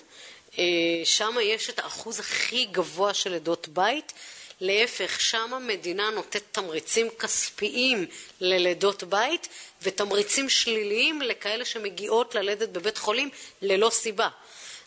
שם 1.04 1.36
יש 1.42 1.70
את 1.70 1.80
האחוז 1.80 2.20
הכי 2.20 2.66
גבוה 2.66 3.14
של 3.14 3.32
לידות 3.32 3.68
בית. 3.68 4.14
להפך, 4.62 5.22
שם 5.22 5.54
המדינה 5.54 6.10
נותנת 6.10 6.44
תמריצים 6.52 7.10
כספיים 7.10 8.06
ללידות 8.42 9.04
בית 9.04 9.48
ותמריצים 9.82 10.50
שליליים 10.50 11.22
לכאלה 11.22 11.66
שמגיעות 11.66 12.36
ללדת 12.36 12.70
בבית 12.70 12.98
חולים 12.98 13.30
ללא 13.62 13.90
סיבה. 13.90 14.30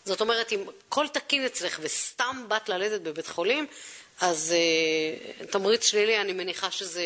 זאת 0.07 0.21
אומרת, 0.21 0.53
אם 0.53 0.63
כל 0.89 1.07
תקין 1.07 1.45
אצלך 1.45 1.79
וסתם 1.81 2.45
באת 2.47 2.69
ללדת 2.69 3.01
בבית 3.01 3.27
חולים, 3.27 3.67
אז 4.21 4.53
uh, 5.41 5.45
תמריץ 5.45 5.85
שלילי, 5.85 6.21
אני 6.21 6.33
מניחה 6.33 6.71
שזה 6.71 7.01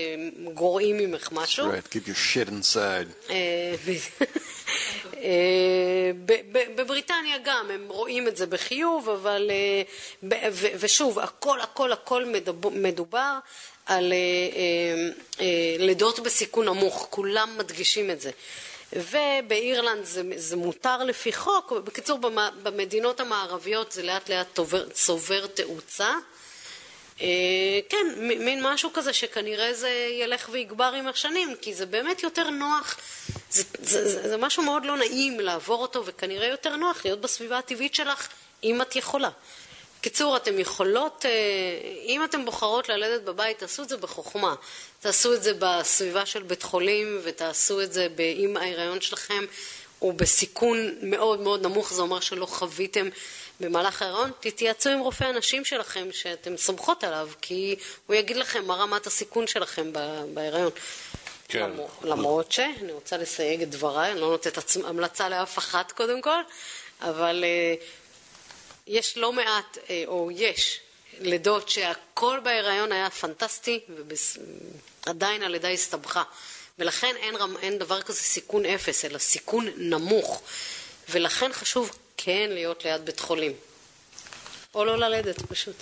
גורעים 0.53 0.97
ממך 0.97 1.29
משהו. 1.31 1.71
Right, 1.71 1.93
keep 1.93 2.07
your 2.07 2.33
shit 2.33 2.49
inside. 2.49 3.29
אה, 3.29 3.75
אה, 5.17 6.11
בבריטניה 6.75 7.37
גם, 7.43 7.71
הם 7.71 7.85
רואים 7.89 8.27
את 8.27 8.37
זה 8.37 8.45
בחיוב, 8.45 9.09
אבל... 9.09 9.51
ושוב, 10.79 11.19
הכל, 11.19 11.61
הכל, 11.61 11.91
הכל 11.91 12.25
מדובר 12.71 13.37
על 13.85 14.13
לידות 15.79 16.19
בסיכון 16.19 16.65
נמוך, 16.65 17.07
כולם 17.09 17.55
מדגישים 17.57 18.11
את 18.11 18.21
זה. 18.21 18.31
ובאירלנד 18.93 20.05
זה, 20.05 20.21
זה 20.35 20.55
מותר 20.55 21.03
לפי 21.03 21.33
חוק, 21.33 21.71
בקיצור 21.71 22.19
במדינות 22.63 23.19
המערביות 23.19 23.91
זה 23.91 24.03
לאט 24.03 24.29
לאט 24.29 24.47
צובר, 24.55 24.89
צובר 24.89 25.47
תאוצה. 25.47 26.15
אה, 27.21 27.79
כן, 27.89 28.07
מין 28.17 28.63
משהו 28.63 28.93
כזה 28.93 29.13
שכנראה 29.13 29.73
זה 29.73 29.89
ילך 30.11 30.49
ויגבר 30.51 30.93
עם 30.97 31.07
השנים, 31.07 31.55
כי 31.61 31.73
זה 31.73 31.85
באמת 31.85 32.23
יותר 32.23 32.49
נוח, 32.49 32.97
זה, 33.49 33.63
זה, 33.79 34.09
זה, 34.09 34.29
זה 34.29 34.37
משהו 34.37 34.63
מאוד 34.63 34.85
לא 34.85 34.97
נעים 34.97 35.39
לעבור 35.39 35.81
אותו, 35.81 36.05
וכנראה 36.05 36.47
יותר 36.47 36.75
נוח 36.75 37.05
להיות 37.05 37.21
בסביבה 37.21 37.57
הטבעית 37.57 37.95
שלך, 37.95 38.27
אם 38.63 38.81
את 38.81 38.95
יכולה. 38.95 39.29
קיצור, 40.01 40.37
אתן 40.37 40.59
יכולות, 40.59 41.25
אה, 41.25 41.31
אם 42.05 42.23
אתן 42.23 42.45
בוחרות 42.45 42.89
ללדת 42.89 43.21
בבית, 43.21 43.59
תעשו 43.59 43.83
את 43.83 43.89
זה 43.89 43.97
בחוכמה. 43.97 44.55
תעשו 45.01 45.33
את 45.33 45.43
זה 45.43 45.51
בסביבה 45.59 46.25
של 46.25 46.43
בית 46.43 46.63
חולים, 46.63 47.19
ותעשו 47.23 47.81
את 47.81 47.93
זה 47.93 48.07
אם 48.19 48.57
ההיריון 48.57 49.01
שלכם 49.01 49.45
הוא 49.99 50.13
בסיכון 50.13 50.95
מאוד 51.01 51.39
מאוד 51.39 51.65
נמוך, 51.65 51.93
זה 51.93 52.01
אומר 52.01 52.19
שלא 52.19 52.45
חוויתם 52.45 53.09
במהלך 53.59 54.01
ההיריון, 54.01 54.31
תתייעצו 54.39 54.89
עם 54.89 54.99
רופא 54.99 55.23
הנשים 55.23 55.65
שלכם 55.65 56.07
שאתם 56.11 56.57
סומכות 56.57 57.03
עליו, 57.03 57.29
כי 57.41 57.75
הוא 58.07 58.15
יגיד 58.15 58.37
לכם 58.37 58.65
מה 58.65 58.75
רמת 58.75 59.07
הסיכון 59.07 59.47
שלכם 59.47 59.93
בהיריון. 60.33 60.71
כן. 61.47 61.71
למרות 62.03 62.51
שאני 62.51 62.91
רוצה 62.91 63.17
לסייג 63.17 63.61
את 63.61 63.69
דבריי, 63.69 64.11
אני 64.11 64.21
לא 64.21 64.29
נותנת 64.29 64.57
המלצה 64.85 65.29
לאף 65.29 65.57
אחת 65.57 65.91
קודם 65.91 66.21
כל, 66.21 66.41
אבל 67.01 67.43
uh, 67.43 67.83
יש 68.87 69.17
לא 69.17 69.33
מעט, 69.33 69.77
uh, 69.77 69.89
או 70.07 70.29
יש, 70.31 70.79
לידות 71.19 71.69
שהכל 71.69 72.39
בהיריון 72.43 72.91
היה 72.91 73.09
פנטסטי, 73.09 73.79
ועדיין 75.07 75.43
הלידה 75.43 75.69
הסתבכה. 75.69 76.23
ולכן 76.79 77.15
אין, 77.17 77.35
אין 77.61 77.77
דבר 77.77 78.01
כזה 78.01 78.19
סיכון 78.21 78.65
אפס, 78.65 79.05
אלא 79.05 79.17
סיכון 79.17 79.67
נמוך. 79.77 80.41
ולכן 81.09 81.53
חשוב 81.53 81.91
כן 82.17 82.47
להיות 82.49 82.85
ליד 82.85 83.05
בית 83.05 83.19
חולים. 83.19 83.53
או 84.75 84.85
לא 84.85 84.97
ללדת, 84.97 85.41
פשוט. 85.41 85.75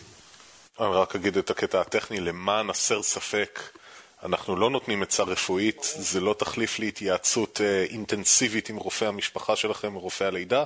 אני 0.80 0.88
רק 0.96 1.16
אגיד 1.16 1.38
את 1.38 1.50
הקטע 1.50 1.82
הטכני, 1.82 2.20
למען 2.20 2.70
הסר 2.70 3.04
ספק, 3.04 3.60
אנחנו 4.24 4.56
לא 4.56 4.70
נותנים 4.70 5.04
עצה 5.04 5.24
רפואית, 5.24 5.84
זה 5.84 6.20
לא 6.20 6.36
תחליף 6.40 6.80
להתייעצות 6.80 7.62
אה, 7.62 7.84
אינטנסיבית 7.84 8.70
עם 8.70 8.76
רופא 8.76 9.06
המשפחה 9.06 9.56
שלכם, 9.56 9.94
רופא 9.94 10.24
הלידה, 10.24 10.64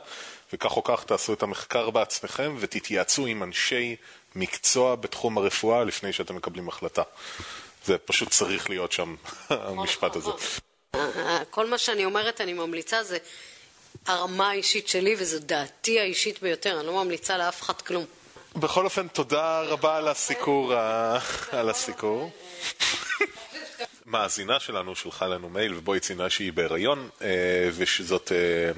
וכך 0.53 0.77
או 0.77 0.83
כך 0.83 1.03
תעשו 1.03 1.33
את 1.33 1.43
המחקר 1.43 1.89
בעצמכם 1.89 2.55
ותתייעצו 2.59 3.25
עם 3.25 3.43
אנשי 3.43 3.95
מקצוע 4.35 4.95
בתחום 4.95 5.37
הרפואה 5.37 5.83
לפני 5.83 6.13
שאתם 6.13 6.35
מקבלים 6.35 6.69
החלטה. 6.69 7.03
זה 7.85 7.97
פשוט 7.97 8.29
צריך 8.29 8.69
להיות 8.69 8.91
שם, 8.91 9.15
המשפט 9.49 10.15
הזה. 10.15 10.29
כל 11.49 11.67
מה 11.67 11.77
שאני 11.77 12.05
אומרת, 12.05 12.41
אני 12.41 12.53
ממליצה, 12.53 13.03
זה 13.03 13.17
הרמה 14.05 14.49
האישית 14.49 14.87
שלי, 14.87 15.15
וזו 15.19 15.37
דעתי 15.39 15.99
האישית 15.99 16.41
ביותר, 16.41 16.79
אני 16.79 16.87
לא 16.87 17.03
ממליצה 17.03 17.37
לאף 17.37 17.61
אחד 17.61 17.81
כלום. 17.81 18.05
בכל 18.55 18.85
אופן, 18.85 19.07
תודה 19.07 19.61
רבה 19.61 19.97
על 19.97 20.07
הסיקור. 20.07 20.73
ה- 20.73 21.19
על 21.51 21.69
הסיקור. 21.69 22.31
מאזינה 24.05 24.59
שלנו 24.59 24.95
שלחה 24.95 25.27
לנו 25.27 25.49
מייל, 25.49 25.73
ובו 25.75 25.93
היא 25.93 26.01
ציינה 26.01 26.29
שהיא 26.29 26.53
בהיריון, 26.53 27.09
אה, 27.21 27.27
ושזאת 27.75 28.31
אה, 28.31 28.71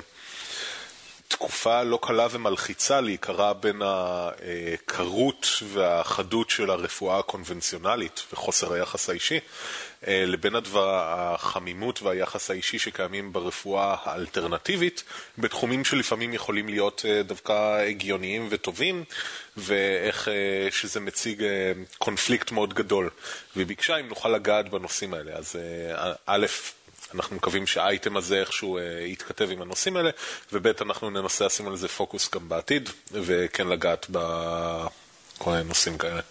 תקופה 1.28 1.84
לא 1.84 2.00
קלה 2.02 2.28
ומלחיצה 2.32 3.02
להיקרא 3.02 3.54
בין 3.54 3.82
הקרות 3.86 5.48
והחדות 5.74 6.50
של 6.50 6.70
הרפואה 6.70 7.20
הקונבנציונלית 7.20 8.24
וחוסר 8.34 8.74
היחס 8.74 9.10
האישי, 9.10 9.40
אה, 10.08 10.24
לבין 10.28 10.56
הדבר, 10.56 10.90
החמימות 10.96 12.02
והיחס 12.02 12.52
האישי 12.52 12.80
שקיימים 12.80 13.34
ברפואה 13.34 13.96
האלטרנטיבית, 14.04 15.04
בתחומים 15.38 15.86
שלפעמים 15.86 16.34
יכולים 16.34 16.70
להיות 16.70 17.06
אה, 17.08 17.24
דווקא 17.24 17.82
הגיוניים 17.82 18.48
וטובים, 18.52 19.04
ואיך 19.58 20.28
אה, 20.28 20.68
שזה 20.72 21.00
מציג 21.00 21.44
קונפליקט 21.98 22.52
מאוד 22.52 22.74
גדול. 22.74 23.10
והיא 23.56 23.68
ביקשה 23.68 23.98
אם 23.98 24.08
נוכל 24.08 24.30
לגעת 24.30 24.70
בנושאים 24.70 25.14
האלה. 25.14 25.32
אז 25.32 25.56
א', 26.26 26.46
אנחנו 27.14 27.36
מקווים 27.36 27.68
שהאייטם 27.68 28.18
הזה 28.18 28.40
איכשהו 28.40 28.78
אה, 28.78 28.84
יתכתב 29.02 29.50
עם 29.52 29.62
הנושאים 29.62 29.98
האלה, 29.98 30.10
וב' 30.54 30.68
אנחנו 30.82 31.10
ננסה 31.10 31.46
לשים 31.46 31.68
על 31.68 31.76
זה 31.76 31.88
פוקוס 31.88 32.30
גם 32.34 32.50
בעתיד, 32.50 32.90
וכן 33.12 33.68
לגעת 33.68 34.06
בכל 34.10 35.52
מיני 35.52 35.64
נושאים 35.64 35.98
כאלה. 35.98 36.22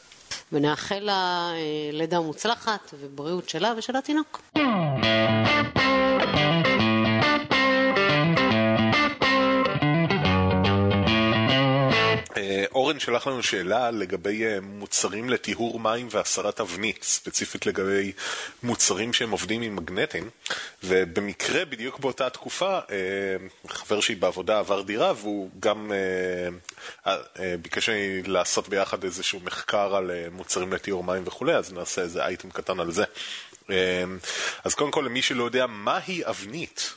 ונאחל 0.52 0.98
לה 0.98 1.50
אה, 1.54 1.90
לידה 1.92 2.20
מוצלחת 2.20 2.94
ובריאות 3.00 3.48
שלה 3.48 3.72
ושל 3.76 3.96
התינוק. 3.96 4.42
אורן 12.74 13.00
שלח 13.00 13.26
לנו 13.26 13.42
שאלה 13.42 13.90
לגבי 13.90 14.46
אה, 14.46 14.60
מוצרים 14.60 15.30
לטיהור 15.30 15.80
מים 15.80 16.08
והסרת 16.10 16.56
תבנית, 16.56 17.02
ספציפית 17.02 17.66
לגבי 17.66 18.12
מוצרים 18.62 19.12
שהם 19.12 19.30
עובדים 19.30 19.62
עם 19.62 19.76
מגנטים, 19.76 20.30
ובמקרה 20.84 21.64
בדיוק 21.64 21.98
באותה 21.98 22.30
תקופה, 22.30 22.78
אה, 22.90 23.36
חבר 23.68 24.00
שלי 24.00 24.14
בעבודה 24.14 24.58
עבר 24.58 24.82
דירה 24.82 25.12
והוא 25.16 25.50
גם 25.60 25.92
אה, 27.06 27.56
ביקש 27.62 27.88
ממני 27.88 28.22
לעשות 28.22 28.68
ביחד 28.68 29.04
איזשהו 29.04 29.40
מחקר 29.44 29.96
על 29.96 30.10
מוצרים 30.32 30.72
לטיהור 30.72 31.04
מים 31.04 31.22
וכולי, 31.26 31.54
אז 31.54 31.72
נעשה 31.72 32.02
איזה 32.02 32.24
אייטם 32.24 32.50
קטן 32.50 32.80
על 32.80 32.92
זה. 32.92 33.04
אז 34.64 34.74
קודם 34.74 34.90
כל, 34.90 35.00
למי 35.00 35.22
שלא 35.22 35.44
יודע, 35.44 35.66
מהי 35.66 36.24
אבנית? 36.24 36.94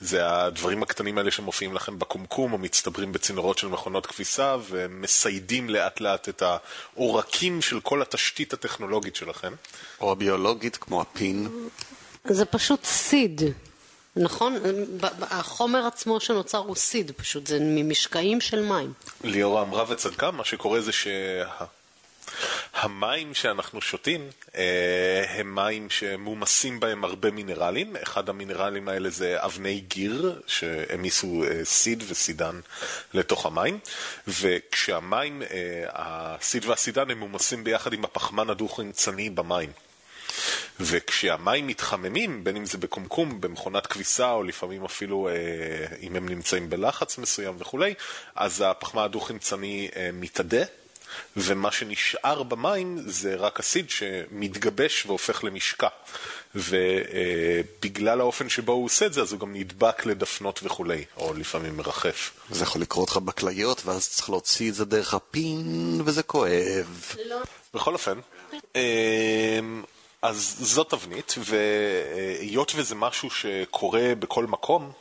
זה 0.00 0.26
הדברים 0.26 0.82
הקטנים 0.82 1.18
האלה 1.18 1.30
שמופיעים 1.30 1.74
לכם 1.74 1.98
בקומקום 1.98 2.52
או 2.52 2.58
מצטברים 2.58 3.12
בצינורות 3.12 3.58
של 3.58 3.66
מכונות 3.66 4.06
כביסה 4.06 4.56
ומסיידים 4.68 5.70
לאט 5.70 6.00
לאט 6.00 6.28
את 6.28 6.42
העורקים 6.42 7.62
של 7.62 7.80
כל 7.80 8.02
התשתית 8.02 8.52
הטכנולוגית 8.52 9.16
שלכם. 9.16 9.52
או 10.00 10.12
הביולוגית, 10.12 10.76
כמו 10.76 11.00
הפין. 11.00 11.48
זה 12.24 12.44
פשוט 12.44 12.84
סיד, 12.84 13.42
נכון? 14.16 14.56
החומר 15.20 15.86
עצמו 15.86 16.20
שנוצר 16.20 16.58
הוא 16.58 16.76
סיד 16.76 17.12
פשוט, 17.16 17.46
זה 17.46 17.58
ממשקעים 17.60 18.40
של 18.40 18.62
מים. 18.62 18.92
ליאורה 19.24 19.62
אמרה 19.62 19.84
וצדקה, 19.88 20.30
מה 20.30 20.44
שקורה 20.44 20.80
זה 20.80 20.92
שהמים 22.84 23.34
שאנחנו 23.34 23.80
שותים 23.80 24.28
אה, 24.56 25.24
הם 25.28 25.54
מים 25.54 25.90
שמומסים 25.90 26.80
בהם 26.80 27.04
הרבה 27.04 27.30
מינרלים. 27.30 27.96
אחד 28.02 28.28
המינרלים 28.28 28.88
האלה 28.88 29.10
זה 29.10 29.36
אבני 29.44 29.80
גיר, 29.80 30.40
שהמיסו 30.46 31.44
אה, 31.44 31.64
סיד 31.64 32.04
וסידן 32.08 32.60
לתוך 33.14 33.46
המים, 33.46 33.78
וכשהמים, 34.28 35.42
אה, 35.42 35.84
הסיד 35.92 36.64
והסידן 36.64 37.10
הם 37.10 37.18
מומסים 37.18 37.64
ביחד 37.64 37.92
עם 37.92 38.04
הפחמן 38.04 38.50
הדו-חמצני 38.50 39.30
במים. 39.30 39.72
וכשהמים 40.80 41.66
מתחממים, 41.66 42.44
בין 42.44 42.56
אם 42.56 42.66
זה 42.66 42.78
בקומקום, 42.78 43.40
במכונת 43.40 43.86
כביסה, 43.86 44.30
או 44.30 44.42
לפעמים 44.42 44.84
אפילו 44.84 45.28
אם 46.02 46.16
הם 46.16 46.28
נמצאים 46.28 46.70
בלחץ 46.70 47.18
מסוים 47.18 47.56
וכולי, 47.58 47.94
אז 48.34 48.64
הפחמן 48.66 49.02
הדו-חמצני 49.02 49.88
מתאדה, 50.12 50.64
ומה 51.36 51.72
שנשאר 51.72 52.42
במים 52.42 52.98
זה 53.06 53.34
רק 53.36 53.60
אסיד 53.60 53.90
שמתגבש 53.90 55.06
והופך 55.06 55.44
למשקע. 55.44 55.88
ובגלל 56.54 58.20
האופן 58.20 58.48
שבו 58.48 58.72
הוא 58.72 58.84
עושה 58.84 59.06
את 59.06 59.12
זה, 59.12 59.22
אז 59.22 59.32
הוא 59.32 59.40
גם 59.40 59.54
נדבק 59.54 60.06
לדפנות 60.06 60.60
וכולי, 60.62 61.04
או 61.16 61.34
לפעמים 61.34 61.76
מרחף. 61.76 62.30
זה 62.50 62.62
יכול 62.62 62.80
לקרות 62.82 63.10
לך 63.10 63.16
בכליות, 63.16 63.82
ואז 63.86 64.08
צריך 64.08 64.30
להוציא 64.30 64.70
את 64.70 64.74
זה 64.74 64.84
דרך 64.84 65.14
הפין, 65.14 66.00
וזה 66.04 66.22
כואב. 66.22 67.14
בכל 67.74 67.92
אופן, 67.92 68.18
אמ, 68.74 69.82
אז 70.22 70.56
זאת 70.60 70.90
תבנית, 70.90 71.34
והיות 71.38 72.72
וזה 72.76 72.94
משהו 72.94 73.30
שקורה 73.30 74.14
בכל 74.18 74.46
מקום, 74.46 74.92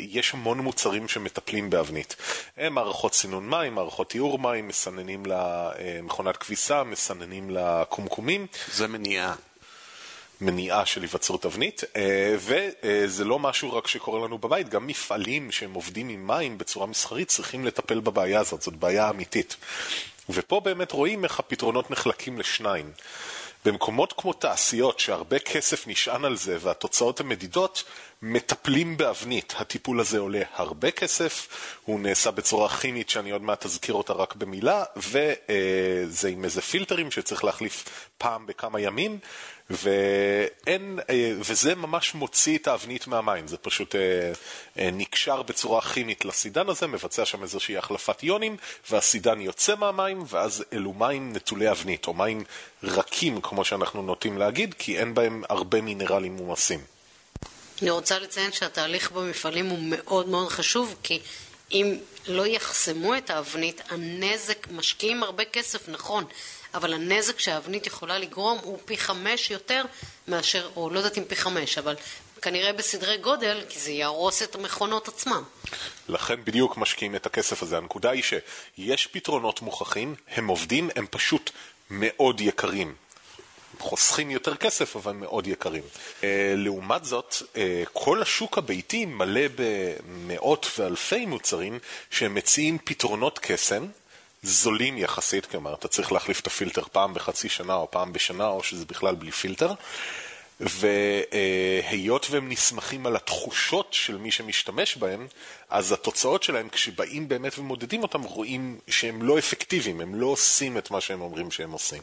יש 0.00 0.34
המון 0.34 0.58
מוצרים 0.58 1.08
שמטפלים 1.08 1.70
באבנית. 1.70 2.16
אה, 2.58 2.70
מערכות 2.70 3.14
סינון 3.14 3.48
מים, 3.48 3.74
מערכות 3.74 4.10
טיהור 4.10 4.38
מים, 4.38 4.68
מסננים 4.68 5.22
למכונת 5.26 6.36
כביסה, 6.36 6.84
מסננים 6.84 7.50
לקומקומים. 7.50 8.46
זה 8.72 8.88
מניעה. 8.88 9.34
מניעה 10.40 10.86
של 10.86 11.02
היווצרות 11.02 11.42
תבנית, 11.42 11.82
אה, 11.96 12.36
וזה 12.38 13.24
לא 13.24 13.38
משהו 13.38 13.72
רק 13.72 13.86
שקורה 13.86 14.26
לנו 14.26 14.38
בבית, 14.38 14.68
גם 14.68 14.86
מפעלים 14.86 15.52
שהם 15.52 15.74
עובדים 15.74 16.08
עם 16.08 16.26
מים 16.26 16.58
בצורה 16.58 16.86
מסחרית 16.86 17.28
צריכים 17.28 17.64
לטפל 17.64 18.00
בבעיה 18.00 18.40
הזאת, 18.40 18.62
זאת 18.62 18.76
בעיה 18.76 19.10
אמיתית. 19.10 19.56
ופה 20.28 20.60
באמת 20.60 20.92
רואים 20.92 21.24
איך 21.24 21.38
הפתרונות 21.38 21.90
נחלקים 21.90 22.38
לשניים. 22.38 22.90
במקומות 23.64 24.12
כמו 24.16 24.32
תעשיות 24.32 25.00
שהרבה 25.00 25.38
כסף 25.38 25.86
נשען 25.86 26.24
על 26.24 26.36
זה 26.36 26.56
והתוצאות 26.60 27.20
הן 27.20 27.28
מדידות, 27.28 27.84
מטפלים 28.22 28.96
באבנית. 28.96 29.54
הטיפול 29.58 30.00
הזה 30.00 30.18
עולה 30.18 30.42
הרבה 30.54 30.90
כסף, 30.90 31.48
הוא 31.84 32.00
נעשה 32.00 32.30
בצורה 32.30 32.68
כימית 32.68 33.10
שאני 33.10 33.30
עוד 33.30 33.42
מעט 33.42 33.64
אזכיר 33.64 33.94
אותה 33.94 34.12
רק 34.12 34.34
במילה, 34.34 34.84
וזה 34.96 36.28
עם 36.28 36.44
איזה 36.44 36.60
פילטרים 36.62 37.10
שצריך 37.10 37.44
להחליף 37.44 38.08
פעם 38.18 38.46
בכמה 38.46 38.80
ימים, 38.80 39.18
ואין, 39.72 40.98
אה, 41.10 41.32
וזה 41.40 41.74
ממש 41.74 42.14
מוציא 42.14 42.58
את 42.58 42.68
האבנית 42.68 43.06
מהמים, 43.06 43.48
זה 43.48 43.56
פשוט 43.56 43.94
אה, 43.94 44.00
אה, 44.78 44.90
נקשר 44.92 45.42
בצורה 45.42 45.80
כימית 45.80 46.24
לסידן 46.24 46.68
הזה, 46.68 46.86
מבצע 46.86 47.24
שם 47.24 47.42
איזושהי 47.42 47.76
החלפת 47.76 48.22
איונים, 48.22 48.56
והסידן 48.90 49.40
יוצא 49.40 49.74
מהמים, 49.74 50.24
ואז 50.28 50.64
אלו 50.72 50.92
מים 50.92 51.32
נטולי 51.32 51.70
אבנית, 51.70 52.06
או 52.06 52.14
מים 52.14 52.44
רכים, 52.82 53.40
כמו 53.40 53.64
שאנחנו 53.64 54.02
נוטים 54.02 54.38
להגיד, 54.38 54.74
כי 54.78 54.98
אין 54.98 55.14
בהם 55.14 55.42
הרבה 55.48 55.80
מינרלים 55.80 56.36
מומסים. 56.36 56.80
אני 57.82 57.90
רוצה 57.90 58.18
לציין 58.18 58.52
שהתהליך 58.52 59.10
במפעלים 59.10 59.66
הוא 59.66 59.78
מאוד 59.82 60.28
מאוד 60.28 60.48
חשוב, 60.48 60.94
כי 61.02 61.20
אם 61.72 61.96
לא 62.26 62.46
יחסמו 62.46 63.16
את 63.16 63.30
האבנית, 63.30 63.80
הנזק, 63.88 64.66
משקיעים 64.70 65.22
הרבה 65.22 65.44
כסף, 65.44 65.88
נכון, 65.88 66.24
אבל 66.74 66.92
הנזק 66.94 67.38
שהאבנית 67.38 67.86
יכולה 67.86 68.18
לגרום 68.18 68.58
הוא 68.62 68.78
פי 68.84 68.96
חמש 68.96 69.50
יותר 69.50 69.84
מאשר, 70.28 70.70
או 70.76 70.90
לא 70.90 70.98
יודעת 70.98 71.18
אם 71.18 71.24
פי 71.24 71.36
חמש, 71.36 71.78
אבל 71.78 71.96
כנראה 72.42 72.72
בסדרי 72.72 73.16
גודל, 73.16 73.60
כי 73.68 73.78
זה 73.78 73.90
יהרוס 73.90 74.42
את 74.42 74.54
המכונות 74.54 75.08
עצמן. 75.08 75.42
לכן 76.08 76.44
בדיוק 76.44 76.76
משקיעים 76.76 77.16
את 77.16 77.26
הכסף 77.26 77.62
הזה. 77.62 77.76
הנקודה 77.76 78.10
היא 78.10 78.22
שיש 78.22 79.06
פתרונות 79.06 79.62
מוכחים, 79.62 80.14
הם 80.28 80.48
עובדים, 80.48 80.90
הם 80.96 81.06
פשוט 81.10 81.50
מאוד 81.90 82.40
יקרים. 82.40 82.94
חוסכים 83.78 84.30
יותר 84.30 84.56
כסף, 84.56 84.96
אבל 84.96 85.12
מאוד 85.12 85.46
יקרים. 85.46 85.82
אה, 86.24 86.54
לעומת 86.56 87.04
זאת, 87.04 87.34
אה, 87.56 87.82
כל 87.92 88.22
השוק 88.22 88.58
הביתי 88.58 89.06
מלא 89.06 89.40
במאות 89.56 90.66
ואלפי 90.78 91.26
מוצרים 91.26 91.78
שהם 92.10 92.34
מציעים 92.34 92.78
פתרונות 92.84 93.38
קסם. 93.42 93.86
זולים 94.42 94.98
יחסית, 94.98 95.46
כלומר, 95.46 95.74
אתה 95.74 95.88
צריך 95.88 96.12
להחליף 96.12 96.40
את 96.40 96.46
הפילטר 96.46 96.82
פעם 96.92 97.14
בחצי 97.14 97.48
שנה 97.48 97.74
או 97.74 97.90
פעם 97.90 98.12
בשנה, 98.12 98.46
או 98.46 98.62
שזה 98.62 98.84
בכלל 98.84 99.14
בלי 99.14 99.30
פילטר. 99.30 99.74
והיות 100.60 102.26
והם 102.30 102.48
נסמכים 102.48 103.06
על 103.06 103.16
התחושות 103.16 103.88
של 103.90 104.16
מי 104.16 104.30
שמשתמש 104.30 104.96
בהם, 104.96 105.26
אז 105.70 105.92
התוצאות 105.92 106.42
שלהם, 106.42 106.68
כשבאים 106.68 107.28
באמת 107.28 107.58
ומודדים 107.58 108.02
אותם, 108.02 108.22
רואים 108.22 108.78
שהם 108.88 109.22
לא 109.22 109.38
אפקטיביים, 109.38 110.00
הם 110.00 110.14
לא 110.14 110.26
עושים 110.26 110.78
את 110.78 110.90
מה 110.90 111.00
שהם 111.00 111.20
אומרים 111.20 111.50
שהם 111.50 111.72
עושים. 111.72 112.02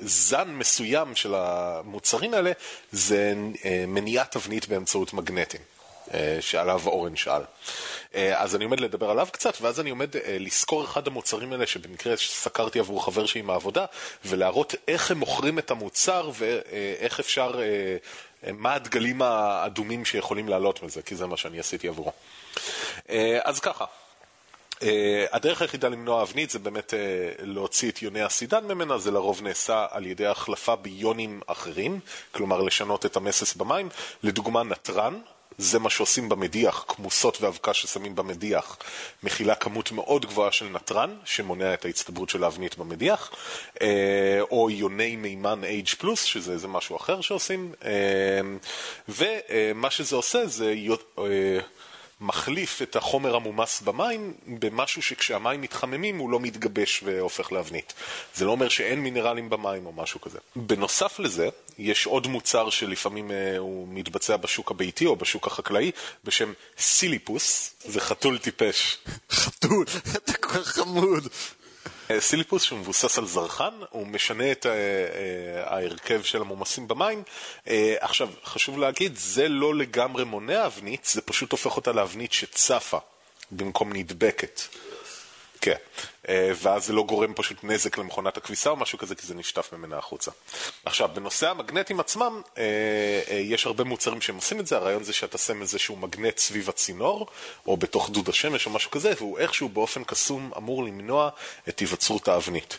זן 0.00 0.48
מסוים 0.48 1.16
של 1.16 1.34
המוצרים 1.34 2.34
האלה 2.34 2.52
זה 2.92 3.34
אה, 3.64 3.84
מניעת 3.88 4.30
תבנית 4.30 4.68
באמצעות 4.68 5.12
מגנטים. 5.12 5.60
אה, 6.14 6.36
שעליו 6.40 6.80
אורן 6.86 7.16
שאל. 7.16 7.42
אה, 8.14 8.42
אז 8.42 8.56
אני 8.56 8.64
עומד 8.64 8.80
לדבר 8.80 9.10
עליו 9.10 9.28
קצת, 9.32 9.54
ואז 9.60 9.80
אני 9.80 9.90
עומד 9.90 10.16
אה, 10.16 10.36
לזכור 10.40 10.84
אחד 10.84 11.06
המוצרים 11.06 11.52
האלה 11.52 11.66
שבמקרה 11.66 12.16
סקרתי 12.16 12.78
עבור 12.78 13.04
חבר 13.04 13.26
שלי 13.26 13.42
מהעבודה, 13.42 13.84
ולהראות 14.24 14.74
איך 14.88 15.10
הם 15.10 15.18
מוכרים 15.18 15.58
את 15.58 15.70
המוצר 15.70 16.30
ואיך 16.34 17.20
אפשר, 17.20 17.60
מה 18.52 18.74
הדגלים 18.74 19.22
האדומים 19.22 20.04
שיכולים 20.04 20.48
לעלות 20.48 20.82
מזה, 20.82 21.02
כי 21.02 21.16
זה 21.16 21.26
מה 21.26 21.36
שאני 21.36 21.60
עשיתי 21.60 21.88
עבורו. 21.88 22.12
אז 23.44 23.60
ככה. 23.60 23.84
Uh, 24.76 24.78
הדרך 25.32 25.62
היחידה 25.62 25.88
למנוע 25.88 26.22
אבנית 26.22 26.50
זה 26.50 26.58
באמת 26.58 26.90
uh, 26.90 27.42
להוציא 27.42 27.90
את 27.90 28.02
יוני 28.02 28.22
הסידן 28.22 28.64
ממנה, 28.64 28.98
זה 28.98 29.10
לרוב 29.10 29.42
נעשה 29.42 29.86
על 29.90 30.06
ידי 30.06 30.26
החלפה 30.26 30.76
ביונים 30.76 31.40
אחרים, 31.46 32.00
כלומר 32.32 32.60
לשנות 32.60 33.06
את 33.06 33.16
המסס 33.16 33.54
במים. 33.54 33.88
לדוגמה 34.22 34.62
נתרן, 34.62 35.20
זה 35.58 35.78
מה 35.78 35.90
שעושים 35.90 36.28
במדיח, 36.28 36.84
כמוסות 36.88 37.40
ואבקה 37.40 37.74
ששמים 37.74 38.14
במדיח, 38.14 38.78
מכילה 39.22 39.54
כמות 39.54 39.92
מאוד 39.92 40.26
גבוהה 40.26 40.52
של 40.52 40.68
נתרן, 40.68 41.16
שמונע 41.24 41.74
את 41.74 41.84
ההצטברות 41.84 42.28
של 42.28 42.44
האבנית 42.44 42.78
במדיח, 42.78 43.30
אה, 43.82 44.38
או 44.50 44.70
יוני 44.70 45.16
מימן 45.16 45.60
H+, 45.64 46.16
שזה 46.16 46.52
איזה 46.52 46.68
משהו 46.68 46.96
אחר 46.96 47.20
שעושים, 47.20 47.72
אה, 47.84 48.40
ומה 49.08 49.90
שזה 49.90 50.16
עושה 50.16 50.46
זה... 50.46 50.74
אה, 52.20 52.26
מחליף 52.26 52.82
את 52.82 52.96
החומר 52.96 53.36
המומס 53.36 53.80
במים 53.80 54.34
במשהו 54.46 55.02
שכשהמים 55.02 55.60
מתחממים 55.60 56.18
הוא 56.18 56.30
לא 56.30 56.40
מתגבש 56.40 57.02
והופך 57.04 57.52
לאבנית. 57.52 57.94
זה 58.34 58.44
לא 58.44 58.50
אומר 58.50 58.68
שאין 58.68 59.00
מינרלים 59.00 59.50
במים 59.50 59.86
או 59.86 59.92
משהו 59.92 60.20
כזה. 60.20 60.38
בנוסף 60.56 61.18
לזה, 61.18 61.48
יש 61.78 62.06
עוד 62.06 62.26
מוצר 62.26 62.70
שלפעמים 62.70 63.30
uh, 63.30 63.58
הוא 63.58 63.88
מתבצע 63.90 64.36
בשוק 64.36 64.70
הביתי 64.70 65.06
או 65.06 65.16
בשוק 65.16 65.46
החקלאי 65.46 65.90
בשם 66.24 66.52
סיליפוס, 66.78 67.74
זה 67.84 68.00
חתול 68.00 68.38
טיפש. 68.38 68.98
חתול, 69.30 69.86
אתה 70.16 70.32
כל 70.32 70.48
כך 70.48 70.66
חמוד. 70.66 71.28
אה, 72.10 72.20
סיליפוס 72.20 72.62
שהוא 72.62 72.78
מבוסס 72.78 73.18
על 73.18 73.26
זרחן, 73.26 73.74
הוא 73.90 74.06
משנה 74.06 74.52
את 74.52 74.66
אה, 74.66 74.72
אה, 74.72 75.74
ההרכב 75.74 76.22
של 76.22 76.40
המומסים 76.40 76.88
במים. 76.88 77.22
עכשיו, 78.00 78.28
חשוב 78.44 78.78
להגיד, 78.78 79.16
זה 79.16 79.48
לא 79.48 79.74
לגמרי 79.74 80.24
מונע 80.24 80.66
אבנית, 80.66 81.04
זה 81.04 81.22
פשוט 81.22 81.52
הופך 81.52 81.76
אותה 81.76 81.92
לאבנית 81.92 82.32
שצפה 82.32 82.98
במקום 83.50 83.92
נדבקת. 83.92 84.60
כן, 85.60 85.72
אה, 85.72 85.76
ואז 86.28 86.86
זה 86.86 86.92
לא 86.92 87.02
גורם 87.02 87.34
פשוט 87.34 87.64
נזק 87.64 87.98
למכונת 87.98 88.36
הכביסה 88.36 88.70
או 88.70 88.76
משהו 88.76 88.98
כזה, 88.98 89.14
כי 89.14 89.26
זה 89.26 89.34
נשטף 89.34 89.72
ממנה 89.72 89.98
החוצה. 89.98 90.30
עכשיו, 90.84 91.10
בנושא 91.14 91.50
המגנטים 91.50 92.00
עצמם, 92.00 92.42
אה, 92.58 92.62
אה, 93.30 93.36
יש 93.36 93.66
הרבה 93.66 93.84
מוצרים 93.84 94.20
שהם 94.20 94.36
עושים 94.36 94.60
את 94.60 94.66
זה, 94.66 94.76
הרעיון 94.76 95.04
זה 95.04 95.12
שאתה 95.12 95.38
שם 95.38 95.62
איזשהו 95.62 95.96
מגנט 95.96 96.38
סביב 96.38 96.68
הצינור, 96.68 97.26
או 97.66 97.76
בתוך 97.76 98.10
דוד 98.10 98.28
השמש 98.28 98.66
או 98.66 98.70
משהו 98.70 98.90
כזה, 98.90 99.12
והוא 99.18 99.38
איכשהו 99.38 99.68
באופן 99.68 100.04
קסום 100.04 100.50
אמור 100.56 100.84
למנוע 100.84 101.28
את 101.68 101.78
היווצרות 101.78 102.28
האבנית. 102.28 102.78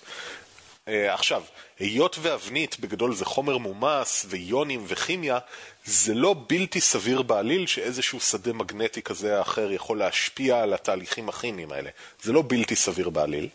עכשיו, 0.88 1.44
היות 1.80 2.18
ואבנית 2.22 2.80
בגדול 2.80 3.16
זה 3.16 3.26
חומר 3.26 3.58
מומס 3.58 4.26
ויונים 4.30 4.86
וכימיה, 4.88 5.40
זה 5.86 6.14
לא 6.14 6.36
בלתי 6.48 6.82
סביר 6.82 7.22
בעליל 7.22 7.68
שאיזשהו 7.68 8.20
שדה 8.20 8.54
מגנטי 8.54 9.02
כזה 9.02 9.38
או 9.38 9.42
אחר 9.42 9.72
יכול 9.72 9.98
להשפיע 10.00 10.62
על 10.62 10.74
התהליכים 10.74 11.30
הכימיים 11.30 11.72
האלה. 11.72 11.90
זה 12.24 12.34
לא 12.34 12.44
בלתי 12.48 12.76
סביר 12.76 13.10
בעליל. 13.10 13.50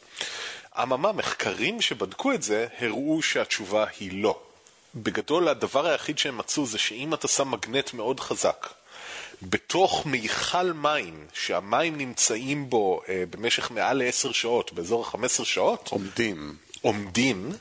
אממה, 0.82 1.12
מחקרים 1.12 1.80
שבדקו 1.80 2.32
את 2.32 2.42
זה 2.42 2.66
הראו 2.78 3.22
שהתשובה 3.22 3.84
היא 4.00 4.22
לא. 4.22 4.40
בגדול, 4.94 5.48
הדבר 5.48 5.86
היחיד 5.86 6.18
שהם 6.18 6.38
מצאו 6.38 6.66
זה 6.66 6.78
שאם 6.78 7.14
אתה 7.14 7.28
שם 7.28 7.50
מגנט 7.50 7.94
מאוד 7.94 8.20
חזק 8.20 8.68
בתוך 9.42 10.06
מיכל 10.06 10.72
מים, 10.72 11.26
שהמים 11.32 11.98
נמצאים 11.98 12.70
בו 12.70 13.00
אה, 13.08 13.24
במשך 13.30 13.70
מעל 13.70 14.02
ל-10 14.02 14.32
שעות, 14.32 14.72
באזור 14.72 15.06
ה-15 15.06 15.44
שעות, 15.44 15.88
עומדים. 15.88 16.56
עומדים, 16.82 17.52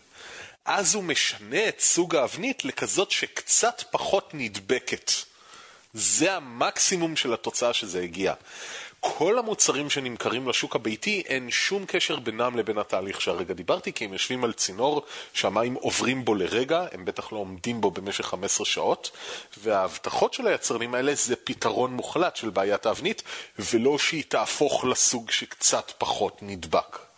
אז 0.65 0.95
הוא 0.95 1.03
משנה 1.03 1.67
את 1.67 1.79
סוג 1.79 2.15
האבנית 2.15 2.65
לכזאת 2.65 3.11
שקצת 3.11 3.83
פחות 3.91 4.29
נדבקת. 4.33 5.11
זה 5.93 6.35
המקסימום 6.35 7.15
של 7.15 7.33
התוצאה 7.33 7.73
שזה 7.73 8.01
הגיע. 8.01 8.33
כל 8.99 9.39
המוצרים 9.39 9.89
שנמכרים 9.89 10.49
לשוק 10.49 10.75
הביתי, 10.75 11.23
אין 11.25 11.51
שום 11.51 11.85
קשר 11.87 12.19
בינם 12.19 12.57
לבין 12.57 12.77
התהליך 12.77 13.21
שהרגע 13.21 13.53
דיברתי, 13.53 13.93
כי 13.93 14.05
הם 14.05 14.13
יושבים 14.13 14.43
על 14.43 14.53
צינור 14.53 15.05
שהמים 15.33 15.73
עוברים 15.73 16.25
בו 16.25 16.35
לרגע, 16.35 16.85
הם 16.91 17.05
בטח 17.05 17.31
לא 17.31 17.37
עומדים 17.37 17.81
בו 17.81 17.91
במשך 17.91 18.25
15 18.25 18.65
שעות, 18.65 19.11
וההבטחות 19.57 20.33
של 20.33 20.47
היצרנים 20.47 20.95
האלה 20.95 21.15
זה 21.15 21.35
פתרון 21.35 21.93
מוחלט 21.93 22.35
של 22.35 22.49
בעיית 22.49 22.85
האבנית, 22.85 23.23
ולא 23.59 23.97
שהיא 23.97 24.23
תהפוך 24.27 24.85
לסוג 24.85 25.31
שקצת 25.31 25.91
פחות 25.97 26.37
נדבק. 26.41 27.10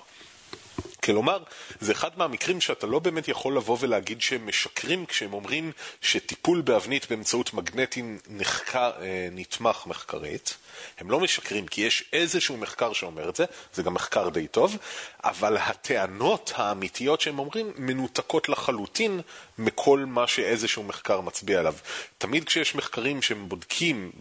כלומר, 1.03 1.43
זה 1.79 1.91
אחד 1.91 2.09
מהמקרים 2.17 2.61
שאתה 2.61 2.87
לא 2.87 2.99
באמת 2.99 3.27
יכול 3.27 3.57
לבוא 3.57 3.77
ולהגיד 3.79 4.21
שהם 4.21 4.47
משקרים 4.47 5.05
כשהם 5.05 5.33
אומרים 5.33 5.71
שטיפול 6.01 6.61
באבנית 6.61 7.09
באמצעות 7.09 7.53
מגנטים 7.53 8.19
נחקר, 8.29 8.91
אה, 9.01 9.27
נתמך 9.31 9.87
מחקרית. 9.87 10.57
הם 10.99 11.11
לא 11.11 11.19
משקרים 11.19 11.67
כי 11.67 11.81
יש 11.81 12.03
איזשהו 12.13 12.57
מחקר 12.57 12.93
שאומר 12.93 13.29
את 13.29 13.35
זה, 13.35 13.45
זה 13.73 13.83
גם 13.83 13.93
מחקר 13.93 14.29
די 14.29 14.47
טוב, 14.47 14.77
אבל 15.23 15.57
הטענות 15.57 16.53
האמיתיות 16.55 17.21
שהם 17.21 17.39
אומרים 17.39 17.71
מנותקות 17.77 18.49
לחלוטין 18.49 19.21
מכל 19.57 20.05
מה 20.07 20.27
שאיזשהו 20.27 20.83
מחקר 20.83 21.21
מצביע 21.21 21.59
עליו. 21.59 21.75
תמיד 22.17 22.43
כשיש 22.43 22.75
מחקרים 22.75 23.21
שהם 23.21 23.49
בודקים 23.49 24.11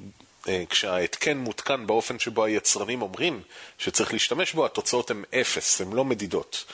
כשההתקן 0.68 1.38
מותקן 1.38 1.86
באופן 1.86 2.18
שבו 2.18 2.44
היצרנים 2.44 3.02
אומרים 3.02 3.42
שצריך 3.78 4.12
להשתמש 4.12 4.52
בו, 4.52 4.66
התוצאות 4.66 5.10
הן 5.10 5.24
אפס, 5.40 5.80
הן 5.80 5.92
לא 5.92 6.04
מדידות. 6.04 6.64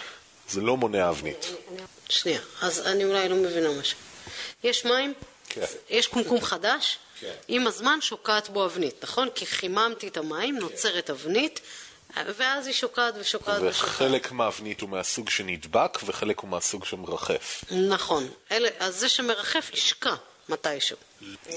זה 0.48 0.60
לא 0.60 0.76
מונע 0.76 1.10
אבנית. 1.10 1.46
שנייה, 2.08 2.40
אז 2.62 2.86
אני 2.86 3.04
אולי 3.04 3.28
לא 3.28 3.36
מבינה 3.36 3.68
משהו. 3.80 3.98
יש 4.64 4.84
מים, 4.84 5.14
כן. 5.48 5.64
יש 5.90 6.06
קומקום 6.06 6.40
חדש, 6.40 6.98
כן. 7.20 7.32
עם 7.48 7.66
הזמן 7.66 7.98
שוקעת 8.00 8.48
בו 8.48 8.64
אבנית, 8.64 8.94
נכון? 9.02 9.28
כי 9.34 9.46
חיממתי 9.46 10.08
את 10.08 10.16
המים, 10.16 10.54
כן. 10.54 10.60
נוצרת 10.60 11.10
אבנית, 11.10 11.60
ואז 12.16 12.66
היא 12.66 12.74
שוקעת 12.74 13.14
ושוקעת 13.18 13.62
ושוקעת. 13.62 13.90
וחלק 13.90 14.32
מהאבנית 14.32 14.80
הוא 14.80 14.88
מהסוג 14.88 15.30
שנדבק, 15.30 15.98
וחלק 16.04 16.38
הוא 16.38 16.50
מהסוג 16.50 16.84
שמרחף. 16.84 17.64
נכון. 17.70 18.28
אלה, 18.50 18.68
אז 18.78 18.96
זה 18.96 19.08
שמרחף 19.08 19.70
ישקע 19.74 20.14
מתישהו. 20.48 20.96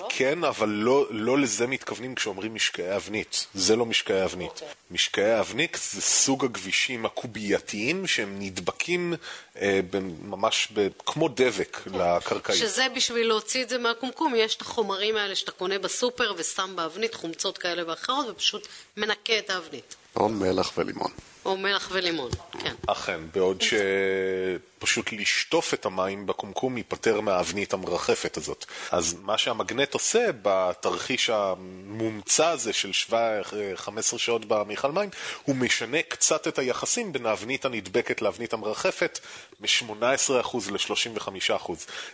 כן, 0.10 0.44
אבל 0.44 0.70
לא, 0.70 1.08
לא 1.10 1.40
לזה 1.40 1.68
מתכוונים 1.68 2.16
כשאומרים 2.16 2.56
משקעי 2.56 2.96
אבנית. 2.96 3.48
זה 3.54 3.76
לא 3.76 3.86
משקעי 3.86 4.24
אבנית. 4.24 4.52
Okay. 4.52 4.54
אוקיי. 4.54 4.68
משקעי 4.92 5.40
אבנית 5.40 5.78
זה 5.92 6.02
סוג 6.02 6.46
הכבישים 6.46 7.06
הקובייתיים 7.06 8.08
שהם 8.08 8.36
נדבקים 8.40 9.14
אה, 9.62 9.80
ממש 10.22 10.68
ב, 10.74 10.88
כמו 11.06 11.28
דבק 11.28 11.82
okay. 11.82 11.90
כן. 11.90 12.00
לקרקעית. 12.00 12.60
שזה 12.60 12.88
בשביל 12.96 13.28
להוציא 13.28 13.64
את 13.64 13.70
זה 13.70 13.78
מהקומקום, 13.78 14.36
יש 14.36 14.56
את 14.56 14.62
החומרים 14.62 15.16
האלה 15.16 15.36
שאתה 15.36 15.52
קונה 15.52 15.80
בסופר 15.80 16.34
ושם 16.38 16.74
באבנית 16.76 17.14
חומצות 17.16 17.58
כאלה 17.58 17.90
ואחרות 17.90 18.30
ופשוט 18.30 18.68
מנקה 18.98 19.38
את 19.40 19.50
האבנית. 19.50 19.96
או 20.16 20.30
מלח 20.30 20.72
ולימון. 20.78 21.12
או 21.46 21.58
מלח 21.58 21.90
ולימון, 21.92 22.32
כן. 22.60 22.76
אכן, 22.88 23.20
בעוד 23.34 23.62
שפשוט 23.62 25.12
לשטוף 25.12 25.74
את 25.74 25.86
המים 25.86 26.26
בקומקום 26.26 26.78
ייפטר 26.78 27.22
מהאבנית 27.22 27.74
המרחפת 27.74 28.38
הזאת. 28.38 28.66
אז 28.92 29.16
מה 29.22 29.38
שהמגנט 29.38 29.94
עושה 29.94 30.26
בתרחיש 30.42 31.30
המומצא 31.30 32.48
הזה 32.48 32.74
של 32.74 32.92
15 33.76 34.20
שעות 34.20 34.46
במיכל 34.46 34.92
מים, 34.92 35.10
הוא 35.44 35.56
משנה 35.56 36.02
קצת 36.02 36.48
את 36.48 36.60
היחסים 36.60 37.14
בין 37.14 37.26
האבנית 37.26 37.66
הנדבקת 37.66 38.22
לאבנית 38.22 38.54
המרחפת 38.54 39.20
מ-18% 39.60 40.58
ל-35%. 40.72 41.72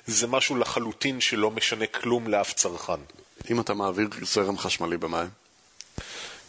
זה 0.07 0.27
משהו 0.27 0.55
לחלוטין 0.55 1.21
שלא 1.21 1.51
משנה 1.51 1.87
כלום 1.87 2.27
לאף 2.27 2.53
צרכן. 2.53 2.99
אם 3.49 3.59
אתה 3.59 3.73
מעביר 3.73 4.09
זרם 4.21 4.57
חשמלי 4.57 4.97
במים? 4.97 5.29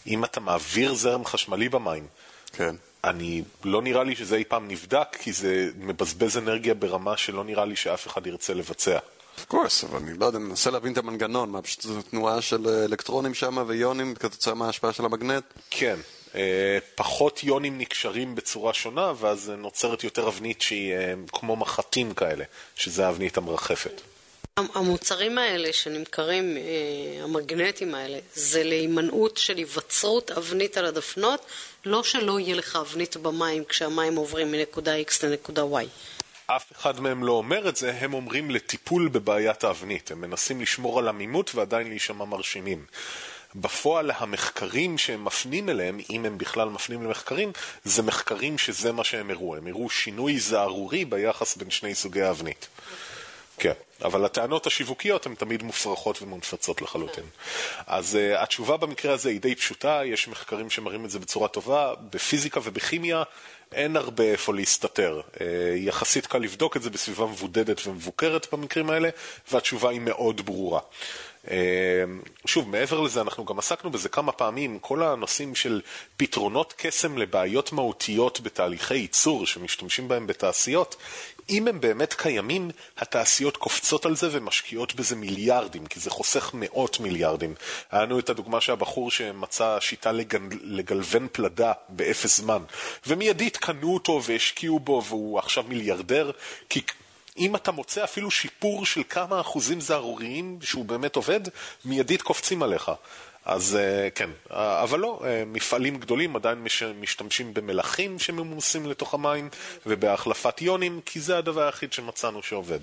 אם 0.07 0.25
אתה 0.25 0.39
מעביר 0.39 0.93
זרם 0.93 1.25
חשמלי 1.25 1.69
במים, 1.69 2.07
כן. 2.53 2.75
אני, 3.03 3.43
לא 3.63 3.81
נראה 3.81 4.03
לי 4.03 4.15
שזה 4.15 4.35
אי 4.35 4.43
פעם 4.43 4.67
נבדק, 4.67 5.07
כי 5.19 5.33
זה 5.33 5.69
מבזבז 5.77 6.37
אנרגיה 6.37 6.73
ברמה 6.73 7.17
שלא 7.17 7.43
נראה 7.43 7.65
לי 7.65 7.75
שאף 7.75 8.07
אחד 8.07 8.27
ירצה 8.27 8.53
לבצע. 8.53 8.97
of 9.39 9.53
course, 9.53 9.85
אבל 9.85 9.97
אני 9.97 10.13
לא 10.19 10.25
יודע, 10.25 10.37
אני 10.37 10.45
מנסה 10.45 10.71
להבין 10.71 10.93
את 10.93 10.97
המנגנון, 10.97 11.49
מה 11.49 11.61
פשוט 11.61 11.81
זו 11.81 12.01
תנועה 12.01 12.41
של 12.41 12.67
אה, 12.67 12.85
אלקטרונים 12.85 13.33
שם 13.33 13.63
ויונים 13.67 14.15
כתוצאה 14.15 14.53
מההשפעה 14.53 14.93
של 14.93 15.05
המגנט? 15.05 15.43
כן, 15.69 15.95
אה, 16.35 16.77
פחות 16.95 17.43
יונים 17.43 17.77
נקשרים 17.77 18.35
בצורה 18.35 18.73
שונה, 18.73 19.13
ואז 19.19 19.51
נוצרת 19.57 20.03
יותר 20.03 20.27
אבנית 20.27 20.61
שהיא 20.61 20.93
אה, 20.93 21.13
כמו 21.31 21.55
מחטים 21.55 22.13
כאלה, 22.13 22.43
שזה 22.75 23.07
האבנית 23.07 23.37
המרחפת. 23.37 24.01
המוצרים 24.73 25.37
האלה 25.37 25.73
שנמכרים, 25.73 26.57
אה, 26.57 27.23
המגנטים 27.23 27.95
האלה, 27.95 28.19
זה 28.33 28.63
להימנעות 28.63 29.37
של 29.37 29.57
היווצרות 29.57 30.31
אבנית 30.31 30.77
על 30.77 30.85
הדפנות, 30.85 31.45
לא 31.85 32.03
שלא 32.03 32.39
יהיה 32.39 32.55
לך 32.55 32.75
אבנית 32.75 33.17
במים 33.17 33.65
כשהמים 33.65 34.15
עוברים 34.15 34.51
מנקודה 34.51 35.01
X 35.01 35.25
לנקודה 35.25 35.61
Y. 35.61 35.85
אף 36.47 36.71
אחד 36.75 36.99
מהם 36.99 37.23
לא 37.23 37.31
אומר 37.31 37.69
את 37.69 37.75
זה, 37.75 37.93
הם 37.99 38.13
אומרים 38.13 38.51
לטיפול 38.51 39.07
בבעיית 39.07 39.63
האבנית. 39.63 40.11
הם 40.11 40.21
מנסים 40.21 40.61
לשמור 40.61 40.99
על 40.99 41.07
עמימות 41.07 41.55
ועדיין 41.55 41.87
להישמע 41.89 42.25
מרשימים. 42.25 42.85
בפועל 43.55 44.11
המחקרים 44.15 44.97
שהם 44.97 45.25
מפנים 45.25 45.69
אליהם, 45.69 45.99
אם 46.09 46.25
הם 46.25 46.37
בכלל 46.37 46.69
מפנים 46.69 47.03
למחקרים, 47.03 47.51
זה 47.83 48.01
מחקרים 48.01 48.57
שזה 48.57 48.91
מה 48.91 49.03
שהם 49.03 49.29
הראו. 49.29 49.55
הם 49.55 49.67
הראו 49.67 49.89
שינוי 49.89 50.39
זערורי 50.39 51.05
ביחס 51.05 51.57
בין 51.57 51.69
שני 51.69 51.95
סוגי 51.95 52.21
האבנית. 52.21 52.67
כן, 53.59 53.73
אבל 54.01 54.25
הטענות 54.25 54.67
השיווקיות 54.67 55.25
הן 55.25 55.35
תמיד 55.35 55.63
מופרכות 55.63 56.21
ומונפצות 56.21 56.81
לחלוטין. 56.81 57.23
אז 57.87 58.17
uh, 58.17 58.43
התשובה 58.43 58.77
במקרה 58.77 59.13
הזה 59.13 59.29
היא 59.29 59.41
די 59.41 59.55
פשוטה, 59.55 60.01
יש 60.05 60.27
מחקרים 60.27 60.69
שמראים 60.69 61.05
את 61.05 61.09
זה 61.09 61.19
בצורה 61.19 61.47
טובה, 61.47 61.93
בפיזיקה 62.09 62.59
ובכימיה 62.63 63.23
אין 63.71 63.95
הרבה 63.95 64.23
איפה 64.23 64.53
להסתתר. 64.53 65.21
Uh, 65.33 65.39
יחסית 65.75 66.25
קל 66.25 66.37
לבדוק 66.37 66.77
את 66.77 66.81
זה 66.81 66.89
בסביבה 66.89 67.25
מבודדת 67.25 67.87
ומבוקרת 67.87 68.47
במקרים 68.53 68.89
האלה, 68.89 69.09
והתשובה 69.51 69.89
היא 69.89 70.01
מאוד 70.01 70.45
ברורה. 70.45 70.79
אמ, 71.47 72.21
שוב, 72.45 72.69
מעבר 72.69 72.99
לזה, 72.99 73.21
אנחנו 73.21 73.45
גם 73.45 73.59
עסקנו 73.59 73.91
בזה 73.91 74.09
כמה 74.09 74.31
פעמים, 74.31 74.79
כל 74.79 75.03
הנושאים 75.03 75.55
של 75.55 75.81
פתרונות 76.17 76.73
קסם 76.77 77.17
לבעיות 77.17 77.71
מהותיות 77.71 78.41
בתהליכי 78.41 78.95
ייצור 78.95 79.45
שמשתמשים 79.45 80.07
בהם 80.07 80.27
בתעשיות, 80.27 80.95
אם 81.49 81.67
הם 81.67 81.81
באמת 81.81 82.13
קיימים, 82.13 82.71
התעשיות 82.97 83.57
קופצות 83.57 84.05
על 84.05 84.15
זה 84.15 84.27
ומשקיעות 84.31 84.95
בזה 84.95 85.15
מיליארדים, 85.15 85.85
כי 85.85 85.99
זה 85.99 86.09
חוסך 86.09 86.51
מאות 86.53 86.99
מיליארדים. 86.99 87.53
היה 87.91 88.03
לנו 88.03 88.19
את 88.19 88.29
הדוגמה 88.29 88.61
שהבחור 88.61 89.11
שמצא 89.11 89.77
שיטה 89.79 90.11
לגל... 90.11 90.41
לגלוון 90.61 91.27
פלדה 91.31 91.71
באפס 91.89 92.37
זמן, 92.37 92.63
ומיידית 93.07 93.57
קנו 93.57 93.93
אותו 93.93 94.21
והשקיעו 94.23 94.79
בו 94.79 95.03
והוא 95.07 95.39
עכשיו 95.39 95.63
מיליארדר, 95.67 96.31
כי 96.69 96.81
אם 97.37 97.55
אתה 97.55 97.71
מוצא 97.71 98.03
אפילו 98.03 98.31
שיפור 98.31 98.85
של 98.85 99.01
כמה 99.09 99.41
אחוזים 99.41 99.81
זערוריים 99.81 100.59
שהוא 100.61 100.85
באמת 100.85 101.15
עובד, 101.15 101.41
מיידית 101.85 102.21
קופצים 102.21 102.63
עליך. 102.63 102.91
אז 103.49 103.75
אה, 103.75 104.09
כן, 104.15 104.29
אה, 104.51 104.83
אבל 104.83 104.99
לא, 104.99 105.21
אה, 105.23 105.43
מפעלים 105.47 105.97
גדולים 105.97 106.35
עדיין 106.35 106.65
משתמשים 106.99 107.53
במלחים 107.53 108.19
שממוסים 108.19 108.85
לתוך 108.85 109.13
המים 109.13 109.49
ובהחלפת 109.85 110.61
יונים, 110.61 111.01
כי 111.05 111.19
זה 111.19 111.37
הדבר 111.37 111.61
היחיד 111.61 111.93
שמצאנו 111.93 112.43
שעובד. 112.43 112.79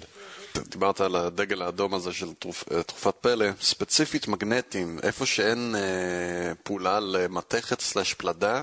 דיברת 0.56 1.00
על 1.00 1.16
הדגל 1.16 1.62
האדום 1.62 1.94
הזה 1.94 2.12
של 2.12 2.32
תרופ, 2.38 2.64
תרופת 2.86 3.14
פלא, 3.20 3.46
ספציפית 3.60 4.28
מגנטים, 4.28 4.98
איפה 5.02 5.26
שאין 5.26 5.74
אה, 5.78 6.54
פעולה 6.62 7.00
למתכת 7.00 7.80
סלש 7.80 8.14
פלדה, 8.14 8.62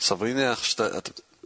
סביר 0.00 0.34
להניח 0.34 0.64
שאתה... 0.64 0.88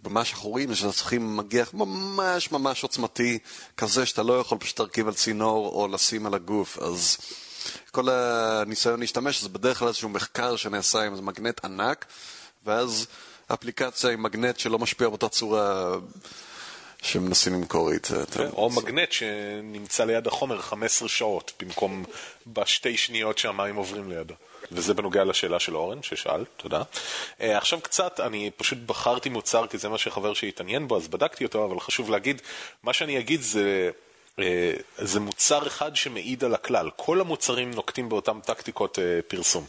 ממש 0.04 0.32
אחורים, 0.32 0.74
שאתה 0.74 0.92
צריכים 0.92 1.36
מגיח 1.36 1.74
ממש 1.74 2.52
ממש 2.52 2.82
עוצמתי, 2.82 3.38
כזה 3.76 4.06
שאתה 4.06 4.22
לא 4.22 4.40
יכול 4.40 4.58
פשוט 4.58 4.80
להרכיב 4.80 5.08
על 5.08 5.14
צינור 5.14 5.68
או 5.68 5.88
לשים 5.88 6.26
על 6.26 6.34
הגוף, 6.34 6.78
אז 6.78 7.16
כל 7.90 8.08
הניסיון 8.08 9.00
להשתמש 9.00 9.42
זה 9.42 9.48
בדרך 9.48 9.78
כלל 9.78 9.88
איזשהו 9.88 10.08
מחקר 10.08 10.56
שנעשה 10.56 11.02
עם 11.02 11.12
איזה 11.12 11.22
מגנט 11.22 11.64
ענק, 11.64 12.04
ואז 12.64 13.06
אפליקציה 13.46 14.10
עם 14.10 14.22
מגנט 14.22 14.58
שלא 14.58 14.78
משפיע 14.78 15.08
באותה 15.08 15.28
צורה 15.28 15.94
שמנסים 17.02 17.54
למכור 17.54 17.92
איתה. 17.92 18.14
או 18.52 18.70
מגנט 18.70 19.12
שנמצא 19.12 20.04
ליד 20.04 20.26
החומר 20.26 20.60
15 20.60 21.08
שעות, 21.08 21.52
במקום 21.60 22.04
בשתי 22.46 22.96
שניות 22.96 23.38
שהמים 23.38 23.76
עוברים 23.76 24.10
לידו. 24.10 24.34
וזה 24.72 24.94
בנוגע 24.94 25.24
לשאלה 25.24 25.60
של 25.60 25.76
אורן, 25.76 26.02
ששאל, 26.02 26.44
תודה. 26.56 26.82
Uh, 27.38 27.42
עכשיו 27.42 27.80
קצת, 27.80 28.20
אני 28.20 28.50
פשוט 28.56 28.78
בחרתי 28.86 29.28
מוצר 29.28 29.66
כי 29.66 29.78
זה 29.78 29.88
מה 29.88 29.98
שחבר 29.98 30.34
שהתעניין 30.34 30.88
בו, 30.88 30.96
אז 30.96 31.08
בדקתי 31.08 31.44
אותו, 31.44 31.64
אבל 31.64 31.80
חשוב 31.80 32.10
להגיד, 32.10 32.42
מה 32.82 32.92
שאני 32.92 33.18
אגיד 33.18 33.42
זה... 33.42 33.90
Uh, 34.40 34.44
זה 34.98 35.20
מוצר 35.20 35.66
אחד 35.66 35.96
שמעיד 35.96 36.44
על 36.44 36.54
הכלל, 36.54 36.90
כל 36.96 37.20
המוצרים 37.20 37.70
נוקטים 37.70 38.08
באותן 38.08 38.40
טקטיקות 38.40 38.98
uh, 38.98 39.00
פרסום. 39.28 39.66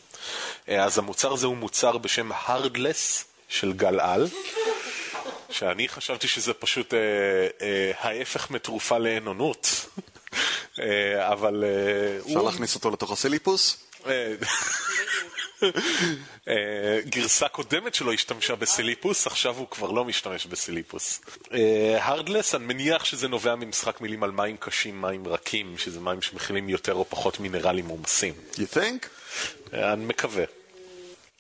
Uh, 0.68 0.72
אז 0.72 0.98
המוצר 0.98 1.34
הזה 1.34 1.48
הוא 1.48 1.58
מוצר 1.58 1.98
בשם 1.98 2.32
Hardless 2.32 3.24
של 3.50 3.74
גל 3.74 4.00
על, 4.00 4.28
שאני 5.50 5.88
חשבתי 5.88 6.28
שזה 6.28 6.54
פשוט 6.54 6.94
ההפך 8.00 8.52
מתרופה 8.52 8.98
לאנונות, 8.98 9.86
אבל... 11.34 11.64
אפשר. 12.26 12.42
להכניס 12.42 12.76
אותו 12.76 12.92
לתוך 12.92 13.12
הסליפוס? 13.12 13.78
אה, 16.48 17.00
גרסה 17.06 17.48
קודמת 17.48 17.96
שלו 17.96 18.12
השתמשה 18.12 18.56
בסליפוס, 18.56 19.28
עכשיו 19.28 19.56
הוא 19.58 19.68
כבר 19.68 19.92
לא 19.92 20.06
משתמש 20.06 20.46
בסליפוס. 20.46 21.22
הרדלס, 22.00 22.54
אה, 22.56 22.60
אני 22.60 22.74
מניח 22.74 23.06
שזה 23.06 23.28
נובע 23.28 23.56
ממשחק 23.56 24.02
מילים 24.02 24.24
על 24.24 24.32
מים 24.32 24.58
קשים, 24.58 25.02
מים 25.02 25.28
רכים, 25.28 25.78
שזה 25.78 26.00
מים 26.00 26.22
שמכילים 26.22 26.70
יותר 26.70 26.94
או 26.94 27.06
פחות 27.10 27.40
מינרלים 27.40 27.86
מומסים. 27.86 28.34
You 28.54 28.76
think? 28.76 29.08
אה, 29.74 29.94
אני 29.94 30.06
מקווה. 30.06 30.44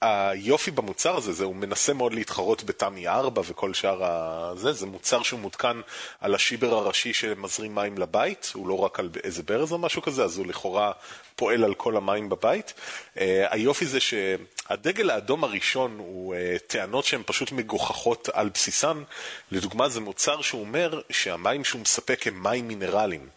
היופי 0.01 0.71
במוצר 0.71 1.17
הזה, 1.17 1.33
זה 1.33 1.45
הוא 1.45 1.55
מנסה 1.55 1.93
מאוד 1.93 2.13
להתחרות 2.13 2.63
בתמי 2.63 3.07
4 3.07 3.41
וכל 3.45 3.73
שאר 3.73 4.03
הזה, 4.03 4.73
זה 4.73 4.85
מוצר 4.85 5.23
שהוא 5.23 5.39
מותקן 5.39 5.81
על 6.19 6.35
השיבר 6.35 6.73
הראשי 6.73 7.13
שמזרים 7.13 7.75
מים 7.75 7.97
לבית, 7.97 8.51
הוא 8.53 8.67
לא 8.67 8.79
רק 8.79 8.99
על 8.99 9.09
איזה 9.23 9.43
ברז 9.43 9.71
או 9.71 9.77
משהו 9.77 10.01
כזה, 10.01 10.23
אז 10.23 10.37
הוא 10.37 10.47
לכאורה 10.47 10.91
פועל 11.35 11.63
על 11.63 11.73
כל 11.73 11.97
המים 11.97 12.29
בבית. 12.29 12.73
Uh, 13.15 13.19
היופי 13.49 13.85
זה 13.85 13.99
שהדגל 13.99 15.09
האדום 15.09 15.43
הראשון 15.43 15.95
הוא 15.97 16.35
uh, 16.35 16.59
טענות 16.67 17.05
שהן 17.05 17.21
פשוט 17.25 17.51
מגוחכות 17.51 18.29
על 18.33 18.49
בסיסן. 18.49 19.03
לדוגמה, 19.51 19.89
זה 19.89 19.99
מוצר 19.99 20.41
שהוא 20.41 20.61
אומר 20.61 21.01
שהמים 21.09 21.63
שהוא 21.63 21.81
מספק 21.81 22.27
הם 22.27 22.43
מים 22.43 22.67
מינרליים. 22.67 23.29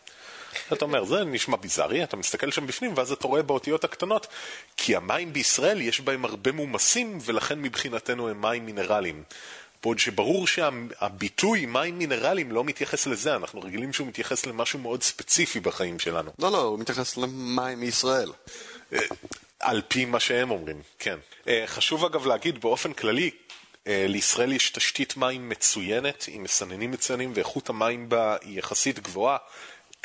אתה 0.72 0.84
אומר, 0.84 1.04
זה 1.04 1.24
נשמע 1.24 1.56
ביזארי, 1.56 2.04
אתה 2.04 2.16
מסתכל 2.16 2.50
שם 2.50 2.66
בפנים, 2.66 2.92
ואז 2.96 3.12
אתה 3.12 3.26
רואה 3.26 3.42
באותיות 3.42 3.84
הקטנות, 3.84 4.26
כי 4.76 4.96
המים 4.96 5.32
בישראל 5.32 5.80
יש 5.80 6.00
בהם 6.00 6.24
הרבה 6.24 6.52
מומסים, 6.52 7.18
ולכן 7.24 7.62
מבחינתנו 7.62 8.28
הם 8.28 8.40
מים 8.40 8.66
מינרליים. 8.66 9.22
בעוד 9.82 9.98
שברור 9.98 10.46
שהביטוי 10.46 11.66
מים 11.66 11.98
מינרליים 11.98 12.52
לא 12.52 12.64
מתייחס 12.64 13.06
לזה, 13.06 13.36
אנחנו 13.36 13.60
רגילים 13.60 13.92
שהוא 13.92 14.06
מתייחס 14.08 14.46
למשהו 14.46 14.78
מאוד 14.78 15.02
ספציפי 15.02 15.60
בחיים 15.60 15.98
שלנו. 15.98 16.30
לא, 16.38 16.52
לא, 16.52 16.62
הוא 16.62 16.78
מתייחס 16.78 17.16
למים 17.16 17.80
מישראל. 17.80 18.32
אה, 18.92 18.98
על 19.60 19.82
פי 19.88 20.04
מה 20.04 20.20
שהם 20.20 20.50
אומרים, 20.50 20.82
כן. 20.98 21.18
אה, 21.48 21.64
חשוב 21.66 22.04
אגב 22.04 22.26
להגיד 22.26 22.60
באופן 22.60 22.92
כללי, 22.92 23.30
אה, 23.86 24.04
לישראל 24.08 24.52
יש 24.52 24.70
תשתית 24.70 25.16
מים 25.16 25.48
מצוינת, 25.48 26.24
עם 26.28 26.42
מסננים 26.42 26.90
מצוינים, 26.90 27.32
ואיכות 27.34 27.68
המים 27.68 28.08
בה 28.08 28.36
היא 28.42 28.58
יחסית 28.58 28.98
גבוהה. 28.98 29.36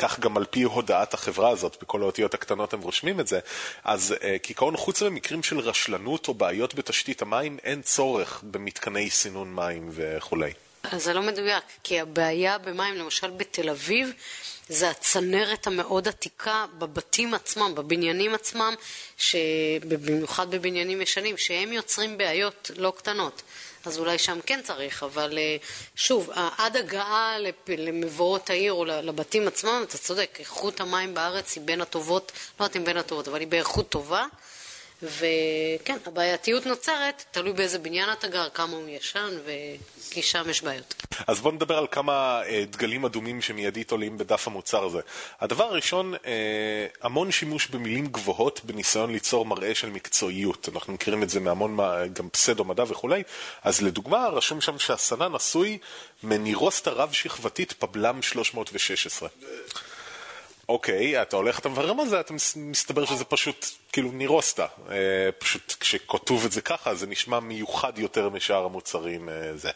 כך 0.04 0.20
גם 0.20 0.38
על 0.38 0.46
פי 0.46 0.64
הודעת 0.64 1.14
החברה 1.14 1.50
הזאת, 1.50 1.78
בכל 1.82 2.02
האותיות 2.02 2.34
הקטנות 2.34 2.74
הם 2.74 2.82
רושמים 2.82 3.20
את 3.20 3.28
זה, 3.28 3.40
אז 3.84 4.16
uh, 4.18 4.24
כעיקרון 4.44 4.78
חוץ 4.78 5.02
ממקרים 5.02 5.44
של 5.44 5.60
רשלנות 5.60 6.28
או 6.28 6.34
בעיות 6.34 6.76
בתשתית 6.76 7.22
המים, 7.22 7.58
אין 7.64 7.82
צורך 7.82 8.44
במתקני 8.44 9.10
סינון 9.10 9.56
מים 9.56 9.90
וכולי. 9.92 10.52
אז 10.84 11.04
זה 11.04 11.14
לא 11.14 11.22
מדויק, 11.22 11.64
כי 11.84 12.00
הבעיה 12.00 12.58
במים, 12.58 12.96
למשל 12.96 13.30
בתל 13.30 13.70
אביב, 13.70 14.12
זה 14.70 14.90
הצנרת 14.90 15.68
המאוד 15.68 16.08
עתיקה 16.08 16.66
בבתים 16.78 17.34
עצמם, 17.34 17.76
בבניינים 17.76 18.34
עצמם, 18.34 18.74
במיוחד 19.88 20.52
בבניינים 20.52 21.02
ישנים, 21.02 21.38
שהם 21.38 21.74
יוצרים 21.74 22.18
בעיות 22.18 22.72
לא 22.76 22.94
קטנות. 22.98 23.42
אז 23.86 24.00
אולי 24.00 24.18
שם 24.18 24.40
כן 24.46 24.60
צריך, 24.64 25.04
אבל 25.04 25.38
אה, 25.38 25.58
שוב, 25.96 26.30
עד 26.58 26.78
הגעה 26.78 27.36
למבואות 27.68 28.50
העיר 28.50 28.74
או 28.74 28.86
לבתים 28.86 29.48
עצמם, 29.48 29.84
אתה 29.88 29.98
צודק, 29.98 30.38
איכות 30.40 30.80
המים 30.80 31.14
בארץ 31.14 31.56
היא 31.56 31.64
בין 31.66 31.82
הטובות, 31.82 32.32
לא 32.60 32.66
יודעת 32.66 32.78
אם 32.78 32.86
בין 32.86 32.98
הטובות, 32.98 33.28
אבל 33.28 33.40
היא 33.40 33.48
באיכות 33.48 33.90
טובה. 33.90 34.26
וכן, 35.04 35.98
הבעייתיות 36.06 36.66
נוצרת, 36.66 37.24
תלוי 37.32 37.54
באיזה 37.54 37.80
בניין 37.80 38.12
אתה 38.12 38.28
גר, 38.28 38.50
כמה 38.50 38.76
הוא 38.76 38.90
ישן, 38.90 39.30
כי 40.10 40.22
שם 40.22 40.50
יש 40.50 40.62
בעיות. 40.62 40.96
אז 41.28 41.40
בואו 41.40 41.54
נדבר 41.54 41.78
על 41.78 41.88
כמה 41.92 42.42
אה, 42.46 42.64
דגלים 42.70 43.06
אדומים 43.06 43.42
שמיידית 43.42 43.92
עולים 43.92 44.18
בדף 44.18 44.48
המוצר 44.48 44.84
הזה. 44.84 45.00
הדבר 45.42 45.64
הראשון, 45.64 46.14
אה, 46.26 46.88
המון 47.02 47.32
שימוש 47.32 47.68
במילים 47.68 48.08
גבוהות 48.08 48.62
בניסיון 48.64 49.12
ליצור 49.12 49.46
מראה 49.46 49.76
של 49.76 49.90
מקצועיות. 49.90 50.70
אנחנו 50.74 50.94
מכירים 50.94 51.24
את 51.24 51.30
זה 51.30 51.40
מהמון, 51.40 51.78
גם 52.14 52.30
פסדו 52.30 52.64
מדע 52.64 52.84
וכולי. 52.88 53.24
אז 53.64 53.82
לדוגמה, 53.82 54.28
רשום 54.28 54.62
שם 54.62 54.80
שהסנן 54.80 55.36
עשוי 55.36 55.78
מנירוסטה 56.24 56.92
רב-שכבתית 56.92 57.74
פבלם 57.74 58.22
316. 58.22 59.30
אוקיי, 60.74 61.22
אתה 61.22 61.36
הולך, 61.36 61.60
אתה 61.60 61.70
מברר 61.70 61.94
מה 61.94 62.06
זה, 62.06 62.20
אתה 62.20 62.34
מסתבר 62.56 63.06
שזה 63.06 63.26
פשוט 63.26 63.66
כאילו 63.92 64.12
נירוסטה. 64.12 64.66
אה, 64.90 64.96
פשוט 65.38 65.76
כשכותוב 65.80 66.46
את 66.46 66.52
זה 66.52 66.62
ככה, 66.62 66.96
זה 66.96 67.08
נשמע 67.08 67.40
מיוחד 67.40 68.00
יותר 68.00 68.30
משאר 68.30 68.66
המוצרים 68.66 69.30
אה, 69.30 69.58
זה. 69.58 69.70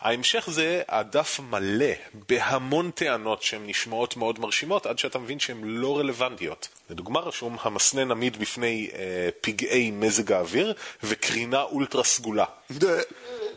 ההמשך 0.00 0.48
זה, 0.50 0.82
הדף 0.88 1.40
מלא 1.50 1.92
בהמון 2.28 2.90
טענות 2.90 3.42
שהן 3.42 3.66
נשמעות 3.66 4.16
מאוד 4.16 4.40
מרשימות, 4.40 4.86
עד 4.86 4.98
שאתה 4.98 5.18
מבין 5.18 5.40
שהן 5.40 5.60
לא 5.64 5.98
רלוונטיות. 5.98 6.68
לדוגמה 6.90 7.20
רשום, 7.20 7.56
המסנן 7.62 8.10
עמיד 8.10 8.36
בפני 8.36 8.90
אה, 8.94 9.28
פגעי 9.40 9.90
מזג 9.90 10.32
האוויר 10.32 10.74
וקרינה 11.02 11.62
אולטרה 11.62 12.04
סגולה. 12.04 12.44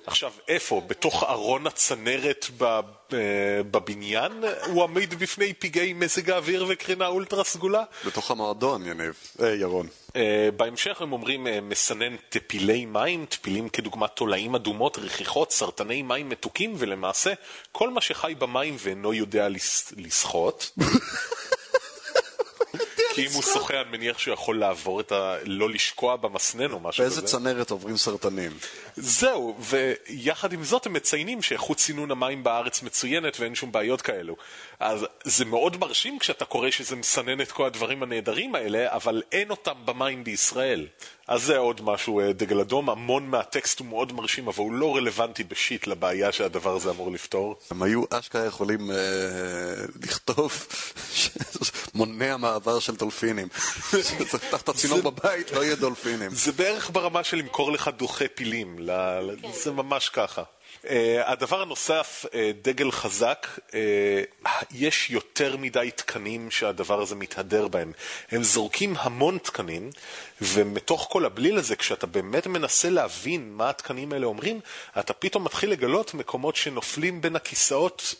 עכשיו, 0.07 0.31
איפה? 0.47 0.81
בתוך 0.87 1.23
ארון 1.23 1.67
הצנרת 1.67 2.45
אה, 2.61 2.79
בבניין 3.71 4.31
הוא 4.67 4.83
עמיד 4.83 5.13
בפני 5.13 5.53
פגעי 5.53 5.93
מזג 5.93 6.29
האוויר 6.29 6.65
וקרינה 6.69 7.07
אולטרה 7.07 7.43
סגולה? 7.43 7.83
בתוך 8.05 8.31
המועדון, 8.31 8.85
יניב. 8.85 9.13
אה, 9.41 9.55
ירון. 9.55 9.87
אה, 10.15 10.49
בהמשך 10.57 11.01
הם 11.01 11.13
אומרים 11.13 11.47
אה, 11.47 11.61
מסנן 11.61 12.15
טפילי 12.29 12.85
מים, 12.85 13.25
טפילים 13.25 13.69
כדוגמת 13.69 14.09
תולעים 14.15 14.55
אדומות, 14.55 14.97
רכיכות, 14.97 15.51
סרטני 15.51 16.01
מים 16.01 16.29
מתוקים, 16.29 16.73
ולמעשה 16.77 17.33
כל 17.71 17.89
מה 17.89 18.01
שחי 18.01 18.33
במים 18.39 18.75
ואינו 18.79 19.13
יודע 19.13 19.49
לס- 19.49 19.93
לשחות. 19.97 20.71
כי 23.15 23.27
אם 23.27 23.31
הוא 23.33 23.43
שוחה, 23.43 23.81
אני 23.81 23.97
מניח 23.97 24.17
שהוא 24.17 24.33
יכול 24.33 24.59
לעבור 24.59 24.99
את 24.99 25.11
ה... 25.11 25.35
לא 25.43 25.69
לשקוע 25.69 26.15
במסנן 26.15 26.71
או 26.71 26.79
משהו 26.79 27.03
באיזה 27.03 27.21
כזה. 27.21 27.27
צנרת 27.27 27.71
עוברים 27.71 27.97
סרטנים? 27.97 28.51
זהו, 28.95 29.57
ויחד 29.59 30.53
עם 30.53 30.63
זאת 30.63 30.85
הם 30.85 30.93
מציינים 30.93 31.41
שאיכות 31.41 31.79
סינון 31.79 32.11
המים 32.11 32.43
בארץ 32.43 32.83
מצוינת 32.83 33.39
ואין 33.39 33.55
שום 33.55 33.71
בעיות 33.71 34.01
כאלו. 34.01 34.35
אז 34.79 35.05
זה 35.23 35.45
מאוד 35.45 35.77
מרשים 35.77 36.19
כשאתה 36.19 36.45
קורא 36.45 36.71
שזה 36.71 36.95
מסנן 36.95 37.41
את 37.41 37.51
כל 37.51 37.65
הדברים 37.65 38.03
הנהדרים 38.03 38.55
האלה, 38.55 38.93
אבל 38.95 39.21
אין 39.31 39.49
אותם 39.49 39.73
במים 39.85 40.23
בישראל. 40.23 40.87
אז 41.27 41.43
זה 41.43 41.57
עוד 41.57 41.81
משהו, 41.81 42.19
אה, 42.19 42.33
דגל 42.33 42.59
אדום, 42.59 42.89
המון 42.89 43.27
מהטקסט 43.27 43.79
הוא 43.79 43.87
מאוד 43.87 44.13
מרשים, 44.13 44.47
אבל 44.47 44.57
הוא 44.57 44.73
לא 44.73 44.95
רלוונטי 44.95 45.43
בשיט 45.43 45.87
לבעיה 45.87 46.31
שהדבר 46.31 46.75
הזה 46.75 46.89
אמור 46.89 47.11
לפתור. 47.11 47.55
הם 47.71 47.83
היו 47.83 48.03
אשכרה 48.09 48.45
יכולים 48.45 48.91
אה, 48.91 48.95
לכתוב 50.03 50.67
מונע 51.95 52.37
מעבר 52.37 52.79
של 52.79 52.95
דולפינים. 52.95 53.47
תפתח 54.31 54.61
את 54.61 54.69
הצינור 54.69 55.01
בבית, 55.01 55.51
לא 55.51 55.63
יהיה 55.63 55.75
דולפינים. 55.75 56.31
זה 56.31 56.51
בערך 56.51 56.89
ברמה 56.89 57.23
של 57.23 57.37
למכור 57.37 57.71
לך 57.71 57.89
דוחה 57.97 58.25
פילים. 58.35 58.77
זה 59.53 59.71
ממש 59.71 60.09
ככה. 60.09 60.43
Uh, 60.85 60.87
הדבר 61.25 61.61
הנוסף, 61.61 62.25
uh, 62.25 62.31
דגל 62.61 62.91
חזק, 62.91 63.47
uh, 63.69 63.73
יש 64.71 65.09
יותר 65.09 65.57
מדי 65.57 65.91
תקנים 65.95 66.51
שהדבר 66.51 67.01
הזה 67.01 67.15
מתהדר 67.15 67.67
בהם. 67.67 67.91
הם 68.31 68.43
זורקים 68.43 68.93
המון 68.97 69.37
תקנים, 69.37 69.89
ומתוך 70.41 71.07
כל 71.11 71.25
הבליל 71.25 71.57
הזה, 71.57 71.75
כשאתה 71.75 72.07
באמת 72.07 72.47
מנסה 72.47 72.89
להבין 72.89 73.53
מה 73.53 73.69
התקנים 73.69 74.13
האלה 74.13 74.25
אומרים, 74.25 74.59
אתה 74.99 75.13
פתאום 75.13 75.43
מתחיל 75.43 75.71
לגלות 75.71 76.13
מקומות 76.13 76.55
שנופלים 76.55 77.21
בין 77.21 77.35
הכיסאות, 77.35 78.15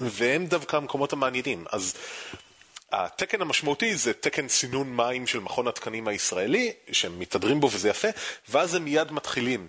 והם 0.00 0.46
דווקא 0.46 0.76
המקומות 0.76 1.12
המעניינים. 1.12 1.64
אז 1.72 1.94
התקן 2.92 3.42
המשמעותי 3.42 3.96
זה 3.96 4.12
תקן 4.12 4.48
סינון 4.48 4.96
מים 4.96 5.26
של 5.26 5.40
מכון 5.40 5.68
התקנים 5.68 6.08
הישראלי, 6.08 6.72
שהם 6.92 7.18
מתהדרים 7.18 7.60
בו 7.60 7.70
וזה 7.72 7.88
יפה, 7.88 8.08
ואז 8.48 8.74
הם 8.74 8.84
מיד 8.84 9.12
מתחילים. 9.12 9.68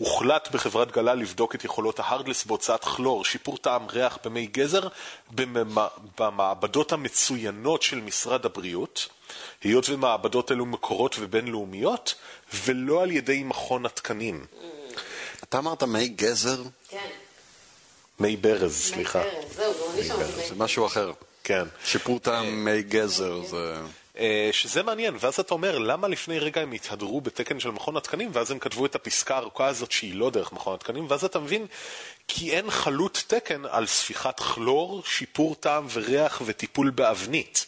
הוחלט 0.00 0.48
בחברת 0.48 0.92
גלה 0.92 1.14
לבדוק 1.14 1.54
את 1.54 1.64
יכולות 1.64 2.00
ההרדלס 2.00 2.44
בהוצאת 2.44 2.84
כלור, 2.84 3.24
שיפור 3.24 3.58
טעם 3.58 3.86
ריח 3.86 4.18
במי 4.24 4.46
גזר 4.46 4.88
במעבדות 6.18 6.92
המצוינות 6.92 7.82
של 7.82 8.00
משרד 8.00 8.46
הבריאות, 8.46 9.08
היות 9.62 9.88
ומעבדות 9.88 10.52
אלו 10.52 10.66
מקורות 10.66 11.16
ובינלאומיות, 11.18 12.14
ולא 12.64 13.02
על 13.02 13.10
ידי 13.10 13.42
מכון 13.42 13.86
התקנים. 13.86 14.46
אתה 15.44 15.58
אמרת 15.58 15.82
מי 15.82 16.08
גזר? 16.08 16.62
כן. 16.88 17.08
מי 18.20 18.36
ברז, 18.36 18.76
סליחה. 18.76 19.22
זהו, 19.54 19.72
גם 19.72 19.94
אני 19.94 20.04
שמעתי 20.04 20.48
זה 20.48 20.54
משהו 20.56 20.86
אחר. 20.86 21.12
כן. 21.44 21.64
שיפור 21.84 22.18
טעם 22.20 22.64
מי 22.64 22.82
גזר 22.82 23.46
זה... 23.46 23.74
אה, 24.20 24.48
שזה 24.52 24.82
מעניין, 24.82 25.16
ואז 25.20 25.40
אתה 25.40 25.54
אומר, 25.54 25.78
למה 25.78 26.08
לפני 26.08 26.38
רגע 26.38 26.60
הם 26.60 26.72
התהדרו 26.72 27.20
בתקן 27.20 27.60
של 27.60 27.70
מכון 27.70 27.96
התקנים, 27.96 28.30
ואז 28.32 28.50
הם 28.50 28.58
כתבו 28.58 28.86
את 28.86 28.94
הפסקה 28.94 29.34
הארוכה 29.34 29.66
הזאת 29.66 29.92
שהיא 29.92 30.14
לא 30.14 30.30
דרך 30.30 30.52
מכון 30.52 30.74
התקנים, 30.74 31.06
ואז 31.08 31.24
אתה 31.24 31.38
מבין, 31.38 31.66
כי 32.28 32.52
אין 32.52 32.70
חלוט 32.70 33.18
תקן 33.26 33.62
על 33.70 33.86
ספיחת 33.86 34.40
כלור, 34.40 35.02
שיפור 35.06 35.54
טעם 35.54 35.86
וריח 35.92 36.42
וטיפול 36.46 36.90
באבנית. 36.90 37.66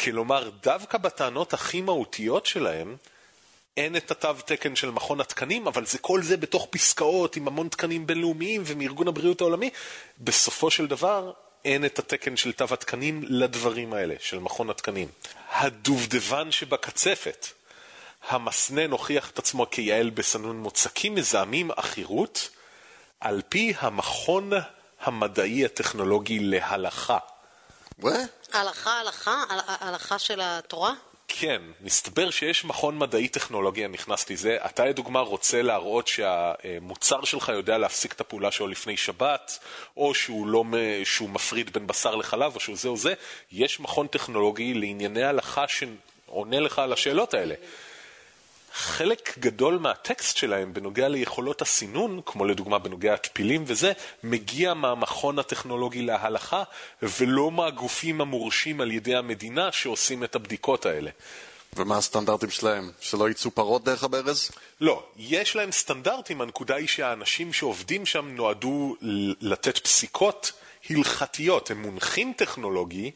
כלומר, 0.00 0.50
דווקא 0.62 0.98
בטענות 0.98 1.54
הכי 1.54 1.80
מהותיות 1.80 2.46
שלהם, 2.46 2.96
אין 3.76 3.96
את 3.96 4.10
התו 4.10 4.32
תקן 4.46 4.76
של 4.76 4.90
מכון 4.90 5.20
התקנים, 5.20 5.66
אבל 5.66 5.86
זה 5.86 5.98
כל 5.98 6.22
זה 6.22 6.36
בתוך 6.36 6.66
פסקאות 6.70 7.36
עם 7.36 7.48
המון 7.48 7.68
תקנים 7.68 8.06
בינלאומיים 8.06 8.62
ומארגון 8.66 9.08
הבריאות 9.08 9.40
העולמי. 9.40 9.70
בסופו 10.18 10.70
של 10.70 10.86
דבר, 10.86 11.32
אין 11.64 11.84
את 11.84 11.98
התקן 11.98 12.36
של 12.36 12.52
תו 12.52 12.64
התקנים 12.70 13.22
לדברים 13.28 13.92
האלה, 13.92 14.14
של 14.20 14.38
מכון 14.38 14.70
התקנים. 14.70 15.08
הדובדבן 15.52 16.50
שבקצפת. 16.52 17.46
המסנן 18.28 18.90
הוכיח 18.90 19.30
את 19.30 19.38
עצמו 19.38 19.70
כיעל 19.70 20.10
בסנון 20.10 20.56
מוצקים 20.60 21.14
מזהמים 21.14 21.70
עכירות, 21.70 22.48
על 23.20 23.42
פי 23.48 23.74
המכון 23.78 24.50
המדעי 25.00 25.64
הטכנולוגי 25.64 26.38
להלכה. 26.38 27.18
וואה? 27.98 28.22
הלכה, 28.52 29.00
הלכה, 29.00 29.44
הל- 29.50 29.60
הלכה 29.66 30.18
של 30.18 30.40
התורה? 30.42 30.92
כן, 31.38 31.62
מסתבר 31.80 32.30
שיש 32.30 32.64
מכון 32.64 32.98
מדעי 32.98 33.28
טכנולוגי 33.28 33.84
הנכנס 33.84 34.30
לזה. 34.30 34.56
אתה 34.66 34.84
לדוגמה 34.84 35.20
רוצה 35.20 35.62
להראות 35.62 36.08
שהמוצר 36.08 37.24
שלך 37.24 37.48
יודע 37.48 37.78
להפסיק 37.78 38.12
את 38.12 38.20
הפעולה 38.20 38.50
שלו 38.50 38.68
לפני 38.68 38.96
שבת, 38.96 39.58
או 39.96 40.14
שהוא, 40.14 40.46
לא, 40.46 40.64
שהוא 41.04 41.30
מפריד 41.30 41.72
בין 41.72 41.86
בשר 41.86 42.14
לחלב, 42.14 42.54
או 42.54 42.60
שהוא 42.60 42.76
זה 42.76 42.88
או 42.88 42.96
זה. 42.96 43.14
יש 43.52 43.80
מכון 43.80 44.06
טכנולוגי 44.06 44.74
לענייני 44.74 45.24
הלכה 45.24 45.64
שעונה 45.68 46.60
לך 46.60 46.78
על 46.78 46.92
השאלות 46.92 47.34
האלה. 47.34 47.54
חלק 48.74 49.38
גדול 49.38 49.78
מהטקסט 49.78 50.36
שלהם 50.36 50.74
בנוגע 50.74 51.08
ליכולות 51.08 51.62
הסינון, 51.62 52.20
כמו 52.26 52.44
לדוגמה 52.44 52.78
בנוגע 52.78 53.14
הטפילים 53.14 53.64
וזה, 53.66 53.92
מגיע 54.22 54.74
מהמכון 54.74 55.38
הטכנולוגי 55.38 56.02
להלכה, 56.02 56.62
ולא 57.02 57.50
מהגופים 57.50 58.20
המורשים 58.20 58.80
על 58.80 58.92
ידי 58.92 59.14
המדינה 59.14 59.72
שעושים 59.72 60.24
את 60.24 60.34
הבדיקות 60.34 60.86
האלה. 60.86 61.10
ומה 61.76 61.96
הסטנדרטים 61.96 62.50
שלהם? 62.50 62.90
שלא 63.00 63.30
יצאו 63.30 63.50
פרות 63.50 63.84
דרך 63.84 64.04
הברז? 64.04 64.50
לא, 64.80 65.02
יש 65.16 65.56
להם 65.56 65.72
סטנדרטים, 65.72 66.40
הנקודה 66.40 66.74
היא 66.74 66.88
שהאנשים 66.88 67.52
שעובדים 67.52 68.06
שם 68.06 68.28
נועדו 68.28 68.96
לתת 69.40 69.78
פסיקות 69.78 70.52
הלכתיות, 70.90 71.70
הם 71.70 71.82
מונחים 71.82 72.32
טכנולוגי, 72.36 73.10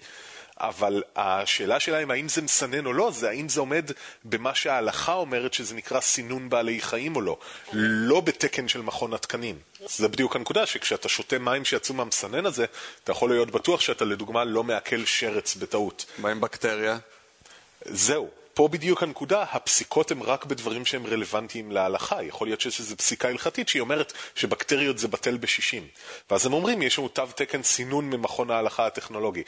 אבל 0.60 1.02
השאלה 1.16 1.80
שלהם 1.80 2.10
האם 2.10 2.28
זה 2.28 2.42
מסנן 2.42 2.86
או 2.86 2.92
לא, 2.92 3.10
זה 3.10 3.28
האם 3.28 3.48
זה 3.48 3.60
עומד 3.60 3.90
במה 4.24 4.54
שההלכה 4.54 5.12
אומרת 5.12 5.54
שזה 5.54 5.74
נקרא 5.74 6.00
סינון 6.00 6.48
בעלי 6.48 6.80
חיים 6.80 7.16
או 7.16 7.20
לא, 7.20 7.38
לא 7.72 8.20
בתקן 8.20 8.68
של 8.68 8.82
מכון 8.82 9.14
התקנים. 9.14 9.58
זה 9.86 10.08
בדיוק 10.08 10.36
הנקודה, 10.36 10.66
שכשאתה 10.66 11.08
שותה 11.08 11.38
מים 11.38 11.64
שיצאו 11.64 11.94
מהמסנן 11.94 12.46
הזה, 12.46 12.64
אתה 13.04 13.12
יכול 13.12 13.30
להיות 13.30 13.50
בטוח 13.50 13.80
שאתה 13.80 14.04
לדוגמה 14.04 14.44
לא 14.44 14.64
מעכל 14.64 15.04
שרץ 15.04 15.56
בטעות. 15.56 16.06
מה 16.18 16.30
עם 16.30 16.40
בקטריה? 16.40 16.98
זהו, 17.84 18.30
פה 18.56 18.68
בדיוק 18.68 19.02
הנקודה, 19.02 19.44
הפסיקות 19.52 20.10
הן 20.10 20.20
רק 20.20 20.44
בדברים 20.44 20.84
שהם 20.84 21.06
רלוונטיים 21.06 21.72
להלכה. 21.72 22.22
יכול 22.22 22.46
להיות 22.46 22.60
שיש 22.60 22.80
איזו 22.80 22.96
פסיקה 22.96 23.28
הלכתית 23.28 23.68
שהיא 23.68 23.80
אומרת 23.80 24.12
שבקטריות 24.34 24.98
זה 24.98 25.08
בטל 25.08 25.36
בשישים. 25.36 25.86
ואז 26.30 26.46
הם 26.46 26.52
אומרים, 26.52 26.82
יש 26.82 26.98
לנו 26.98 27.08
תו 27.08 27.26
תקן 27.26 27.62
סינון 27.62 28.10
ממכון 28.10 28.50
ההלכה 28.50 28.86
הטכנולוגי. 28.86 29.42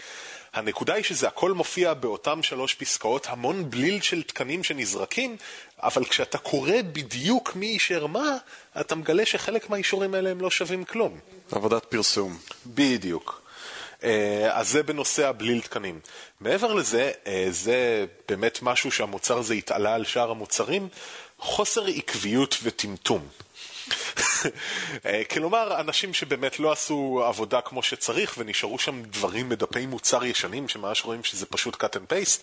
הנקודה 0.54 0.94
היא 0.94 1.04
שזה 1.04 1.28
הכל 1.28 1.52
מופיע 1.52 1.94
באותם 1.94 2.42
שלוש 2.42 2.74
פסקאות, 2.74 3.26
המון 3.30 3.70
בליל 3.70 4.00
של 4.00 4.22
תקנים 4.22 4.64
שנזרקים, 4.64 5.36
אבל 5.82 6.04
כשאתה 6.04 6.38
קורא 6.38 6.72
בדיוק 6.92 7.56
מי 7.56 7.66
אישר 7.66 8.06
מה, 8.06 8.36
אתה 8.80 8.94
מגלה 8.94 9.26
שחלק 9.26 9.70
מהאישורים 9.70 10.14
האלה 10.14 10.30
הם 10.30 10.40
לא 10.40 10.50
שווים 10.50 10.84
כלום. 10.84 11.18
עבודת 11.52 11.84
פרסום. 11.84 12.38
בדיוק. 12.66 13.42
אה, 14.04 14.48
אז 14.52 14.68
זה 14.68 14.82
בנושא 14.82 15.28
הבליל 15.28 15.60
תקנים. 15.60 16.00
מעבר 16.40 16.74
לזה, 16.74 17.12
אה, 17.26 17.46
זה 17.50 18.06
באמת 18.28 18.58
משהו 18.62 18.90
שהמוצר 18.90 19.38
הזה 19.38 19.54
התעלה 19.54 19.94
על 19.94 20.04
שאר 20.04 20.30
המוצרים, 20.30 20.88
חוסר 21.38 21.86
עקביות 21.86 22.58
וטמטום. 22.62 23.28
אה, 25.06 25.22
כלומר, 25.24 25.80
אנשים 25.80 26.14
שבאמת 26.14 26.60
לא 26.60 26.72
עשו 26.72 27.22
עבודה 27.26 27.60
כמו 27.60 27.82
שצריך 27.82 28.34
ונשארו 28.38 28.78
שם 28.78 29.02
דברים 29.02 29.48
בדפי 29.48 29.86
מוצר 29.86 30.24
ישנים, 30.24 30.68
שממש 30.68 31.04
רואים 31.04 31.24
שזה 31.24 31.46
פשוט 31.46 31.74
cut 31.84 31.96
and 31.96 32.12
paste. 32.12 32.42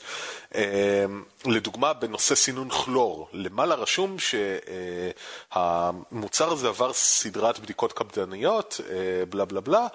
אה, 0.55 1.05
לדוגמה, 1.45 1.93
בנושא 1.93 2.35
סינון 2.35 2.69
כלור, 2.69 3.29
למעלה 3.33 3.75
רשום 3.75 4.17
שהמוצר 5.51 6.51
הזה 6.51 6.67
עבר 6.67 6.93
סדרת 6.93 7.59
בדיקות 7.59 7.93
קפדניות, 7.93 8.81
אה, 8.89 9.25
בלה 9.29 9.45
בלה 9.45 9.61
בלה, 9.61 9.87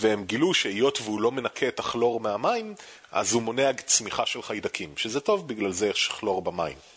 והם 0.00 0.24
גילו 0.24 0.54
שהיות 0.54 0.98
והוא 1.02 1.20
לא 1.20 1.32
מנקה 1.32 1.68
את 1.68 1.80
הכלור 1.80 2.20
מהמים, 2.20 2.74
אז 3.12 3.32
הוא 3.32 3.42
מונע 3.42 3.72
צמיחה 3.72 4.26
של 4.26 4.42
חיידקים, 4.42 4.92
שזה 4.96 5.20
טוב, 5.20 5.48
בגלל 5.48 5.72
זה 5.72 5.88
יש 5.88 6.08
כלור 6.08 6.42
במים. 6.42 6.93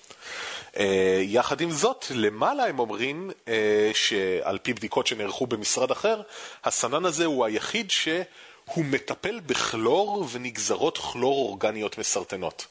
Uh, 0.78 0.80
יחד 1.22 1.62
עם 1.62 1.72
זאת, 1.72 2.06
למעלה 2.10 2.66
הם 2.66 2.80
אומרים 2.80 3.32
uh, 3.46 3.50
שעל 3.94 4.58
פי 4.58 4.74
בדיקות 4.74 5.08
שנערכו 5.08 5.48
במשרד 5.48 5.92
אחר, 5.92 6.22
הסנן 6.64 7.06
הזה 7.06 7.26
הוא 7.26 7.46
היחיד 7.46 7.92
שהוא 7.92 8.86
מטפל 8.86 9.40
בכלור 9.40 10.28
ונגזרות 10.32 10.98
כלור 10.98 11.50
אורגניות 11.50 11.98
מסרטנות. 11.98 12.66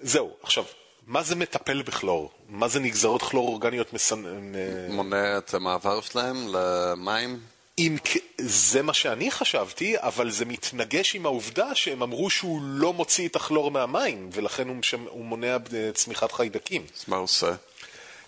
זהו, 0.00 0.30
עכשיו, 0.42 0.64
מה 1.06 1.22
זה 1.22 1.36
מטפל 1.36 1.82
בכלור? 1.82 2.30
מה 2.48 2.68
זה 2.68 2.80
נגזרות 2.80 3.22
כלור 3.22 3.48
אורגניות 3.48 3.92
מסנ... 3.92 4.52
מונע 4.90 5.38
את 5.38 5.54
המעבר 5.54 6.00
שלהם 6.00 6.48
למים? 6.52 7.40
אם 7.78 7.96
זה 8.38 8.82
מה 8.82 8.94
שאני 8.94 9.30
חשבתי, 9.30 9.94
אבל 9.98 10.30
זה 10.30 10.44
מתנגש 10.44 11.14
עם 11.14 11.26
העובדה 11.26 11.74
שהם 11.74 12.02
אמרו 12.02 12.30
שהוא 12.30 12.60
לא 12.62 12.92
מוציא 12.92 13.28
את 13.28 13.36
הכלור 13.36 13.70
מהמים, 13.70 14.30
ולכן 14.32 14.68
הוא, 14.68 15.24
מונע 15.24 15.56
צמיחת 15.94 16.32
חיידקים. 16.32 16.86
אז 16.96 17.04
מה 17.08 17.16
הוא 17.16 17.24
עושה? 17.24 17.54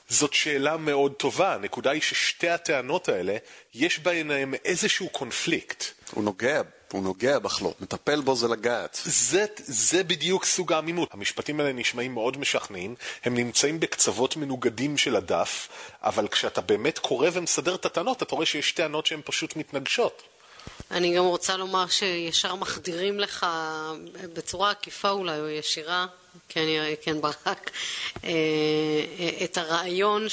זאת 0.09 0.33
שאלה 0.33 0.77
מאוד 0.77 1.13
טובה. 1.13 1.55
הנקודה 1.55 1.91
היא 1.91 2.03
ששתי 2.03 2.49
הטענות 2.49 3.09
האלה, 3.09 3.37
יש 3.75 3.99
ביניהם 3.99 4.55
איזשהו 4.65 5.09
קונפליקט. 5.09 5.85
הוא 6.11 6.25
נוגע, 6.25 6.63
הוא 6.95 7.03
נוגע 7.03 7.39
בכלור, 7.39 7.75
מטפל 7.81 8.21
בו 8.21 8.37
זה 8.37 8.49
לגעת. 8.49 9.01
זה, 9.05 9.47
זה 9.57 10.05
בדיוק 10.05 10.45
סוג 10.45 10.73
העמימות. 10.73 11.09
המשפטים 11.13 11.61
האלה 11.61 11.73
נשמעים 11.73 12.15
מאוד 12.15 12.39
משכנעים, 12.39 12.95
הם 13.25 13.35
נמצאים 13.35 13.81
בקצוות 13.81 14.37
מנוגדים 14.37 14.99
של 14.99 15.17
הדף, 15.17 15.69
אבל 16.03 16.29
כשאתה 16.29 16.61
באמת 16.61 16.99
קורא 16.99 17.29
ומסדר 17.33 17.75
את 17.75 17.87
הטענות, 17.87 18.23
אתה 18.23 18.35
רואה 18.35 18.47
שיש 18.47 18.73
טענות 18.73 19.07
שהן 19.07 19.21
פשוט 19.25 19.57
מתנגשות. 19.57 20.23
אני 20.91 21.17
גם 21.17 21.25
רוצה 21.25 21.57
לומר 21.57 21.87
שישר 21.89 22.55
מחדירים 22.55 23.21
לך 23.21 23.47
בצורה 24.35 24.71
עקיפה 24.71 25.11
אולי 25.11 25.41
או 25.41 25.49
ישירה, 25.49 26.07
כן, 26.49 26.67
כן 27.03 27.21
ברק, 27.21 27.71
אה, 28.25 28.31
את 29.45 29.59
הרעיון 29.59 30.29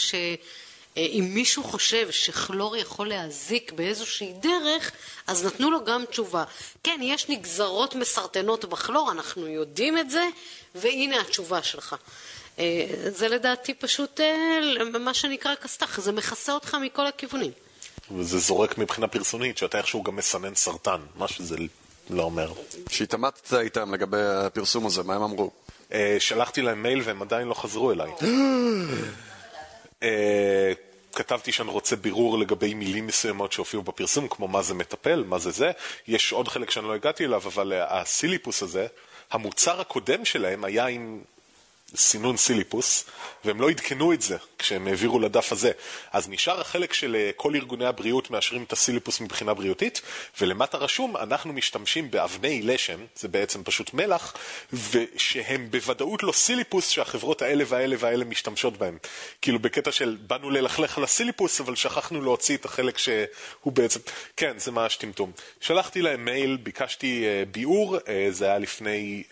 שאם 0.96 1.30
מישהו 1.34 1.64
חושב 1.64 2.12
שכלור 2.12 2.78
יכול 2.78 3.10
להזיק 3.10 3.72
באיזושהי 3.72 4.34
דרך, 4.40 4.92
אז 5.28 5.46
נתנו 5.46 5.72
לו 5.72 5.86
גם 5.86 6.06
תשובה. 6.06 6.44
כן, 6.84 7.00
יש 7.04 7.30
נגזרות 7.30 7.96
מסרטנות 7.96 8.66
בכלור, 8.66 9.12
אנחנו 9.12 9.48
יודעים 9.48 9.98
את 9.98 10.10
זה, 10.10 10.24
והנה 10.76 11.22
התשובה 11.22 11.64
שלך. 11.64 11.96
אה, 12.60 12.86
זה 13.10 13.28
לדעתי 13.28 13.74
פשוט 13.74 14.20
אה, 14.20 15.00
מה 15.00 15.14
שנקרא 15.14 15.56
כסת"ח, 15.56 16.00
זה 16.00 16.12
מכסה 16.12 16.54
אותך 16.54 16.78
מכל 16.82 17.08
הכיוונים. 17.08 17.52
וזה 18.18 18.38
זורק 18.38 18.78
מבחינה 18.78 19.08
פרסונית, 19.08 19.58
שאתה 19.58 19.78
איכשהו 19.78 20.04
גם 20.04 20.16
מסנן 20.16 20.56
סרטן, 20.56 21.00
מה 21.16 21.28
שזה 21.28 21.56
לא 22.10 22.24
אומר. 22.24 22.54
כשהתעמתת 22.86 23.54
איתם 23.54 23.94
לגבי 23.94 24.22
הפרסום 24.22 24.86
הזה, 24.86 25.04
מה 25.04 25.16
הם 25.16 25.22
אמרו? 25.24 25.52
אה, 25.94 26.18
שלחתי 26.20 26.62
להם 26.62 26.84
מייל 26.84 27.02
והם 27.06 27.22
עדיין 27.22 27.48
לא 27.48 27.54
חזרו 27.54 27.92
אליי. 27.92 28.12
כתבתי 31.16 31.52
שאני 31.52 31.70
רוצה 31.70 31.96
בירור 31.96 32.40
לגבי 32.40 32.74
מילים 32.74 33.08
מסוימות 33.08 33.52
שהופיעו 33.52 33.84
בפרסום, 33.84 34.28
כמו 34.28 34.48
מה 34.48 34.62
זה 34.62 34.74
מטפל, 34.74 35.24
מה 35.28 35.40
זה 35.40 35.52
זה. 35.52 35.72
יש 36.08 36.32
עוד 36.32 36.48
חלק 36.48 36.72
שאני 36.72 36.88
לא 36.88 36.94
הגעתי 36.94 37.26
אליו, 37.26 37.42
אבל 37.46 37.74
הסיליפוס 37.76 38.64
הזה, 38.64 38.88
המוצר 39.32 39.82
הקודם 39.82 40.26
שלהם 40.26 40.64
היה 40.64 40.86
עם 40.86 41.22
סינון 41.96 42.38
סיליפוס, 42.38 43.06
והם 43.46 43.62
לא 43.62 43.70
עדכנו 43.70 44.14
את 44.14 44.22
זה 44.22 44.38
כשהם 44.60 44.88
העבירו 44.88 45.20
לדף 45.20 45.52
הזה. 45.52 45.72
אז 46.12 46.30
נשאר 46.30 46.62
החלק 46.62 46.94
של 46.94 47.16
אה, 47.16 47.32
כל 47.36 47.56
ארגוני 47.56 47.86
הבריאות 47.86 48.32
מאשרים 48.32 48.64
את 48.64 48.74
הסיליפוס 48.74 49.22
מבחינה 49.22 49.54
בריאותית, 49.54 50.02
ולמטה 50.42 50.78
רשום, 50.78 51.18
אנחנו 51.18 51.54
משתמשים 51.54 52.12
באבני 52.12 52.62
לשם, 52.62 53.06
זה 53.16 53.28
בעצם 53.28 53.64
פשוט 53.64 53.94
מלח, 53.94 54.34
ושהם 54.74 55.72
בוודאות 55.72 56.24
לא 56.24 56.32
סיליפוס 56.32 56.90
שהחברות 56.90 57.42
האלה 57.42 57.64
והאלה 57.68 57.96
והאלה 58.00 58.26
משתמשות 58.26 58.78
בהם. 58.78 58.98
כאילו 59.42 59.60
בקטע 59.60 59.92
של 59.92 60.18
באנו 60.28 60.50
ללכלך 60.50 60.98
על 60.98 61.04
הסיליפוס, 61.04 61.62
אבל 61.62 61.76
שכחנו 61.76 62.22
להוציא 62.22 62.58
את 62.58 62.66
החלק 62.66 62.98
שהוא 62.98 63.72
בעצם... 63.74 64.00
כן, 64.38 64.54
זה 64.58 64.72
ממש 64.72 64.96
טמטום. 64.96 65.32
שלחתי 65.62 66.02
להם 66.02 66.26
מייל, 66.26 66.58
ביקשתי 66.58 67.24
uh, 67.24 67.50
ביאור, 67.50 67.98
uh, 67.98 68.02
זה 68.30 68.46
היה 68.46 68.60
לפני... 68.60 69.24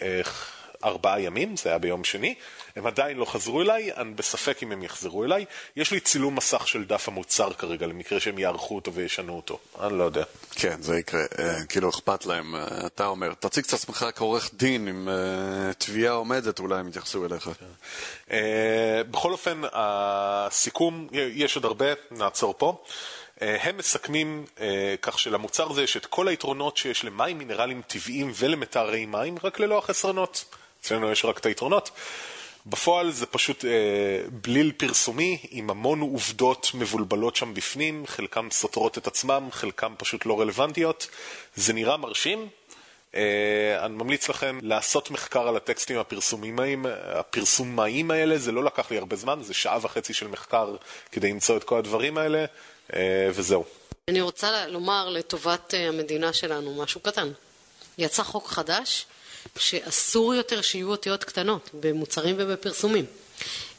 ארבעה 0.84 1.22
ימים, 1.22 1.58
זה 1.58 1.70
היה 1.70 1.78
ביום 1.78 2.04
שני, 2.04 2.36
הם 2.76 2.88
עדיין 2.88 3.18
לא 3.18 3.26
חזרו 3.26 3.62
אליי, 3.62 3.94
אני 3.94 4.14
בספק 4.14 4.64
אם 4.64 4.72
הם 4.72 4.84
יחזרו 4.84 5.24
אליי. 5.24 5.46
יש 5.76 5.92
לי 5.92 6.00
צילום 6.00 6.36
מסך 6.36 6.68
של 6.68 6.86
דף 6.86 7.08
המוצר 7.08 7.54
כרגע, 7.54 7.88
למקרה 7.88 8.20
שהם 8.20 8.40
יערכו 8.40 8.76
אותו 8.76 8.94
וישנו 8.94 9.36
אותו, 9.36 9.60
אני 9.82 9.98
לא 9.98 10.04
יודע. 10.04 10.24
כן, 10.52 10.82
זה 10.82 10.98
יקרה, 10.98 11.22
אה, 11.40 11.66
כאילו 11.70 11.90
אכפת 11.90 12.26
להם, 12.26 12.56
אה, 12.56 12.62
אתה 12.86 13.08
אומר, 13.08 13.34
תציג 13.40 13.66
את 13.68 13.74
עצמך 13.74 14.06
כעורך 14.16 14.50
דין, 14.54 14.88
עם 14.88 15.10
אה, 15.10 15.74
תביעה 15.78 16.14
עומדת, 16.14 16.60
אולי 16.60 16.80
הם 16.80 16.88
יתייחסו 16.88 17.26
אליך. 17.26 17.50
בכל 19.12 19.32
אופן, 19.32 19.62
הסיכום, 19.74 21.08
יש 21.12 21.56
עוד 21.56 21.66
הרבה, 21.66 21.86
נעצור 22.12 22.56
פה. 22.58 22.84
הם 23.42 23.78
מסכמים 23.78 24.46
כך 25.02 25.20
שלמוצר 25.20 25.72
הזה 25.72 25.84
יש 25.84 25.98
את 25.98 26.06
כל 26.06 26.28
היתרונות 26.28 26.78
שיש 26.78 27.06
למים 27.06 27.38
מינרלים 27.38 27.82
טבעיים 27.88 28.32
ולמטהרי 28.36 29.06
מים, 29.06 29.36
רק 29.44 29.60
ללא 29.60 29.78
החסרונות. 29.78 30.46
אצלנו 30.82 31.12
יש 31.12 31.26
רק 31.26 31.38
את 31.38 31.46
היתרונות. 31.46 31.92
בפועל 32.66 33.12
זה 33.12 33.26
פשוט 33.26 33.66
אה, 33.66 33.70
בליל 34.32 34.72
פרסומי 34.78 35.38
עם 35.50 35.70
המון 35.70 36.02
עובדות 36.02 36.72
מבולבלות 36.74 37.36
שם 37.36 37.54
בפנים, 37.54 38.08
חלקם 38.08 38.48
סותרות 38.52 38.98
את 38.98 39.08
עצמם, 39.08 39.50
חלקם 39.52 39.94
פשוט 39.98 40.26
לא 40.26 40.42
רלוונטיות. 40.42 41.08
זה 41.56 41.74
נראה 41.74 41.98
מרשים. 41.98 42.50
אה, 43.16 43.86
אני 43.86 43.94
ממליץ 43.94 44.30
לכם 44.30 44.60
לעשות 44.62 45.12
מחקר 45.12 45.48
על 45.48 45.56
הטקסטים 45.58 45.98
הפרסומיים, 45.98 46.86
הפרסומיים 47.04 48.12
האלה, 48.12 48.38
זה 48.38 48.52
לא 48.52 48.64
לקח 48.64 48.92
לי 48.92 48.98
הרבה 48.98 49.16
זמן, 49.16 49.40
זה 49.44 49.54
שעה 49.54 49.80
וחצי 49.82 50.14
של 50.14 50.28
מחקר 50.28 50.76
כדי 51.12 51.30
למצוא 51.30 51.58
את 51.58 51.64
כל 51.64 51.78
הדברים 51.78 52.18
האלה, 52.18 52.46
אה, 52.94 53.30
וזהו. 53.34 53.66
אני 54.08 54.22
רוצה 54.22 54.68
לומר 54.68 55.10
לטובת 55.10 55.74
אה, 55.74 55.88
המדינה 55.88 56.34
שלנו 56.34 56.84
משהו 56.84 57.02
קטן. 57.02 57.32
יצא 57.98 58.24
חוק 58.24 58.48
חדש 58.48 59.06
שאסור 59.58 60.34
יותר 60.34 60.62
שיהיו 60.62 60.92
אותיות 60.92 61.24
קטנות 61.24 61.70
במוצרים 61.74 62.36
ובפרסומים. 62.40 63.06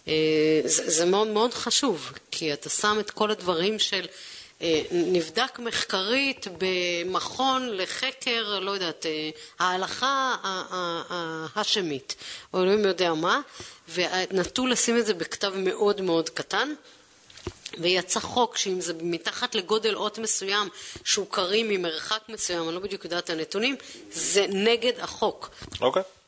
אה, 0.09 0.61
זה, 0.65 0.91
זה 0.91 1.05
מאוד 1.05 1.29
מאוד 1.29 1.55
חשוב, 1.55 2.13
כי 2.31 2.53
אתה 2.53 2.69
שם 2.69 2.97
את 3.01 3.11
כל 3.11 3.31
הדברים 3.31 3.79
של 3.79 4.07
אה, 4.63 4.83
נבדק 4.91 5.59
מחקרית 5.59 6.47
במכון 6.59 7.77
לחקר, 7.77 8.59
לא 8.61 8.71
יודעת, 8.71 9.07
אה, 9.07 9.31
ההלכה 9.59 10.37
ההשמית, 11.55 12.17
או 12.55 12.63
אלוהים 12.63 12.85
יודע 12.85 13.15
מה, 13.15 13.41
ונטו 13.95 14.67
לשים 14.67 14.99
את 14.99 15.07
זה 15.07 15.15
בכתב 15.15 15.53
מאוד 15.57 16.01
מאוד 16.01 16.29
קטן. 16.29 16.75
ויצא 17.79 18.21
חוק 18.21 18.57
שאם 18.57 18.81
זה 18.81 18.93
מתחת 19.03 19.55
לגודל 19.55 19.95
אות 19.95 20.19
מסוים 20.19 20.69
שהוא 21.05 21.27
קריא 21.31 21.65
ממרחק 21.69 22.21
מסוים, 22.29 22.69
אני 22.69 22.75
לא 22.75 22.81
בדיוק 22.81 23.05
יודעת 23.05 23.25
את 23.25 23.31
הנתונים, 23.31 23.77
זה 24.11 24.47
נגד 24.49 24.93
החוק. 25.01 25.51
אוקיי. 25.81 26.03
Okay. 26.03 26.21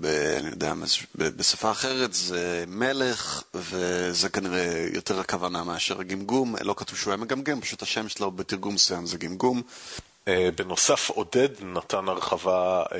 ב, 0.00 0.06
אני 0.38 0.48
יודע, 0.50 0.72
בשפה 1.14 1.70
אחרת 1.70 2.14
זה 2.14 2.64
מלך, 2.66 3.42
וזה 3.54 4.28
כנראה 4.28 4.86
יותר 4.92 5.20
הכוונה 5.20 5.64
מאשר 5.64 6.02
גמגום, 6.02 6.54
לא 6.60 6.74
כתוב 6.78 6.98
שהוא 6.98 7.10
היה 7.10 7.16
מגמגם, 7.16 7.60
פשוט 7.60 7.82
השם 7.82 8.08
שלו 8.08 8.30
בתרגום 8.30 8.74
מסוים 8.74 9.06
זה 9.06 9.18
גמגום. 9.18 9.62
אה, 10.28 10.48
בנוסף, 10.56 11.10
עודד 11.10 11.48
נתן 11.62 12.08
הרחבה 12.08 12.82
אה, 12.92 12.98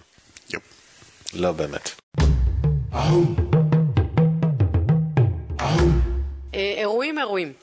יופ. 0.54 0.64
לא 1.34 1.52
באמת. 1.52 1.92
אה, 6.54 6.74
אירועים 6.78 7.20
אירועים. 7.20 7.54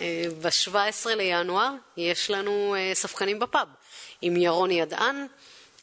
אה, 0.00 0.24
ב-17 0.42 1.08
לינואר 1.16 1.72
יש 1.96 2.30
לנו 2.30 2.74
אה, 2.78 2.90
ספקנים 2.94 3.38
בפאב 3.38 3.68
עם 4.22 4.36
ירון 4.36 4.70
ידען. 4.70 5.26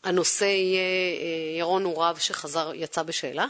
הנושא 0.03 0.45
יהיה, 0.45 1.57
ירון 1.57 1.83
הוא 1.83 2.03
רב 2.03 2.17
שחזר, 2.17 2.71
יצא 2.75 3.03
בשאלה, 3.03 3.45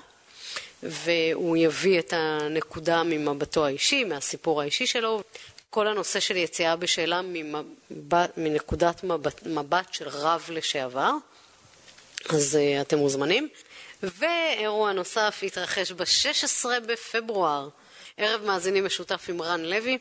והוא 0.83 1.57
יביא 1.57 1.99
את 1.99 2.13
הנקודה 2.13 3.03
ממבטו 3.03 3.65
האישי, 3.65 4.03
מהסיפור 4.03 4.61
האישי 4.61 4.87
שלו. 4.87 5.21
כל 5.69 5.87
הנושא 5.87 6.19
של 6.19 6.37
יציאה 6.37 6.75
בשאלה 6.75 7.21
ממבט, 7.23 8.31
מנקודת 8.37 9.03
מבט, 9.45 9.93
של 9.93 10.07
רב 10.07 10.45
לשעבר, 10.49 11.11
אז 12.29 12.57
אתם 12.81 12.97
מוזמנים. 12.97 13.49
ואירוע 14.03 14.91
נוסף 14.91 15.39
יתרחש 15.41 15.91
ב-16 15.91 16.65
בפברואר 16.87 17.69
ערב 18.17 18.45
מאזינים 18.45 18.85
משותף 18.85 19.25
עם 19.29 19.41
רן 19.41 19.61
לוי. 19.61 19.97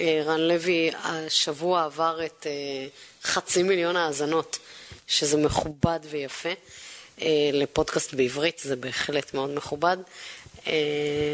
אה, 0.00 0.22
רן 0.26 0.40
לוי 0.40 0.90
השבוע 0.94 1.84
עבר 1.84 2.20
את 2.26 2.46
אה, 2.46 2.86
חצי 3.22 3.62
מיליון 3.62 3.96
האזנות, 3.96 4.58
שזה 5.06 5.36
מכובד 5.36 6.00
ויפה. 6.10 6.48
אה, 7.22 7.26
לפודקאסט 7.52 8.14
בעברית 8.14 8.58
זה 8.58 8.76
בהחלט 8.76 9.34
מאוד 9.34 9.50
מכובד. 9.50 9.96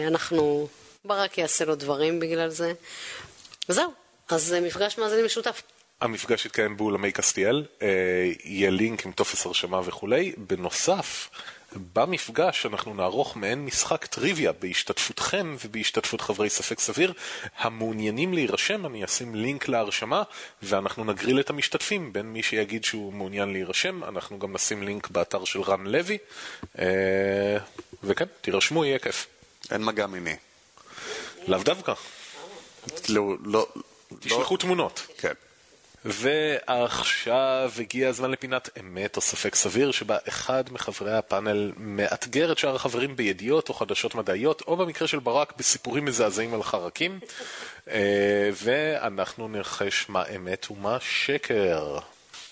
אנחנו, 0.07 0.69
ברק 1.05 1.39
יעשה 1.39 1.65
לו 1.65 1.75
דברים 1.75 2.21
בגלל 2.21 2.49
זה. 2.49 2.73
וזהו, 3.69 3.93
אז 4.29 4.57
מפגש 4.63 4.99
מאזינים 4.99 5.25
משותף. 5.25 5.63
המפגש 6.01 6.47
יתקיים 6.47 6.77
באולמי 6.77 7.13
קסטיאל, 7.13 7.67
יהיה 8.45 8.71
לינק 8.71 9.07
עם 9.07 9.13
טופס 9.13 9.47
הרשמה 9.47 9.81
וכולי. 9.85 10.33
בנוסף, 10.37 11.31
במפגש 11.93 12.67
אנחנו 12.67 12.95
נערוך 12.95 13.37
מעין 13.37 13.65
משחק 13.65 14.07
טריוויה 14.07 14.53
בהשתתפותכם 14.53 15.57
ובהשתתפות 15.65 16.21
חברי 16.21 16.51
ספק 16.51 16.81
סביר. 16.81 17.13
המעוניינים 17.59 18.35
להירשם, 18.35 18.87
אני 18.87 19.05
אשים 19.05 19.35
לינק 19.35 19.69
להרשמה 19.69 20.23
ואנחנו 20.63 21.05
נגריל 21.05 21.41
את 21.41 21.51
המשתתפים 21.51 22.13
בין 22.13 22.27
מי 22.27 22.43
שיגיד 22.43 22.85
שהוא 22.85 23.13
מעוניין 23.13 23.53
להירשם, 23.53 24.05
אנחנו 24.05 24.39
גם 24.39 24.53
נשים 24.53 24.83
לינק 24.83 25.11
באתר 25.11 25.45
של 25.45 25.61
רן 25.63 25.87
לוי. 25.87 26.19
אה, 26.79 27.57
וכן, 28.05 28.27
תירשמו, 28.41 28.85
יהיה 28.85 28.99
כיף. 28.99 29.27
אין 29.71 29.85
מגע 29.85 30.07
מיני. 30.07 30.37
לאו 31.49 31.63
דווקא. 31.63 31.93
לא, 33.09 33.35
לא. 33.45 33.67
תשלחו 34.21 34.57
תמונות. 34.57 35.07
כן. 35.19 35.33
ועכשיו 36.05 37.73
הגיע 37.79 38.09
הזמן 38.09 38.31
לפינת 38.31 38.69
אמת 38.81 39.17
או 39.17 39.21
ספק 39.21 39.55
סביר, 39.55 39.91
שבה 39.91 40.17
אחד 40.29 40.65
מחברי 40.71 41.17
הפאנל 41.17 41.73
מאתגר 41.77 42.53
את 42.53 42.59
שאר 42.59 42.75
החברים 42.75 43.17
בידיעות 43.17 43.69
או 43.69 43.75
חדשות 43.75 44.15
מדעיות, 44.15 44.63
או 44.67 44.77
במקרה 44.77 45.09
של 45.09 45.19
ברק 45.19 45.53
בסיפורים 45.57 46.05
מזעזעים 46.05 46.55
על 46.55 46.63
חרקים, 46.63 47.21
אה, 47.91 48.51
ואנחנו 48.63 49.49
נרחש 49.49 50.07
מה 50.09 50.25
אמת 50.37 50.71
ומה 50.71 50.99
שקר. 51.01 51.99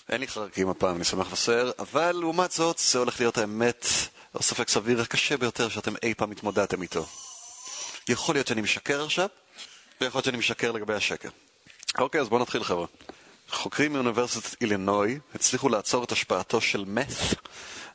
אין 0.09 0.21
לי 0.21 0.27
חרקים 0.27 0.69
הפעם, 0.69 0.95
אני 0.95 1.03
שמח 1.03 1.27
לבשר, 1.27 1.71
אבל 1.79 2.11
לעומת 2.11 2.51
זאת, 2.51 2.77
זה 2.77 2.99
הולך 2.99 3.19
להיות 3.19 3.37
האמת 3.37 3.85
או 4.35 4.43
ספק 4.43 4.69
סביר 4.69 5.01
הקשה 5.01 5.37
ביותר 5.37 5.69
שאתם 5.69 5.93
אי 6.03 6.13
פעם 6.13 6.31
התמודדתם 6.31 6.81
איתו. 6.81 7.05
יכול 8.09 8.35
להיות 8.35 8.47
שאני 8.47 8.61
משקר 8.61 9.03
עכשיו, 9.03 9.27
ויכול 10.01 10.17
להיות 10.19 10.25
שאני 10.25 10.37
משקר 10.37 10.71
לגבי 10.71 10.93
השקר. 10.93 11.29
אוקיי, 11.97 12.21
אז 12.21 12.29
בואו 12.29 12.41
נתחיל 12.41 12.63
חבר'ה. 12.63 12.85
חוקרים 13.49 13.93
מאוניברסיטת 13.93 14.61
אילינוי 14.61 15.19
הצליחו 15.35 15.69
לעצור 15.69 16.03
את 16.03 16.11
השפעתו 16.11 16.61
של 16.61 16.83
מת 16.87 17.07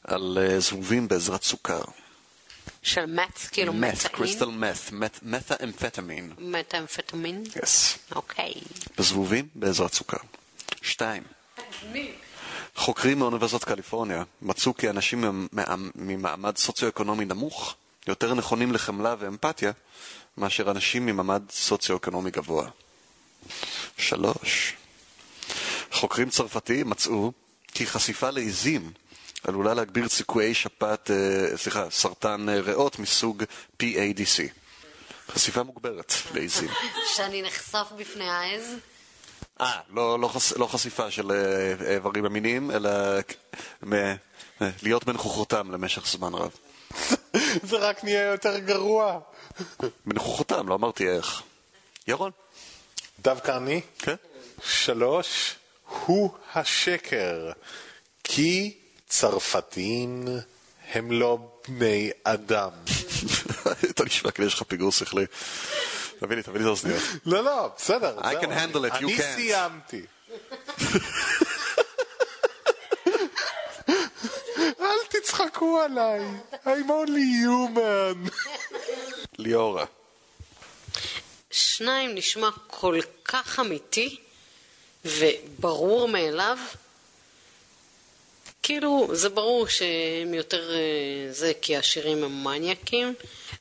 על 0.05 0.39
uh, 0.41 0.61
זבובים 0.61 1.09
בעזרת 1.09 1.43
סוכר. 1.43 1.83
של 2.83 3.07
מת, 3.07 3.39
כאילו 3.53 3.73
מת, 3.73 4.07
קריסטל 4.07 4.47
מת, 4.93 5.19
מת'אמפטמין. 5.23 6.33
מת'אמפטמין? 6.39 7.45
יס. 7.63 7.99
אוקיי. 8.15 8.55
בזבובים 8.99 9.49
בעזרת 9.55 9.93
סוכר. 9.93 10.17
שתיים. 10.83 11.23
חוקרים 12.77 13.19
מאוניברסיטת 13.19 13.65
קליפורניה 13.65 14.25
מצאו 14.43 14.75
כי 14.75 14.91
אנשים 14.91 15.49
ממעמד 15.95 16.57
סוציו-אקונומי 16.57 17.25
נמוך 17.25 17.75
יותר 18.07 18.35
נכונים 18.35 18.73
לחמלה 18.73 19.15
ואמפתיה 19.19 19.73
מאשר 20.39 20.71
אנשים 20.71 21.07
ממעמד 21.07 21.43
סוציו-אקונומי 21.51 22.31
גבוה. 22.31 22.69
שלוש. 23.99 24.75
חוקרים 25.93 26.31
צרפתיים 26.31 26.91
מצאו 26.91 27.33
כי 27.73 27.87
חשיפה 27.87 28.31
לעיזים 28.31 28.93
עלולה 29.45 29.75
להגביר 29.75 30.09
סיכויי 30.09 30.55
שפעת, 30.55 31.11
אה, 31.11 31.57
סליחה, 31.57 31.91
סרטן 31.91 32.49
אה, 32.49 32.61
ריאות 32.61 32.99
מסוג 32.99 33.43
PADC. 33.83 34.43
חשיפה 35.33 35.63
מוגברת 35.63 36.13
לעיזים. 36.35 36.69
שאני 37.17 37.43
נחשף 37.43 37.87
בפני 37.99 38.31
העז? 38.31 38.63
אה, 39.61 39.81
לא, 39.91 40.19
לא, 40.21 40.29
חש, 40.29 40.53
לא 40.53 40.67
חשיפה 40.67 41.11
של 41.11 41.33
אה, 41.33 41.95
איברים 41.95 42.25
המיניים, 42.25 42.71
אלא 42.71 42.91
מ, 43.87 43.93
להיות 44.83 45.05
בנוכחותם 45.05 45.71
למשך 45.73 46.07
זמן 46.07 46.35
רב. 46.35 46.51
זה 47.69 47.77
רק 47.77 48.05
נהיה 48.05 48.23
יותר 48.23 48.59
גרוע. 48.59 49.19
בנוכחותם, 50.07 50.69
לא 50.69 50.75
אמרתי 50.75 51.09
איך. 51.09 51.43
ירון. 52.09 52.31
דווקא 53.21 53.57
אני? 53.57 53.81
כן. 53.99 54.15
שלוש. 54.65 55.55
הוא 56.07 56.31
השקר, 56.55 57.51
כי 58.25 58.77
צרפתים 59.09 60.25
הם 60.93 61.13
לא 61.13 61.39
בני 61.69 62.11
אדם. 62.25 62.71
אתה 63.91 64.05
נשמע 64.05 64.31
כאילו 64.31 64.49
יש 64.49 64.55
לך 64.55 64.63
פיגור 64.63 64.93
שכלי. 64.93 65.25
תביא 66.21 66.37
לי, 66.37 66.43
תביא 66.43 66.55
לי 66.55 66.61
את 66.61 66.67
האוזניות. 66.67 67.03
לא, 67.27 67.45
לא, 67.45 67.71
בסדר. 67.77 68.19
I 68.19 68.23
can 68.23 68.49
handle 68.49 68.77
it, 68.77 68.95
you 68.95 69.01
can't. 69.01 69.05
אני 69.05 69.35
סיימתי. 69.37 70.03
אל 74.81 74.99
תצחקו 75.23 75.81
עליי, 75.81 76.21
I'm 76.53 76.89
only 76.89 77.47
human. 77.47 78.31
ליאורה. 79.39 79.85
שניים 81.51 82.15
נשמע 82.15 82.51
כל 82.67 82.99
כך 83.25 83.61
אמיתי. 83.61 84.19
וברור 85.07 86.09
מאליו, 86.09 86.59
כאילו, 88.63 89.09
זה 89.13 89.29
ברור 89.29 89.69
שהם 89.69 90.35
יותר 90.35 90.71
אה, 90.75 91.33
זה 91.33 91.53
כי 91.63 91.77
השירים 91.77 92.25
הם 92.25 92.45
מניאקים. 92.45 93.15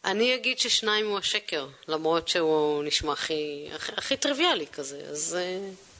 אני 0.05 0.35
אגיד 0.35 0.59
ששניים 0.59 1.07
הוא 1.07 1.17
השקר, 1.17 1.67
למרות 1.87 2.27
שהוא 2.27 2.83
נשמע 2.83 3.13
הכי, 3.13 3.69
הכי, 3.75 3.91
הכי 3.97 4.17
טריוויאלי 4.17 4.67
כזה, 4.67 5.01
אז 5.09 5.37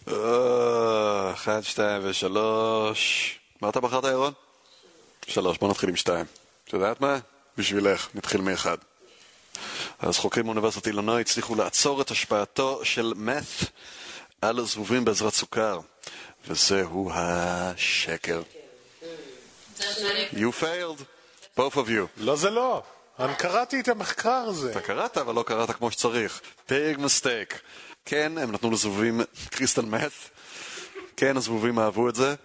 אה, 0.08 1.32
אחד, 1.34 1.62
שתיים 1.62 2.02
ושלוש. 2.06 3.36
מה 3.62 3.70
אתה 3.70 3.80
בחרת, 3.80 4.04
ירון? 4.04 4.34
שלוש, 5.28 5.58
בוא 5.58 5.70
נתחיל 5.70 5.90
עם 5.90 5.96
שתיים. 5.96 6.26
את 6.68 6.74
יודעת 6.74 7.02
מה? 7.02 7.18
בשבילך, 7.58 8.08
נתחיל 8.16 8.42
מאחד. 8.42 8.78
אז 10.00 10.18
חוקרים 10.18 10.46
מאוניברסיטת 10.46 10.88
אילנוי 10.88 11.22
הצליחו 11.22 11.56
לעצור 11.56 12.02
את 12.02 12.12
השפעתו 12.12 12.86
של 12.86 13.14
מת 13.16 13.44
על 14.42 14.66
זבובים 14.66 15.06
בעזרת 15.06 15.34
סוכר, 15.34 15.80
וזהו 16.48 17.12
השקר. 17.14 18.42
You 20.34 20.52
failed, 20.62 21.02
both 21.58 21.74
of 21.74 21.88
you. 21.88 22.08
לא, 22.18 22.36
זה 22.36 22.50
לא. 22.50 22.84
אני 23.20 23.36
קראתי 23.36 23.80
את 23.80 23.88
המחקר 23.88 24.30
הזה. 24.48 24.72
אתה 24.72 24.82
קראת, 24.82 25.18
אבל 25.18 25.36
לא 25.36 25.44
קראת 25.44 25.72
כמו 25.72 25.92
שצריך. 25.92 26.42
ביג 26.70 27.00
מסטייק. 27.00 27.62
כן, 28.06 28.38
הם 28.38 28.52
נתנו 28.52 28.72
לזבובים 28.72 29.22
קריסטל 29.50 29.86
מת. 29.86 30.12
כן, 31.18 31.38
הזבובים 31.38 31.80
אהבו 31.80 32.10
את 32.10 32.16
זה. 32.16 32.36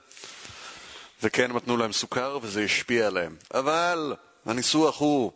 וכן, 1.22 1.52
נתנו 1.52 1.76
להם 1.76 1.92
סוכר, 1.92 2.38
וזה 2.42 2.64
השפיע 2.64 3.06
עליהם. 3.06 3.36
אבל 3.54 4.14
הניסוח 4.46 5.00
הוא 5.00 5.32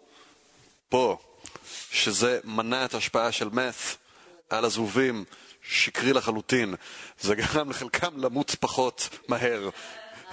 פה, 0.89 1.19
שזה 1.91 2.41
מנע 2.45 2.85
את 2.85 2.95
ההשפעה 2.95 3.33
של 3.33 3.49
מת 3.49 3.75
על 4.51 4.65
הזבובים, 4.65 5.25
שקרי 5.69 6.13
לחלוטין. 6.13 6.75
זה 7.21 7.35
גרם 7.35 7.71
לחלקם 7.71 8.13
למות 8.25 8.57
פחות 8.61 9.09
מהר. 9.29 9.69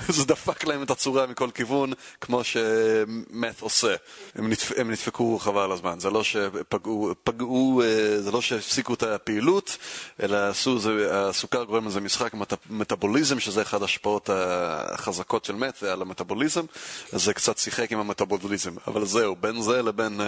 זה 0.18 0.26
דפק 0.26 0.64
להם 0.64 0.84
את 0.84 0.92
הצורה 0.92 1.28
מכל 1.28 1.50
כיוון, 1.54 1.94
כמו 2.22 2.44
שמת 2.44 3.62
עושה. 3.62 3.96
הם, 4.36 4.50
נדפ... 4.50 4.72
הם 4.78 4.92
נדפקו 4.92 5.40
חבל 5.40 5.62
על 5.62 5.72
הזמן. 5.72 6.00
זה 6.00 6.10
לא 6.10 6.24
שפגעו, 6.24 7.14
פגעו, 7.24 7.82
אה, 7.84 8.22
זה 8.22 8.32
לא 8.32 8.42
שהפסיקו 8.42 8.94
את 8.94 9.04
הפעילות, 9.04 9.78
אלא 10.24 10.38
עשו, 10.50 10.80
זה, 10.80 11.08
הסוכר 11.12 11.64
גורם 11.64 11.88
לזה 11.88 12.02
משחק 12.02 12.34
מט... 12.34 12.54
מטאבוליזם, 12.70 13.40
שזה 13.40 13.62
אחד 13.62 13.82
ההשפעות 13.82 14.30
החזקות 14.34 15.46
של 15.46 15.56
מת, 15.56 15.84
על 15.84 16.02
המטאבוליזם, 16.02 16.66
אז 17.14 17.24
זה 17.24 17.34
קצת 17.34 17.58
שיחק 17.58 17.92
עם 17.92 18.00
המטאבוליזם. 18.00 18.74
אבל 18.88 19.06
זהו, 19.06 19.36
בין 19.36 19.62
זה 19.62 19.82
לבין 19.82 20.22
uh, 20.22 20.24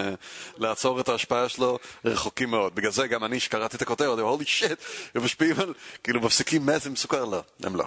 לעצור 0.58 1.00
את 1.00 1.10
ההשפעה 1.10 1.50
שלו, 1.50 1.80
רחוקים 2.06 2.52
מאוד. 2.52 2.76
בגלל 2.76 2.91
זה 2.91 3.08
גם 3.08 3.24
אני, 3.24 3.40
שקראתי 3.40 3.78
את 3.78 3.82
הכותרת, 3.82 4.20
הולי 4.20 4.45
שיט, 4.45 4.80
הם 5.16 5.24
משפיעים 5.24 5.60
על, 5.60 5.74
כאילו 6.04 6.22
מפסיקים 6.22 6.66
מת 6.66 6.86
עם 6.86 6.95
סוכר? 6.95 7.26
לא, 7.26 7.41
הם 7.64 7.76
לא. 7.76 7.86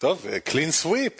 טוב, 0.00 0.26
קלין 0.44 0.70
סוויפ. 0.70 1.12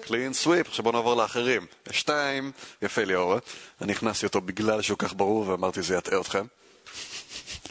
קלין 0.00 0.32
סוויפ, 0.32 0.68
עכשיו 0.68 0.82
בואו 0.82 0.94
נעבור 0.94 1.14
לאחרים. 1.14 1.66
שתיים, 1.90 2.52
יפה 2.82 3.04
ליאורה, 3.04 3.38
אני 3.80 3.92
הכנסתי 3.92 4.26
אותו 4.26 4.40
בגלל 4.40 4.82
שהוא 4.82 4.98
כך 4.98 5.14
ברור 5.14 5.48
ואמרתי 5.48 5.82
זה 5.82 5.96
יטעה 5.96 6.20
אתכם. 6.20 6.46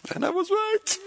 And 0.09 0.25
I 0.25 0.29
was 0.29 0.49
right. 0.49 0.97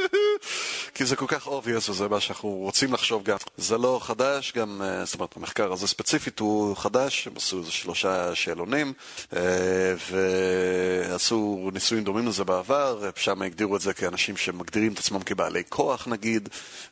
כי 0.94 1.04
זה 1.04 1.16
כל 1.16 1.26
כך 1.28 1.46
obvious 1.46 1.90
וזה 1.90 2.08
מה 2.08 2.20
שאנחנו 2.20 2.48
רוצים 2.48 2.92
לחשוב 2.92 3.24
גם. 3.24 3.36
זה 3.56 3.78
לא 3.78 4.00
חדש, 4.02 4.52
גם, 4.52 4.82
אה, 4.82 5.04
זאת 5.04 5.14
אומרת, 5.14 5.36
המחקר 5.36 5.72
הזה 5.72 5.88
ספציפית 5.88 6.38
הוא 6.38 6.76
חדש, 6.76 7.26
הם 7.26 7.32
עשו 7.36 7.58
איזה 7.58 7.70
שלושה 7.70 8.34
שאלונים, 8.34 8.92
אה, 9.36 9.94
ועשו 10.10 11.70
ניסויים 11.72 12.04
דומים 12.04 12.28
לזה 12.28 12.44
בעבר, 12.44 13.10
שם 13.16 13.42
הגדירו 13.42 13.76
את 13.76 13.80
זה 13.80 13.92
כאנשים 13.92 14.36
שמגדירים 14.36 14.92
את 14.92 14.98
עצמם 14.98 15.22
כבעלי 15.22 15.62
כוח 15.68 16.08
נגיד, 16.08 16.48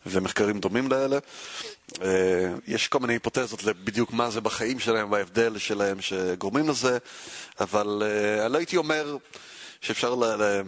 ומחקרים 0.06 0.60
דומים 0.60 0.90
לאלה. 0.90 1.18
אה, 2.02 2.52
יש 2.66 2.88
כל 2.88 2.98
מיני 2.98 3.12
היפותזות 3.12 3.64
לבדיוק 3.64 4.12
מה 4.12 4.30
זה 4.30 4.40
בחיים 4.40 4.80
שלהם 4.80 5.12
וההבדל 5.12 5.58
שלהם 5.58 6.00
שגורמים 6.00 6.68
לזה, 6.68 6.98
אבל 7.60 8.02
אני 8.44 8.52
לא 8.52 8.58
הייתי 8.58 8.76
אומר 8.76 9.16
שאפשר 9.80 10.14
ל... 10.14 10.62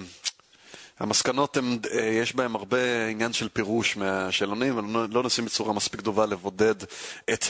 המסקנות, 1.03 1.57
הם, 1.57 1.79
אה, 1.93 2.05
יש 2.05 2.37
בהם 2.37 2.57
הרבה 2.57 3.07
עניין 3.07 3.33
של 3.33 3.49
פירוש 3.49 3.97
מהשאלונים, 3.97 4.79
אבל 4.79 4.89
לא, 4.89 5.07
לא 5.11 5.23
נשים 5.23 5.45
בצורה 5.45 5.73
מספיק 5.73 6.01
טובה 6.01 6.27
לבודד 6.27 6.75
את 7.33 7.45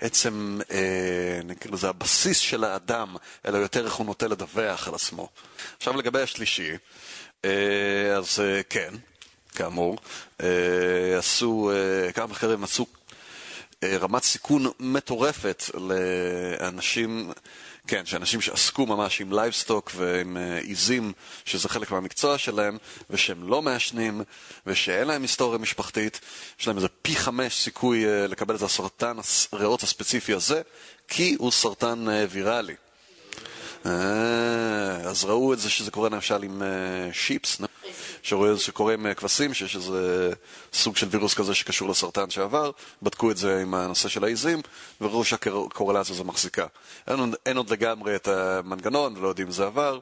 עצם, 0.00 0.58
אה, 0.70 1.40
נקרא 1.44 1.72
לזה, 1.72 1.88
הבסיס 1.88 2.38
של 2.38 2.64
האדם, 2.64 3.16
אלא 3.46 3.58
יותר 3.58 3.84
איך 3.84 3.94
הוא 3.94 4.06
נוטה 4.06 4.28
לדווח 4.28 4.88
על 4.88 4.94
עצמו. 4.94 5.28
עכשיו 5.76 5.96
לגבי 5.96 6.20
השלישי, 6.20 6.70
אה, 7.44 8.16
אז 8.16 8.42
כן, 8.70 8.94
כאמור, 9.54 9.96
עשו, 11.18 11.70
כמה 12.14 12.26
מחקרים 12.26 12.64
אה, 13.82 13.96
רמת 13.98 14.22
סיכון 14.22 14.66
מטורפת 14.80 15.62
לאנשים 15.74 17.32
כן, 17.86 18.06
שאנשים 18.06 18.40
שעסקו 18.40 18.86
ממש 18.86 19.20
עם 19.20 19.32
livestock 19.32 19.92
ועם 19.96 20.36
אה, 20.36 20.58
עיזים, 20.58 21.12
שזה 21.44 21.68
חלק 21.68 21.90
מהמקצוע 21.90 22.38
שלהם, 22.38 22.78
ושהם 23.10 23.48
לא 23.48 23.62
מעשנים, 23.62 24.22
ושאין 24.66 25.08
להם 25.08 25.22
היסטוריה 25.22 25.58
משפחתית, 25.58 26.20
יש 26.60 26.66
להם 26.66 26.76
איזה 26.76 26.88
פי 27.02 27.16
חמש 27.16 27.62
סיכוי 27.62 28.06
אה, 28.06 28.26
לקבל 28.26 28.56
את 28.56 28.62
הסרטן 28.62 29.16
הריאות 29.52 29.82
הספציפי 29.82 30.34
הזה, 30.34 30.62
כי 31.08 31.36
הוא 31.38 31.50
סרטן 31.50 32.08
אה, 32.08 32.24
ויראלי. 32.30 32.74
אז 35.04 35.24
ראו 35.24 35.52
את 35.52 35.58
זה 35.58 35.70
שזה 35.70 35.90
קורה 35.90 36.08
למשל 36.08 36.42
עם 36.42 36.62
שיפס, 37.12 37.60
שרואה 38.26 38.50
את 38.50 38.56
זה 38.56 38.62
שקורה 38.62 38.94
עם 38.94 39.14
כבשים, 39.14 39.54
שיש 39.54 39.76
איזה 39.76 40.30
סוג 40.72 40.96
של 40.96 41.06
וירוס 41.10 41.34
כזה 41.34 41.54
שקשור 41.54 41.88
לסרטן 41.88 42.30
שעבר, 42.30 42.70
בדקו 43.02 43.30
את 43.30 43.36
זה 43.36 43.62
עם 43.62 43.74
הנושא 43.74 44.08
של 44.08 44.24
העיזים, 44.24 44.62
וראו 45.00 45.24
שהקורלציה 45.24 46.14
הזו 46.14 46.24
מחזיקה. 46.24 46.66
אין, 47.08 47.34
אין 47.46 47.56
עוד 47.56 47.70
לגמרי 47.70 48.16
את 48.16 48.28
המנגנון, 48.28 49.16
ולא 49.16 49.28
יודעים 49.28 49.46
אם 49.46 49.52
זה 49.52 49.66
עבר, 49.66 49.98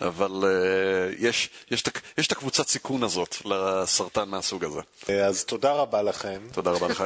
אבל 0.00 0.30
uh, 0.30 1.14
יש, 1.18 1.50
יש, 1.70 1.84
יש 2.18 2.26
את 2.26 2.32
הקבוצת 2.32 2.68
סיכון 2.68 3.02
הזאת 3.02 3.36
לסרטן 3.44 4.28
מהסוג 4.28 4.64
הזה. 4.64 4.80
אז 5.28 5.44
תודה 5.44 5.72
רבה 5.72 6.02
לכם. 6.02 6.40
תודה 6.52 6.70
רבה 6.70 6.88
לך. 6.88 7.04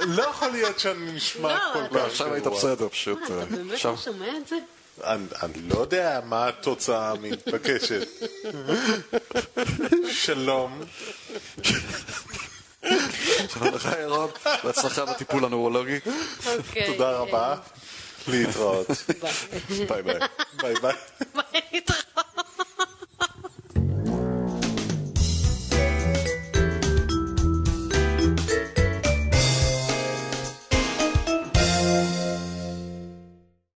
לא 0.00 0.22
יכול 0.22 0.48
להיות 0.48 0.78
שאני 0.78 1.12
נשמע 1.12 1.54
לא, 1.54 1.72
כל 1.72 1.86
כך 1.88 1.94
לא, 1.94 2.06
עכשיו 2.06 2.34
היית 2.34 2.46
בסדר, 2.46 2.88
פשוט. 2.88 3.18
אתה 3.24 3.44
באמת 3.44 3.84
לא 3.84 3.96
שומע 3.96 4.36
את 4.36 4.48
זה? 4.48 4.56
אני, 5.04 5.24
אני 5.42 5.62
לא 5.68 5.74
יודע 5.80 6.20
מה 6.24 6.48
התוצאה 6.48 7.10
המתבקשת. 7.10 8.08
שלום. 10.12 10.80
שלום 13.48 13.74
לך, 13.74 13.88
ירון, 14.02 14.30
בהצלחה 14.64 15.04
בטיפול 15.04 15.44
הנורולוגי. 15.44 15.98
אוקיי. 16.46 16.86
תודה 16.86 17.10
רבה. 17.10 17.56
להתראות. 18.28 18.86
ביי. 19.20 19.32
ביי 19.86 20.02
ביי. 20.02 20.18
ביי 20.62 20.74
ביי. 20.82 20.94
ביי, 21.34 21.60
להתראות. 21.72 22.04